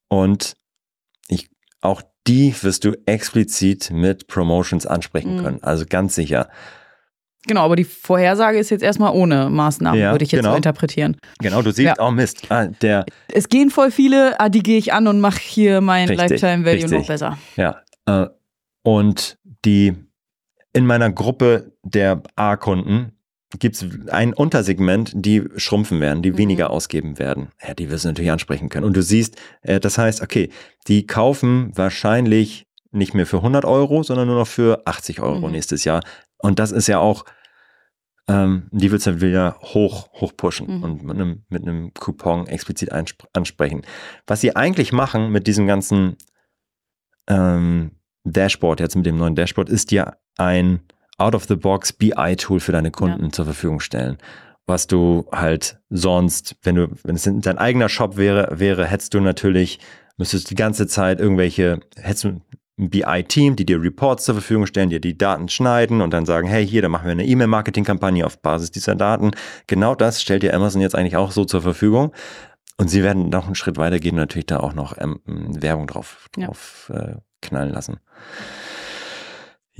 Und 0.08 0.54
auch 1.80 2.02
die 2.26 2.54
wirst 2.62 2.84
du 2.84 2.92
explizit 3.06 3.90
mit 3.90 4.26
Promotions 4.26 4.86
ansprechen 4.86 5.36
mhm. 5.36 5.42
können. 5.42 5.62
Also 5.62 5.84
ganz 5.88 6.14
sicher. 6.14 6.48
Genau, 7.46 7.64
aber 7.64 7.76
die 7.76 7.84
Vorhersage 7.84 8.58
ist 8.58 8.70
jetzt 8.70 8.82
erstmal 8.82 9.12
ohne 9.12 9.48
Maßnahmen, 9.48 9.98
ja, 9.98 10.12
würde 10.12 10.24
ich 10.24 10.32
jetzt 10.32 10.40
genau. 10.40 10.52
so 10.52 10.56
interpretieren. 10.56 11.16
Genau, 11.40 11.62
du 11.62 11.72
siehst, 11.72 11.96
ja. 11.96 12.06
oh 12.06 12.10
Mist, 12.10 12.42
ah, 12.50 12.66
der. 12.66 13.06
Es 13.28 13.48
gehen 13.48 13.70
voll 13.70 13.90
viele, 13.90 14.38
ah, 14.38 14.50
die 14.50 14.62
gehe 14.62 14.76
ich 14.76 14.92
an 14.92 15.06
und 15.06 15.20
mache 15.20 15.40
hier 15.40 15.80
mein 15.80 16.08
richtig, 16.08 16.30
Lifetime 16.30 16.66
Value 16.66 16.82
richtig. 16.82 16.98
noch 16.98 17.06
besser. 17.06 17.38
Ja. 17.56 17.80
Äh, 18.04 18.26
und 18.82 19.38
die 19.64 19.94
in 20.74 20.86
meiner 20.86 21.10
Gruppe 21.10 21.72
der 21.82 22.22
A-Kunden 22.36 23.12
gibt 23.58 23.76
es 23.76 23.86
ein 24.10 24.32
Untersegment, 24.32 25.12
die 25.14 25.44
schrumpfen 25.56 26.00
werden, 26.00 26.22
die 26.22 26.32
mhm. 26.32 26.38
weniger 26.38 26.70
ausgeben 26.70 27.18
werden. 27.18 27.48
Ja, 27.66 27.74
die 27.74 27.90
wirst 27.90 28.04
du 28.04 28.08
natürlich 28.08 28.30
ansprechen 28.30 28.68
können. 28.68 28.86
Und 28.86 28.96
du 28.96 29.02
siehst, 29.02 29.36
äh, 29.62 29.80
das 29.80 29.98
heißt, 29.98 30.22
okay, 30.22 30.50
die 30.86 31.06
kaufen 31.06 31.72
wahrscheinlich 31.74 32.66
nicht 32.92 33.14
mehr 33.14 33.26
für 33.26 33.38
100 33.38 33.64
Euro, 33.64 34.02
sondern 34.02 34.28
nur 34.28 34.36
noch 34.36 34.46
für 34.46 34.86
80 34.86 35.20
Euro 35.20 35.46
mhm. 35.46 35.52
nächstes 35.52 35.84
Jahr. 35.84 36.02
Und 36.38 36.58
das 36.58 36.70
ist 36.70 36.86
ja 36.86 36.98
auch, 36.98 37.24
ähm, 38.28 38.68
die 38.70 38.92
willst 38.92 39.06
du 39.06 39.20
wieder 39.20 39.56
hoch, 39.60 40.08
hoch 40.12 40.32
pushen 40.36 40.78
mhm. 40.78 40.82
und 40.82 41.02
mit 41.02 41.16
einem, 41.16 41.44
mit 41.48 41.62
einem 41.62 41.92
Coupon 41.94 42.46
explizit 42.46 42.90
ansprechen. 42.92 43.82
Was 44.26 44.40
sie 44.40 44.54
eigentlich 44.54 44.92
machen 44.92 45.30
mit 45.30 45.46
diesem 45.46 45.66
ganzen 45.66 46.16
ähm, 47.28 47.92
Dashboard, 48.24 48.80
jetzt 48.80 48.96
mit 48.96 49.06
dem 49.06 49.16
neuen 49.16 49.34
Dashboard, 49.34 49.68
ist 49.68 49.92
ja 49.92 50.16
ein 50.36 50.80
Out-of-the-Box 51.20 51.94
BI-Tool 51.94 52.60
für 52.60 52.72
deine 52.72 52.90
Kunden 52.90 53.24
ja. 53.24 53.32
zur 53.32 53.44
Verfügung 53.44 53.80
stellen. 53.80 54.18
Was 54.66 54.86
du 54.86 55.26
halt 55.32 55.80
sonst, 55.88 56.56
wenn 56.62 56.76
du, 56.76 56.88
wenn 57.02 57.16
es 57.16 57.24
dein 57.24 57.58
eigener 57.58 57.88
Shop 57.88 58.16
wäre, 58.16 58.48
wäre, 58.58 58.86
hättest 58.86 59.14
du 59.14 59.20
natürlich, 59.20 59.80
müsstest 60.16 60.46
du 60.46 60.48
die 60.50 60.58
ganze 60.60 60.86
Zeit 60.86 61.20
irgendwelche, 61.20 61.80
hättest 61.96 62.24
du 62.24 62.40
ein 62.78 62.90
BI-Team, 62.90 63.56
die 63.56 63.66
dir 63.66 63.82
Reports 63.82 64.24
zur 64.24 64.36
Verfügung 64.36 64.66
stellen, 64.66 64.90
dir 64.90 65.00
die 65.00 65.18
Daten 65.18 65.48
schneiden 65.48 66.00
und 66.00 66.12
dann 66.12 66.24
sagen, 66.24 66.48
hey, 66.48 66.66
hier, 66.66 66.82
da 66.82 66.88
machen 66.88 67.04
wir 67.04 67.12
eine 67.12 67.26
E-Mail-Marketing-Kampagne 67.26 68.24
auf 68.24 68.40
Basis 68.40 68.70
dieser 68.70 68.94
Daten. 68.94 69.32
Genau 69.66 69.94
das 69.94 70.22
stellt 70.22 70.42
dir 70.42 70.54
Amazon 70.54 70.80
jetzt 70.80 70.94
eigentlich 70.94 71.16
auch 71.16 71.32
so 71.32 71.44
zur 71.44 71.62
Verfügung. 71.62 72.12
Und 72.78 72.88
sie 72.88 73.02
werden 73.02 73.28
noch 73.28 73.44
einen 73.44 73.54
Schritt 73.54 73.76
weiter 73.76 73.98
gehen 73.98 74.14
und 74.14 74.20
natürlich 74.20 74.46
da 74.46 74.60
auch 74.60 74.72
noch 74.72 74.96
ähm, 74.96 75.20
Werbung 75.26 75.86
drauf, 75.86 76.28
drauf 76.32 76.90
ja. 76.94 76.98
äh, 76.98 77.16
knallen 77.42 77.70
lassen. 77.70 77.98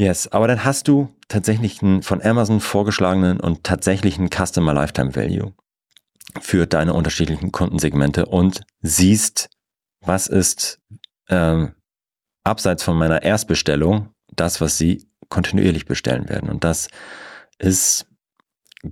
Yes, 0.01 0.29
aber 0.29 0.49
dann 0.49 0.65
hast 0.65 0.89
du 0.89 1.15
tatsächlich 1.29 1.83
einen 1.83 2.03
von 2.03 2.23
Amazon 2.23 2.61
vorgeschlagenen 2.61 3.39
und 3.39 3.65
tatsächlichen 3.65 4.31
Customer 4.31 4.73
Lifetime 4.73 5.15
Value 5.15 5.53
für 6.41 6.67
deine 6.67 6.95
unterschiedlichen 6.95 7.53
Kundensegmente 7.53 8.25
und 8.25 8.63
siehst, 8.81 9.51
was 10.01 10.27
ist 10.27 10.81
ähm, 11.29 11.75
abseits 12.45 12.83
von 12.83 12.97
meiner 12.97 13.25
Erstbestellung 13.25 14.09
das, 14.35 14.63
was 14.63 14.79
sie 14.79 15.07
kontinuierlich 15.29 15.85
bestellen 15.85 16.31
werden. 16.31 16.49
Und 16.49 16.65
das 16.65 16.89
ist 17.59 18.07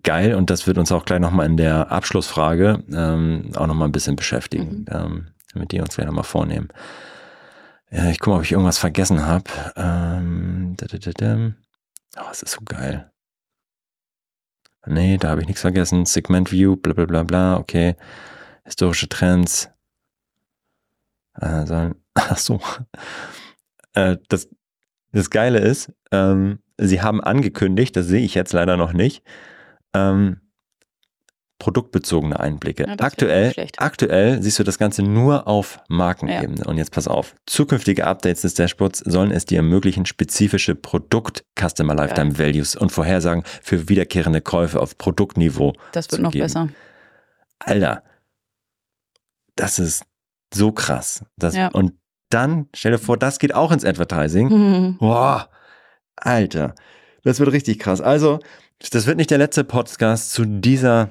geil 0.02 0.34
und 0.34 0.50
das 0.50 0.66
wird 0.66 0.76
uns 0.76 0.92
auch 0.92 1.06
gleich 1.06 1.20
nochmal 1.20 1.46
in 1.46 1.56
der 1.56 1.90
Abschlussfrage 1.90 2.84
ähm, 2.92 3.52
auch 3.56 3.66
nochmal 3.66 3.88
ein 3.88 3.92
bisschen 3.92 4.16
beschäftigen, 4.16 4.80
mhm. 4.80 4.86
ähm, 4.90 5.26
damit 5.54 5.72
die 5.72 5.80
uns 5.80 5.94
gleich 5.94 6.06
nochmal 6.06 6.24
vornehmen. 6.24 6.68
Ja, 7.90 8.10
ich 8.10 8.18
gucke 8.18 8.30
mal, 8.30 8.36
ob 8.38 8.44
ich 8.44 8.52
irgendwas 8.52 8.78
vergessen 8.78 9.24
habe. 9.24 9.50
Ähm, 9.76 10.76
oh, 12.16 12.28
es 12.30 12.42
ist 12.42 12.52
so 12.52 12.60
geil. 12.64 13.10
Nee, 14.86 15.16
da 15.16 15.30
habe 15.30 15.40
ich 15.40 15.46
nichts 15.46 15.62
vergessen. 15.62 16.04
Segment 16.06 16.52
View, 16.52 16.76
bla 16.76 16.92
bla 16.92 17.06
bla 17.06 17.22
bla, 17.22 17.56
okay. 17.56 17.96
Historische 18.64 19.08
Trends. 19.08 19.70
Also, 21.32 21.92
ach 22.14 22.38
so. 22.38 22.60
Äh, 23.94 24.18
das, 24.28 24.48
das 25.12 25.30
Geile 25.30 25.58
ist, 25.60 25.92
ähm, 26.12 26.58
sie 26.76 27.00
haben 27.00 27.22
angekündigt, 27.22 27.96
das 27.96 28.06
sehe 28.06 28.24
ich 28.24 28.34
jetzt 28.34 28.52
leider 28.52 28.76
noch 28.76 28.92
nicht, 28.92 29.22
ähm, 29.94 30.40
produktbezogene 31.58 32.38
Einblicke. 32.38 32.86
Ja, 32.86 32.94
aktuell, 33.00 33.52
aktuell 33.78 34.42
siehst 34.42 34.58
du 34.58 34.64
das 34.64 34.78
Ganze 34.78 35.02
nur 35.02 35.48
auf 35.48 35.80
Markenebene. 35.88 36.60
Ja. 36.60 36.66
Und 36.66 36.78
jetzt 36.78 36.92
pass 36.92 37.08
auf. 37.08 37.34
Zukünftige 37.46 38.06
Updates 38.06 38.42
des 38.42 38.54
Dashboards 38.54 39.00
sollen 39.00 39.30
es 39.32 39.44
dir 39.44 39.56
ermöglichen, 39.58 40.06
spezifische 40.06 40.74
Produkt-Customer 40.74 41.94
Lifetime 41.94 42.32
ja. 42.32 42.38
Values 42.38 42.76
und 42.76 42.92
Vorhersagen 42.92 43.42
für 43.62 43.88
wiederkehrende 43.88 44.40
Käufe 44.40 44.80
auf 44.80 44.96
Produktniveau. 44.98 45.74
Das 45.92 46.10
wird 46.10 46.22
noch 46.22 46.30
geben. 46.30 46.44
besser. 46.44 46.68
Alter, 47.58 48.04
das 49.56 49.80
ist 49.80 50.04
so 50.54 50.70
krass. 50.70 51.24
Das, 51.36 51.56
Und 51.72 51.94
dann, 52.30 52.68
stell 52.74 52.92
dir 52.92 52.98
vor, 52.98 53.16
das 53.16 53.38
geht 53.38 53.54
auch 53.54 53.72
ins 53.72 53.84
Advertising. 53.84 54.48
Mhm. 54.48 54.96
Boah, 55.00 55.48
Alter, 56.14 56.74
das 57.24 57.40
wird 57.40 57.50
richtig 57.52 57.80
krass. 57.80 58.00
Also, 58.00 58.38
das 58.92 59.06
wird 59.06 59.16
nicht 59.16 59.30
der 59.30 59.38
letzte 59.38 59.64
Podcast 59.64 60.30
zu 60.30 60.44
dieser 60.44 61.10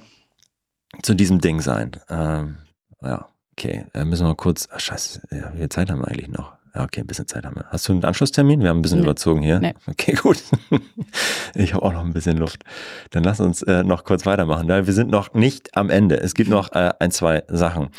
zu 1.04 1.14
diesem 1.14 1.40
Ding 1.40 1.62
sein. 1.62 1.92
Ähm, 2.10 2.58
ja, 3.02 3.30
okay. 3.54 3.86
Äh, 3.94 4.06
müssen 4.06 4.24
wir 4.24 4.30
mal 4.30 4.36
kurz. 4.36 4.68
Ach, 4.72 4.80
scheiße, 4.80 5.22
ja, 5.32 5.54
wie 5.54 5.60
viel 5.60 5.70
Zeit 5.70 5.90
haben 5.90 6.00
wir 6.00 6.08
eigentlich 6.08 6.30
noch? 6.30 6.58
Ja, 6.78 6.84
okay, 6.84 7.02
ein 7.02 7.08
bisschen 7.08 7.28
Zeit 7.28 7.44
haben 7.44 7.56
wir. 7.56 7.66
Hast 7.70 7.88
du 7.88 7.94
einen 7.94 8.06
Anschlusstermin? 8.06 8.62
Wir 8.62 8.70
haben 8.70 8.80
ein 8.80 8.82
bisschen 8.84 9.00
nee. 9.00 9.06
überzogen 9.06 9.42
hier. 9.42 9.60
Nee. 9.60 9.74
Okay, 9.88 10.14
gut. 10.14 10.44
ich 11.56 11.74
habe 11.74 11.84
auch 11.84 11.92
noch 11.94 12.06
ein 12.06 12.14
bisschen 12.14 12.38
Luft. 12.38 12.64
Dann 13.10 13.24
lass 13.24 13.40
uns 13.40 13.64
äh, 13.64 13.84
noch 13.84 14.04
kurz 14.04 14.28
weitermachen. 14.28 14.68
Wir 14.68 14.94
sind 14.94 15.10
noch 15.10 15.34
nicht 15.34 15.76
am 15.76 15.90
Ende. 15.90 16.20
Es 16.20 16.36
gibt 16.36 16.52
noch 16.52 16.74
äh, 16.74 16.94
ein, 17.00 17.10
zwei 17.10 17.44
Sachen, 17.48 17.90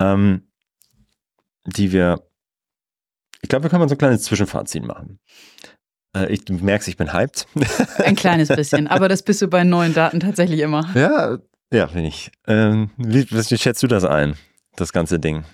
ähm, 0.00 0.48
die 1.66 1.92
wir. 1.92 2.22
Ich 3.42 3.50
glaube, 3.50 3.64
wir 3.64 3.70
können 3.70 3.80
mal 3.80 3.90
so 3.90 3.94
ein 3.94 3.98
kleines 3.98 4.22
Zwischenfazit 4.22 4.86
machen. 4.86 5.18
Äh, 6.16 6.32
ich, 6.32 6.44
du 6.44 6.54
merkst, 6.54 6.88
ich 6.88 6.96
bin 6.96 7.12
hyped. 7.12 7.46
Ein 7.98 8.16
kleines 8.16 8.48
bisschen, 8.48 8.86
aber 8.88 9.08
das 9.08 9.22
bist 9.22 9.42
du 9.42 9.48
bei 9.48 9.64
neuen 9.64 9.92
Daten 9.92 10.20
tatsächlich 10.20 10.60
immer. 10.60 10.88
Ja, 10.94 11.38
ja, 11.74 11.86
bin 11.86 12.04
ich. 12.04 12.30
Ähm, 12.46 12.90
wie, 12.96 13.28
wie 13.30 13.58
schätzt 13.58 13.82
du 13.82 13.86
das 13.86 14.04
ein, 14.04 14.36
das 14.76 14.92
ganze 14.92 15.18
Ding? 15.18 15.44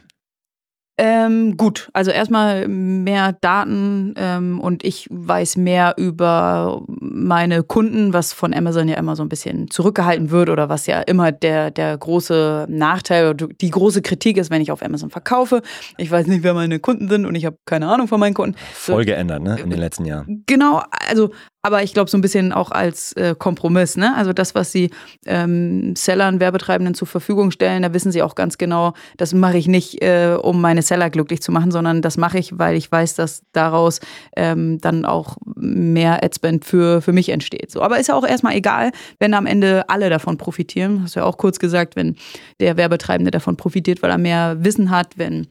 Ähm, 1.02 1.56
gut, 1.56 1.88
also 1.94 2.10
erstmal 2.10 2.68
mehr 2.68 3.32
Daten 3.40 4.12
ähm, 4.18 4.60
und 4.60 4.84
ich 4.84 5.08
weiß 5.10 5.56
mehr 5.56 5.94
über 5.96 6.82
meine 6.88 7.62
Kunden, 7.62 8.12
was 8.12 8.34
von 8.34 8.52
Amazon 8.52 8.86
ja 8.86 8.96
immer 8.96 9.16
so 9.16 9.22
ein 9.22 9.30
bisschen 9.30 9.70
zurückgehalten 9.70 10.30
wird 10.30 10.50
oder 10.50 10.68
was 10.68 10.84
ja 10.84 11.00
immer 11.00 11.32
der, 11.32 11.70
der 11.70 11.96
große 11.96 12.66
Nachteil 12.68 13.30
oder 13.30 13.46
die 13.48 13.70
große 13.70 14.02
Kritik 14.02 14.36
ist, 14.36 14.50
wenn 14.50 14.60
ich 14.60 14.70
auf 14.72 14.82
Amazon 14.82 15.08
verkaufe. 15.08 15.62
Ich 15.96 16.10
weiß 16.10 16.26
nicht, 16.26 16.42
wer 16.42 16.52
meine 16.52 16.80
Kunden 16.80 17.08
sind 17.08 17.24
und 17.24 17.34
ich 17.34 17.46
habe 17.46 17.56
keine 17.64 17.88
Ahnung 17.88 18.06
von 18.06 18.20
meinen 18.20 18.34
Kunden. 18.34 18.56
Voll 18.74 19.06
geändert, 19.06 19.42
ne, 19.42 19.58
in 19.58 19.70
den 19.70 19.80
letzten 19.80 20.04
Jahren. 20.04 20.44
Genau, 20.44 20.82
also 21.08 21.30
aber 21.62 21.82
ich 21.82 21.92
glaube 21.92 22.10
so 22.10 22.16
ein 22.16 22.22
bisschen 22.22 22.52
auch 22.52 22.70
als 22.70 23.12
äh, 23.12 23.34
Kompromiss. 23.38 23.96
Ne? 23.96 24.16
Also 24.16 24.32
das, 24.32 24.54
was 24.54 24.72
sie 24.72 24.90
ähm, 25.26 25.94
Sellern, 25.94 26.40
Werbetreibenden 26.40 26.94
zur 26.94 27.06
Verfügung 27.06 27.50
stellen, 27.50 27.82
da 27.82 27.92
wissen 27.92 28.12
sie 28.12 28.22
auch 28.22 28.34
ganz 28.34 28.56
genau, 28.56 28.94
das 29.18 29.34
mache 29.34 29.58
ich 29.58 29.68
nicht, 29.68 30.02
äh, 30.02 30.36
um 30.40 30.60
meine 30.60 30.82
Seller 30.90 31.08
glücklich 31.08 31.40
zu 31.40 31.52
machen, 31.52 31.70
sondern 31.70 32.02
das 32.02 32.16
mache 32.16 32.38
ich, 32.38 32.58
weil 32.58 32.76
ich 32.76 32.90
weiß, 32.90 33.14
dass 33.14 33.42
daraus 33.52 34.00
ähm, 34.36 34.78
dann 34.80 35.04
auch 35.04 35.36
mehr 35.54 36.22
Adspend 36.22 36.64
für, 36.64 37.00
für 37.00 37.12
mich 37.12 37.28
entsteht. 37.28 37.70
So, 37.70 37.80
aber 37.80 37.98
ist 37.98 38.08
ja 38.08 38.16
auch 38.16 38.26
erstmal 38.26 38.56
egal, 38.56 38.90
wenn 39.20 39.32
am 39.34 39.46
Ende 39.46 39.88
alle 39.88 40.10
davon 40.10 40.36
profitieren. 40.36 41.02
Hast 41.04 41.14
du 41.14 41.20
ja 41.20 41.26
auch 41.26 41.38
kurz 41.38 41.58
gesagt, 41.58 41.96
wenn 41.96 42.16
der 42.58 42.76
Werbetreibende 42.76 43.30
davon 43.30 43.56
profitiert, 43.56 44.02
weil 44.02 44.10
er 44.10 44.18
mehr 44.18 44.56
Wissen 44.64 44.90
hat, 44.90 45.16
wenn 45.16 45.46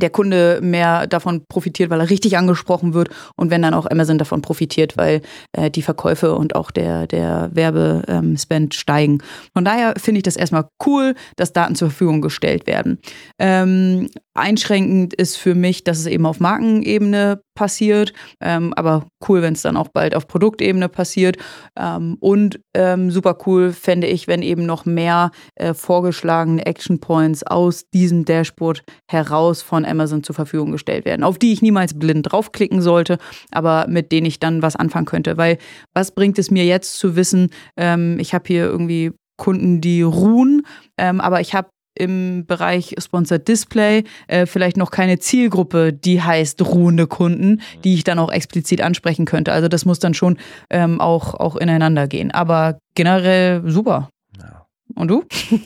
der 0.00 0.10
Kunde 0.10 0.60
mehr 0.62 1.06
davon 1.06 1.44
profitiert, 1.48 1.90
weil 1.90 2.00
er 2.00 2.10
richtig 2.10 2.36
angesprochen 2.36 2.94
wird 2.94 3.10
und 3.36 3.50
wenn 3.50 3.62
dann 3.62 3.74
auch 3.74 3.86
Amazon 3.90 4.18
davon 4.18 4.42
profitiert, 4.42 4.96
weil 4.96 5.22
äh, 5.52 5.70
die 5.70 5.82
Verkäufe 5.82 6.34
und 6.34 6.54
auch 6.54 6.70
der, 6.70 7.06
der 7.06 7.50
Werbespend 7.52 8.74
ähm, 8.74 8.78
steigen. 8.78 9.22
Von 9.52 9.64
daher 9.64 9.94
finde 9.96 10.18
ich 10.18 10.24
das 10.24 10.36
erstmal 10.36 10.68
cool, 10.86 11.14
dass 11.36 11.52
Daten 11.52 11.74
zur 11.74 11.90
Verfügung 11.90 12.20
gestellt 12.20 12.66
werden. 12.66 12.98
Ähm, 13.38 14.08
einschränkend 14.34 15.14
ist 15.14 15.36
für 15.36 15.54
mich, 15.54 15.84
dass 15.84 15.98
es 15.98 16.06
eben 16.06 16.26
auf 16.26 16.40
Markenebene 16.40 17.40
passiert, 17.58 18.12
ähm, 18.40 18.72
aber 18.76 19.08
cool, 19.28 19.42
wenn 19.42 19.54
es 19.54 19.62
dann 19.62 19.76
auch 19.76 19.88
bald 19.88 20.14
auf 20.14 20.28
Produktebene 20.28 20.88
passiert. 20.88 21.38
Ähm, 21.76 22.16
und 22.20 22.60
ähm, 22.72 23.10
super 23.10 23.36
cool 23.46 23.72
fände 23.72 24.06
ich, 24.06 24.28
wenn 24.28 24.42
eben 24.42 24.64
noch 24.64 24.86
mehr 24.86 25.32
äh, 25.56 25.74
vorgeschlagene 25.74 26.64
Action 26.64 27.00
Points 27.00 27.42
aus 27.42 27.90
diesem 27.90 28.24
Dashboard 28.24 28.84
heraus 29.10 29.60
von 29.60 29.84
Amazon 29.84 30.22
zur 30.22 30.36
Verfügung 30.36 30.70
gestellt 30.70 31.04
werden, 31.04 31.24
auf 31.24 31.36
die 31.36 31.52
ich 31.52 31.60
niemals 31.60 31.98
blind 31.98 32.30
draufklicken 32.30 32.80
sollte, 32.80 33.18
aber 33.50 33.86
mit 33.88 34.12
denen 34.12 34.26
ich 34.26 34.38
dann 34.38 34.62
was 34.62 34.76
anfangen 34.76 35.06
könnte. 35.06 35.36
Weil 35.36 35.58
was 35.94 36.12
bringt 36.12 36.38
es 36.38 36.52
mir 36.52 36.64
jetzt 36.64 36.96
zu 36.96 37.16
wissen, 37.16 37.50
ähm, 37.76 38.20
ich 38.20 38.34
habe 38.34 38.44
hier 38.46 38.66
irgendwie 38.66 39.10
Kunden, 39.36 39.80
die 39.80 40.02
ruhen, 40.02 40.62
ähm, 40.96 41.20
aber 41.20 41.40
ich 41.40 41.54
habe 41.54 41.70
im 41.98 42.46
Bereich 42.46 42.94
Sponsored 42.98 43.46
Display 43.46 44.04
äh, 44.26 44.46
vielleicht 44.46 44.76
noch 44.76 44.90
keine 44.90 45.18
Zielgruppe, 45.18 45.92
die 45.92 46.22
heißt 46.22 46.62
ruhende 46.62 47.06
Kunden, 47.06 47.60
die 47.84 47.94
ich 47.94 48.04
dann 48.04 48.18
auch 48.18 48.30
explizit 48.30 48.80
ansprechen 48.80 49.24
könnte. 49.24 49.52
Also 49.52 49.68
das 49.68 49.84
muss 49.84 49.98
dann 49.98 50.14
schon 50.14 50.38
ähm, 50.70 51.00
auch, 51.00 51.34
auch 51.34 51.56
ineinander 51.56 52.08
gehen. 52.08 52.30
Aber 52.30 52.78
generell 52.94 53.62
super. 53.66 54.10
Ja. 54.40 54.66
Und 54.94 55.08
du? 55.08 55.24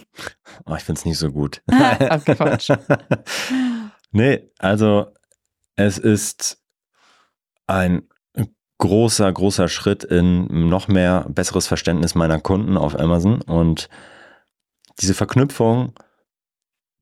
Oh, 0.66 0.74
ich 0.76 0.85
finde 0.85 0.99
es 0.99 1.05
nicht 1.07 1.18
so 1.18 1.33
gut. 1.33 1.62
Abgequatscht. 1.66 2.72
nee, 4.12 4.51
also 4.59 5.07
es 5.76 5.99
ist 5.99 6.59
ein 7.66 8.03
großer, 8.78 9.33
großer 9.33 9.68
Schritt 9.68 10.05
in 10.05 10.68
noch 10.68 10.89
mehr 10.89 11.26
besseres 11.30 11.66
Verständnis 11.66 12.14
meiner 12.14 12.41
Kunden 12.41 12.76
auf 12.76 12.99
Amazon 12.99 13.41
und 13.43 13.89
diese 15.01 15.14
Verknüpfung 15.14 15.93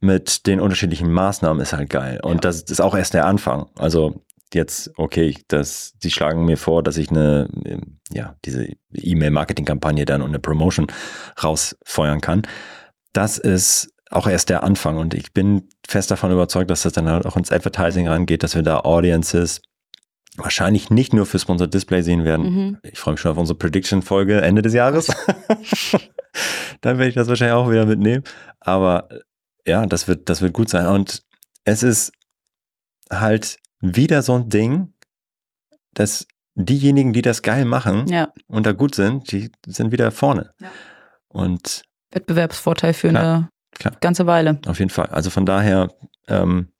mit 0.00 0.46
den 0.46 0.60
unterschiedlichen 0.60 1.12
Maßnahmen 1.12 1.62
ist 1.62 1.72
halt 1.72 1.90
geil. 1.90 2.20
Und 2.22 2.36
ja. 2.36 2.40
das 2.40 2.62
ist 2.62 2.80
auch 2.80 2.94
erst 2.94 3.14
der 3.14 3.26
Anfang. 3.26 3.66
Also 3.76 4.22
jetzt, 4.54 4.90
okay, 4.96 5.36
das, 5.48 5.94
sie 6.02 6.10
schlagen 6.10 6.44
mir 6.44 6.56
vor, 6.56 6.82
dass 6.82 6.96
ich 6.96 7.10
eine, 7.10 7.48
ja, 8.10 8.34
diese 8.44 8.66
E-Mail-Marketing-Kampagne 8.92 10.04
dann 10.04 10.22
und 10.22 10.30
eine 10.30 10.38
Promotion 10.38 10.86
rausfeuern 11.42 12.20
kann. 12.20 12.42
Das 13.12 13.38
ist 13.38 13.92
auch 14.10 14.26
erst 14.26 14.48
der 14.48 14.64
Anfang 14.64 14.96
und 14.96 15.14
ich 15.14 15.32
bin 15.32 15.68
fest 15.86 16.10
davon 16.10 16.32
überzeugt, 16.32 16.70
dass 16.70 16.82
das 16.82 16.92
dann 16.92 17.08
halt 17.08 17.26
auch 17.26 17.36
ins 17.36 17.52
Advertising 17.52 18.08
rangeht, 18.08 18.42
dass 18.42 18.56
wir 18.56 18.62
da 18.62 18.80
Audiences 18.80 19.62
wahrscheinlich 20.36 20.90
nicht 20.90 21.12
nur 21.12 21.26
für 21.26 21.38
Sponsored 21.38 21.72
Display 21.72 22.02
sehen 22.02 22.24
werden. 22.24 22.54
Mhm. 22.54 22.78
Ich 22.82 22.98
freue 22.98 23.14
mich 23.14 23.20
schon 23.20 23.32
auf 23.32 23.38
unsere 23.38 23.58
Prediction-Folge 23.58 24.40
Ende 24.40 24.62
des 24.62 24.74
Jahres. 24.74 25.08
dann 26.80 26.98
werde 26.98 27.08
ich 27.08 27.14
das 27.14 27.28
wahrscheinlich 27.28 27.54
auch 27.54 27.70
wieder 27.70 27.86
mitnehmen. 27.86 28.24
Aber 28.60 29.08
ja, 29.70 29.86
das 29.86 30.08
wird, 30.08 30.28
das 30.28 30.42
wird 30.42 30.52
gut 30.52 30.68
sein. 30.68 30.86
Und 30.86 31.22
es 31.64 31.82
ist 31.82 32.12
halt 33.10 33.58
wieder 33.80 34.22
so 34.22 34.34
ein 34.34 34.48
Ding, 34.48 34.92
dass 35.94 36.26
diejenigen, 36.54 37.12
die 37.12 37.22
das 37.22 37.42
geil 37.42 37.64
machen 37.64 38.06
ja. 38.08 38.32
und 38.46 38.66
da 38.66 38.72
gut 38.72 38.94
sind, 38.94 39.32
die 39.32 39.50
sind 39.66 39.92
wieder 39.92 40.10
vorne. 40.10 40.52
Ja. 40.60 40.70
Und 41.28 41.82
Wettbewerbsvorteil 42.10 42.92
für 42.92 43.08
klar, 43.08 43.22
eine 43.22 43.48
klar. 43.72 43.96
ganze 44.00 44.26
Weile. 44.26 44.60
Auf 44.66 44.78
jeden 44.78 44.90
Fall. 44.90 45.06
Also 45.06 45.30
von 45.30 45.46
daher, 45.46 45.88
ähm, 46.28 46.72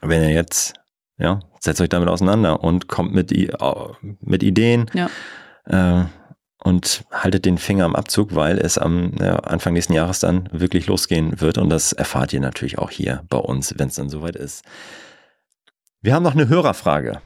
wenn 0.00 0.22
ihr 0.22 0.30
jetzt, 0.30 0.74
ja, 1.18 1.40
setzt 1.60 1.80
euch 1.80 1.88
damit 1.88 2.08
auseinander 2.08 2.62
und 2.62 2.88
kommt 2.88 3.12
mit, 3.12 3.30
mit 4.20 4.42
Ideen 4.42 4.90
ja. 4.94 5.10
äh, 5.66 6.06
und 6.64 7.04
haltet 7.12 7.44
den 7.44 7.58
Finger 7.58 7.84
am 7.84 7.94
Abzug, 7.94 8.34
weil 8.34 8.58
es 8.58 8.78
am 8.78 9.12
ja, 9.20 9.36
Anfang 9.36 9.74
nächsten 9.74 9.92
Jahres 9.92 10.20
dann 10.20 10.48
wirklich 10.50 10.86
losgehen 10.86 11.40
wird. 11.40 11.58
Und 11.58 11.68
das 11.68 11.92
erfahrt 11.92 12.32
ihr 12.32 12.40
natürlich 12.40 12.78
auch 12.78 12.90
hier 12.90 13.22
bei 13.28 13.36
uns, 13.36 13.74
wenn 13.78 13.88
es 13.88 13.94
dann 13.94 14.08
soweit 14.08 14.34
ist. 14.34 14.64
Wir 16.00 16.14
haben 16.14 16.22
noch 16.22 16.34
eine 16.34 16.48
Hörerfrage. 16.48 17.20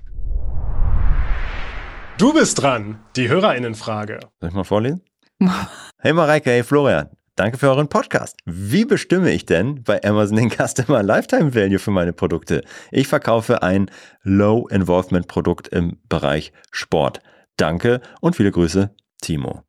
Du 2.18 2.32
bist 2.32 2.60
dran, 2.60 2.98
die 3.14 3.28
Hörerinnenfrage. 3.28 4.18
Soll 4.40 4.48
ich 4.48 4.54
mal 4.56 4.64
vorlesen? 4.64 5.02
hey 5.98 6.12
Mareike, 6.12 6.50
hey 6.50 6.64
Florian, 6.64 7.08
danke 7.36 7.58
für 7.58 7.68
euren 7.68 7.88
Podcast. 7.88 8.36
Wie 8.44 8.84
bestimme 8.84 9.30
ich 9.30 9.46
denn 9.46 9.84
bei 9.84 10.02
Amazon 10.02 10.36
den 10.36 10.50
Customer 10.50 11.04
Lifetime 11.04 11.54
Value 11.54 11.78
für 11.78 11.92
meine 11.92 12.12
Produkte? 12.12 12.64
Ich 12.90 13.06
verkaufe 13.06 13.62
ein 13.62 13.88
Low 14.24 14.66
Involvement 14.66 15.28
Produkt 15.28 15.68
im 15.68 16.00
Bereich 16.08 16.52
Sport. 16.72 17.20
Danke 17.56 18.00
und 18.20 18.34
viele 18.34 18.50
Grüße, 18.50 18.90
Timo. 19.20 19.62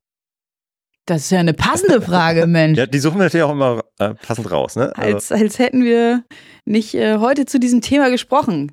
Das 1.05 1.23
ist 1.23 1.31
ja 1.31 1.39
eine 1.39 1.53
passende 1.53 2.01
Frage, 2.09 2.45
Mensch. 2.45 2.77
ja, 2.77 2.85
die 2.85 2.99
suchen 2.99 3.17
wir 3.17 3.23
natürlich 3.23 3.43
auch 3.43 3.51
immer 3.51 3.83
äh, 3.97 4.13
passend 4.13 4.51
raus. 4.51 4.75
Ne? 4.75 4.95
Also 4.95 5.15
als, 5.15 5.31
als 5.31 5.59
hätten 5.59 5.83
wir 5.83 6.23
nicht 6.65 6.93
äh, 6.93 7.17
heute 7.17 7.45
zu 7.45 7.59
diesem 7.59 7.81
Thema 7.81 8.09
gesprochen. 8.09 8.71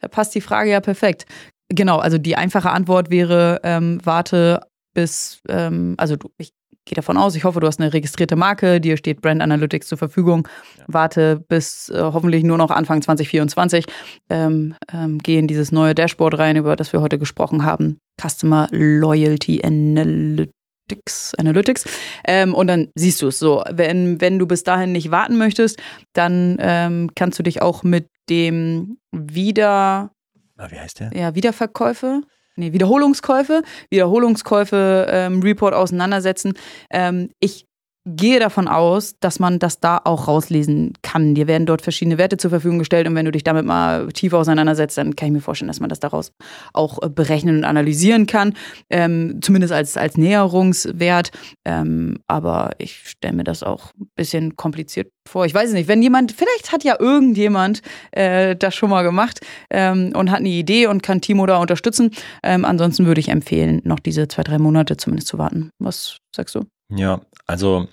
Da 0.00 0.08
passt 0.08 0.34
die 0.34 0.40
Frage 0.42 0.70
ja 0.70 0.80
perfekt. 0.80 1.26
Genau, 1.70 1.98
also 1.98 2.18
die 2.18 2.36
einfache 2.36 2.70
Antwort 2.70 3.10
wäre, 3.10 3.60
ähm, 3.62 4.00
warte 4.04 4.60
bis, 4.94 5.40
ähm, 5.48 5.94
also 5.98 6.16
du, 6.16 6.30
ich 6.38 6.52
gehe 6.88 6.96
davon 6.96 7.16
aus, 7.16 7.34
ich 7.36 7.44
hoffe, 7.44 7.60
du 7.60 7.66
hast 7.66 7.80
eine 7.80 7.92
registrierte 7.92 8.36
Marke, 8.36 8.80
dir 8.80 8.96
steht 8.96 9.20
Brand 9.20 9.42
Analytics 9.42 9.88
zur 9.88 9.98
Verfügung. 9.98 10.48
Ja. 10.78 10.84
Warte 10.88 11.44
bis 11.48 11.88
äh, 11.90 12.00
hoffentlich 12.00 12.42
nur 12.44 12.58
noch 12.58 12.70
Anfang 12.70 13.02
2024, 13.02 13.84
ähm, 14.30 14.74
ähm, 14.92 15.18
geh 15.18 15.38
in 15.38 15.46
dieses 15.46 15.72
neue 15.72 15.94
Dashboard 15.94 16.38
rein, 16.38 16.56
über 16.56 16.76
das 16.76 16.92
wir 16.92 17.00
heute 17.00 17.18
gesprochen 17.18 17.64
haben. 17.64 17.98
Customer 18.20 18.68
Loyalty 18.70 19.62
Analytics. 19.62 21.34
Analytics. 21.36 21.84
Ähm, 22.26 22.54
und 22.54 22.66
dann 22.66 22.88
siehst 22.94 23.20
du 23.22 23.28
es 23.28 23.38
so. 23.38 23.62
Wenn, 23.70 24.20
wenn 24.20 24.38
du 24.38 24.46
bis 24.46 24.64
dahin 24.64 24.92
nicht 24.92 25.10
warten 25.10 25.36
möchtest, 25.36 25.78
dann 26.14 26.56
ähm, 26.60 27.10
kannst 27.14 27.38
du 27.38 27.42
dich 27.42 27.60
auch 27.62 27.82
mit 27.82 28.08
dem 28.30 28.98
Wieder. 29.12 30.10
Ah, 30.56 30.68
wie 30.70 30.78
heißt 30.78 31.00
der? 31.00 31.12
Ja, 31.14 31.34
Wiederverkäufe. 31.34 32.22
Nee, 32.58 32.72
Wiederholungskäufe, 32.72 33.62
Wiederholungskäufe 33.88 35.06
ähm, 35.08 35.40
Report 35.42 35.74
auseinandersetzen. 35.74 36.54
Ähm, 36.90 37.30
ich 37.38 37.67
gehe 38.16 38.40
davon 38.40 38.68
aus, 38.68 39.18
dass 39.20 39.38
man 39.38 39.58
das 39.58 39.80
da 39.80 40.00
auch 40.04 40.28
rauslesen 40.28 40.94
kann. 41.02 41.34
Dir 41.34 41.46
werden 41.46 41.66
dort 41.66 41.82
verschiedene 41.82 42.18
Werte 42.18 42.36
zur 42.36 42.50
Verfügung 42.50 42.78
gestellt 42.78 43.06
und 43.06 43.14
wenn 43.14 43.24
du 43.24 43.32
dich 43.32 43.44
damit 43.44 43.64
mal 43.64 44.08
tiefer 44.08 44.38
auseinandersetzt, 44.38 44.98
dann 44.98 45.16
kann 45.16 45.28
ich 45.28 45.32
mir 45.32 45.40
vorstellen, 45.40 45.68
dass 45.68 45.80
man 45.80 45.88
das 45.88 46.00
daraus 46.00 46.32
auch 46.72 47.02
äh, 47.02 47.08
berechnen 47.08 47.58
und 47.58 47.64
analysieren 47.64 48.26
kann, 48.26 48.54
ähm, 48.90 49.40
zumindest 49.42 49.72
als, 49.72 49.96
als 49.96 50.16
Näherungswert. 50.16 51.30
Ähm, 51.64 52.18
aber 52.26 52.72
ich 52.78 53.08
stelle 53.08 53.36
mir 53.36 53.44
das 53.44 53.62
auch 53.62 53.92
ein 54.00 54.08
bisschen 54.14 54.56
kompliziert 54.56 55.12
vor. 55.28 55.46
Ich 55.46 55.54
weiß 55.54 55.68
es 55.68 55.74
nicht, 55.74 55.88
wenn 55.88 56.02
jemand, 56.02 56.32
vielleicht 56.32 56.72
hat 56.72 56.84
ja 56.84 56.96
irgendjemand 56.98 57.82
äh, 58.12 58.56
das 58.56 58.74
schon 58.74 58.90
mal 58.90 59.02
gemacht 59.02 59.40
ähm, 59.70 60.12
und 60.14 60.30
hat 60.30 60.38
eine 60.38 60.48
Idee 60.48 60.86
und 60.86 61.02
kann 61.02 61.20
Timo 61.20 61.46
da 61.46 61.58
unterstützen. 61.58 62.10
Ähm, 62.42 62.64
ansonsten 62.64 63.06
würde 63.06 63.20
ich 63.20 63.28
empfehlen, 63.28 63.80
noch 63.84 63.98
diese 63.98 64.28
zwei, 64.28 64.42
drei 64.42 64.58
Monate 64.58 64.96
zumindest 64.96 65.28
zu 65.28 65.38
warten. 65.38 65.70
Was 65.78 66.18
sagst 66.34 66.54
du? 66.54 66.64
Ja, 66.90 67.20
also 67.46 67.88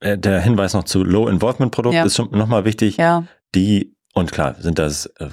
äh, 0.00 0.18
der 0.18 0.40
Hinweis 0.40 0.74
noch 0.74 0.84
zu 0.84 1.02
Low 1.02 1.28
Involvement 1.28 1.72
Produkt 1.72 1.94
ja. 1.94 2.04
ist 2.04 2.16
schon 2.16 2.30
nochmal 2.30 2.64
wichtig. 2.64 2.96
Ja. 2.96 3.24
Die, 3.54 3.96
und 4.14 4.32
klar, 4.32 4.56
sind 4.58 4.78
das, 4.78 5.06
äh, 5.18 5.28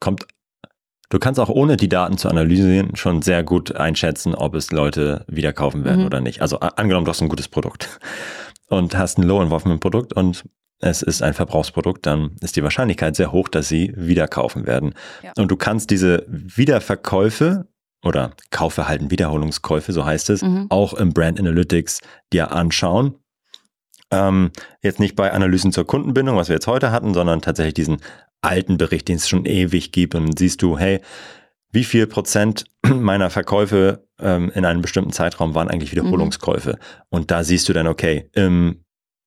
kommt, 0.00 0.26
du 1.10 1.18
kannst 1.18 1.38
auch 1.38 1.48
ohne 1.48 1.76
die 1.76 1.88
Daten 1.88 2.16
zu 2.18 2.28
analysieren 2.28 2.96
schon 2.96 3.22
sehr 3.22 3.42
gut 3.42 3.76
einschätzen, 3.76 4.34
ob 4.34 4.54
es 4.54 4.70
Leute 4.70 5.24
wieder 5.28 5.52
kaufen 5.52 5.84
werden 5.84 6.00
mhm. 6.00 6.06
oder 6.06 6.20
nicht. 6.20 6.40
Also 6.40 6.60
angenommen, 6.60 7.04
du 7.04 7.10
hast 7.10 7.20
ein 7.20 7.28
gutes 7.28 7.48
Produkt 7.48 8.00
und 8.68 8.96
hast 8.96 9.18
ein 9.18 9.22
Low 9.22 9.42
Involvement 9.42 9.80
Produkt 9.80 10.14
und 10.14 10.44
es 10.78 11.02
ist 11.02 11.22
ein 11.22 11.32
Verbrauchsprodukt, 11.32 12.04
dann 12.04 12.36
ist 12.42 12.56
die 12.56 12.62
Wahrscheinlichkeit 12.62 13.16
sehr 13.16 13.32
hoch, 13.32 13.48
dass 13.48 13.68
sie 13.68 13.94
wieder 13.96 14.28
kaufen 14.28 14.66
werden. 14.66 14.94
Ja. 15.22 15.32
Und 15.38 15.50
du 15.50 15.56
kannst 15.56 15.90
diese 15.90 16.26
Wiederverkäufe 16.28 17.66
oder 18.06 18.32
Kaufverhalten, 18.50 19.10
Wiederholungskäufe, 19.10 19.92
so 19.92 20.04
heißt 20.04 20.30
es, 20.30 20.42
mhm. 20.42 20.66
auch 20.70 20.94
im 20.94 21.12
Brand 21.12 21.38
Analytics 21.38 22.00
dir 22.32 22.52
anschauen. 22.52 23.16
Ähm, 24.10 24.52
jetzt 24.82 25.00
nicht 25.00 25.16
bei 25.16 25.32
Analysen 25.32 25.72
zur 25.72 25.86
Kundenbindung, 25.86 26.36
was 26.36 26.48
wir 26.48 26.54
jetzt 26.54 26.68
heute 26.68 26.92
hatten, 26.92 27.12
sondern 27.12 27.42
tatsächlich 27.42 27.74
diesen 27.74 27.98
alten 28.40 28.78
Bericht, 28.78 29.08
den 29.08 29.16
es 29.16 29.28
schon 29.28 29.44
ewig 29.44 29.92
gibt. 29.92 30.14
Und 30.14 30.38
siehst 30.38 30.62
du, 30.62 30.78
hey, 30.78 31.00
wie 31.72 31.84
viel 31.84 32.06
Prozent 32.06 32.64
meiner 32.86 33.30
Verkäufe 33.30 34.06
ähm, 34.20 34.50
in 34.54 34.64
einem 34.64 34.82
bestimmten 34.82 35.12
Zeitraum 35.12 35.54
waren 35.54 35.68
eigentlich 35.68 35.92
Wiederholungskäufe? 35.92 36.70
Mhm. 36.70 36.76
Und 37.10 37.30
da 37.30 37.42
siehst 37.42 37.68
du 37.68 37.72
dann, 37.72 37.88
okay, 37.88 38.30
im 38.32 38.84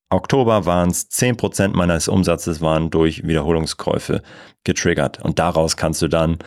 Oktober 0.09 0.65
waren 0.65 0.89
es 0.89 1.09
10% 1.11 1.75
meines 1.75 2.07
Umsatzes 2.07 2.61
waren 2.61 2.89
durch 2.89 3.27
Wiederholungskäufe 3.27 4.23
getriggert. 4.63 5.21
Und 5.21 5.37
daraus 5.37 5.77
kannst 5.77 6.01
du 6.01 6.07
dann 6.07 6.39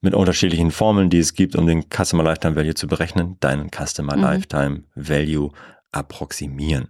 mit 0.00 0.14
unterschiedlichen 0.14 0.70
Formeln, 0.70 1.10
die 1.10 1.18
es 1.18 1.34
gibt, 1.34 1.56
um 1.56 1.66
den 1.66 1.84
Customer 1.90 2.22
Lifetime 2.22 2.56
Value 2.56 2.74
zu 2.74 2.86
berechnen, 2.86 3.36
deinen 3.40 3.70
Customer 3.70 4.16
mhm. 4.16 4.22
Lifetime 4.22 4.82
Value 4.94 5.50
approximieren. 5.92 6.88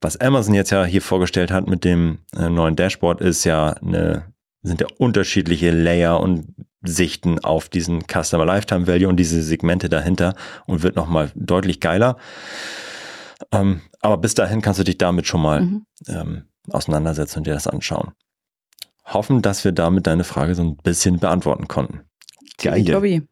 Was 0.00 0.16
Amazon 0.16 0.54
jetzt 0.54 0.70
ja 0.70 0.84
hier 0.84 1.02
vorgestellt 1.02 1.50
hat 1.50 1.68
mit 1.68 1.84
dem 1.84 2.18
äh, 2.36 2.48
neuen 2.48 2.76
Dashboard 2.76 3.20
ist 3.20 3.44
ja 3.44 3.70
eine, 3.70 4.32
sind 4.62 4.80
ja 4.80 4.86
unterschiedliche 4.98 5.70
Layer 5.70 6.20
und 6.20 6.54
Sichten 6.82 7.42
auf 7.42 7.68
diesen 7.68 8.02
Customer 8.02 8.44
Lifetime 8.44 8.86
Value 8.86 9.08
und 9.08 9.16
diese 9.16 9.42
Segmente 9.42 9.88
dahinter 9.88 10.34
und 10.66 10.82
wird 10.82 10.96
nochmal 10.96 11.32
deutlich 11.34 11.80
geiler. 11.80 12.16
Ähm, 13.52 13.82
aber 14.00 14.18
bis 14.18 14.34
dahin 14.34 14.62
kannst 14.62 14.80
du 14.80 14.84
dich 14.84 14.98
damit 14.98 15.26
schon 15.26 15.42
mal 15.42 15.62
mhm. 15.62 15.86
ähm, 16.08 16.44
auseinandersetzen 16.70 17.38
und 17.38 17.46
dir 17.46 17.54
das 17.54 17.66
anschauen. 17.66 18.12
Hoffen, 19.04 19.42
dass 19.42 19.64
wir 19.64 19.72
damit 19.72 20.06
deine 20.06 20.24
Frage 20.24 20.54
so 20.54 20.62
ein 20.62 20.76
bisschen 20.76 21.18
beantworten 21.18 21.68
konnten. 21.68 22.00
Geil. 22.58 22.88
Lobby. 22.88 23.22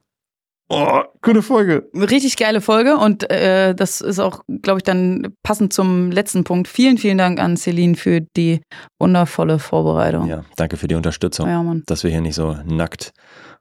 Oh, 0.71 1.03
gute 1.21 1.43
Folge. 1.43 1.91
Richtig 1.95 2.37
geile 2.39 2.63
Folge 2.63 2.97
und 2.97 3.31
äh, 3.31 3.75
das 3.75 4.01
ist 4.01 4.19
auch, 4.19 4.45
glaube 4.63 4.79
ich, 4.79 4.83
dann 4.83 5.35
passend 5.43 5.75
zum 5.75 6.11
letzten 6.11 6.45
Punkt. 6.45 6.69
Vielen, 6.69 6.97
vielen 6.97 7.19
Dank 7.19 7.39
an 7.39 7.59
Celine 7.59 7.97
für 7.97 8.23
die 8.23 8.63
wundervolle 8.99 9.59
Vorbereitung. 9.59 10.27
Ja, 10.27 10.45
danke 10.57 10.79
für 10.79 10.89
die 10.89 10.95
Unterstützung. 10.95 11.49
Ja, 11.49 11.63
Mann. 11.63 11.83
Dass 11.87 12.03
wir 12.03 12.11
hier 12.11 12.23
nicht 12.23 12.35
so 12.35 12.57
nackt 12.65 13.13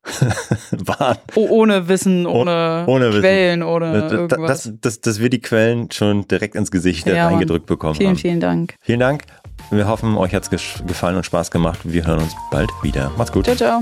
waren. 0.72 1.18
Oh, 1.36 1.48
ohne 1.50 1.90
Wissen, 1.90 2.26
ohne, 2.26 2.86
ohne 2.88 3.10
Quellen, 3.10 3.60
Wissen. 3.60 3.70
ohne 3.70 4.08
irgendwas. 4.10 4.64
Dass, 4.64 4.74
dass, 4.80 5.02
dass 5.02 5.20
wir 5.20 5.30
die 5.30 5.42
Quellen 5.42 5.92
schon 5.92 6.26
direkt 6.30 6.56
ins 6.56 6.72
Gesicht 6.72 7.06
ja, 7.06 7.28
eingedrückt 7.28 7.66
bekommen 7.66 7.96
vielen, 7.96 8.12
haben. 8.12 8.16
Vielen, 8.16 8.32
vielen 8.32 8.40
Dank. 8.40 8.76
Vielen 8.82 9.00
Dank. 9.02 9.24
Wir 9.72 9.90
hoffen, 9.90 10.16
euch 10.16 10.34
hat 10.34 10.44
es 10.44 10.50
gefallen 10.50 11.18
und 11.18 11.26
Spaß 11.26 11.52
gemacht. 11.52 11.80
Wir 11.84 12.08
hören 12.08 12.20
uns 12.20 12.34
bald 12.50 12.72
wieder. 12.82 13.12
Macht's 13.18 13.34
gut. 13.34 13.44
Ciao, 13.44 13.58
ciao. 13.58 13.82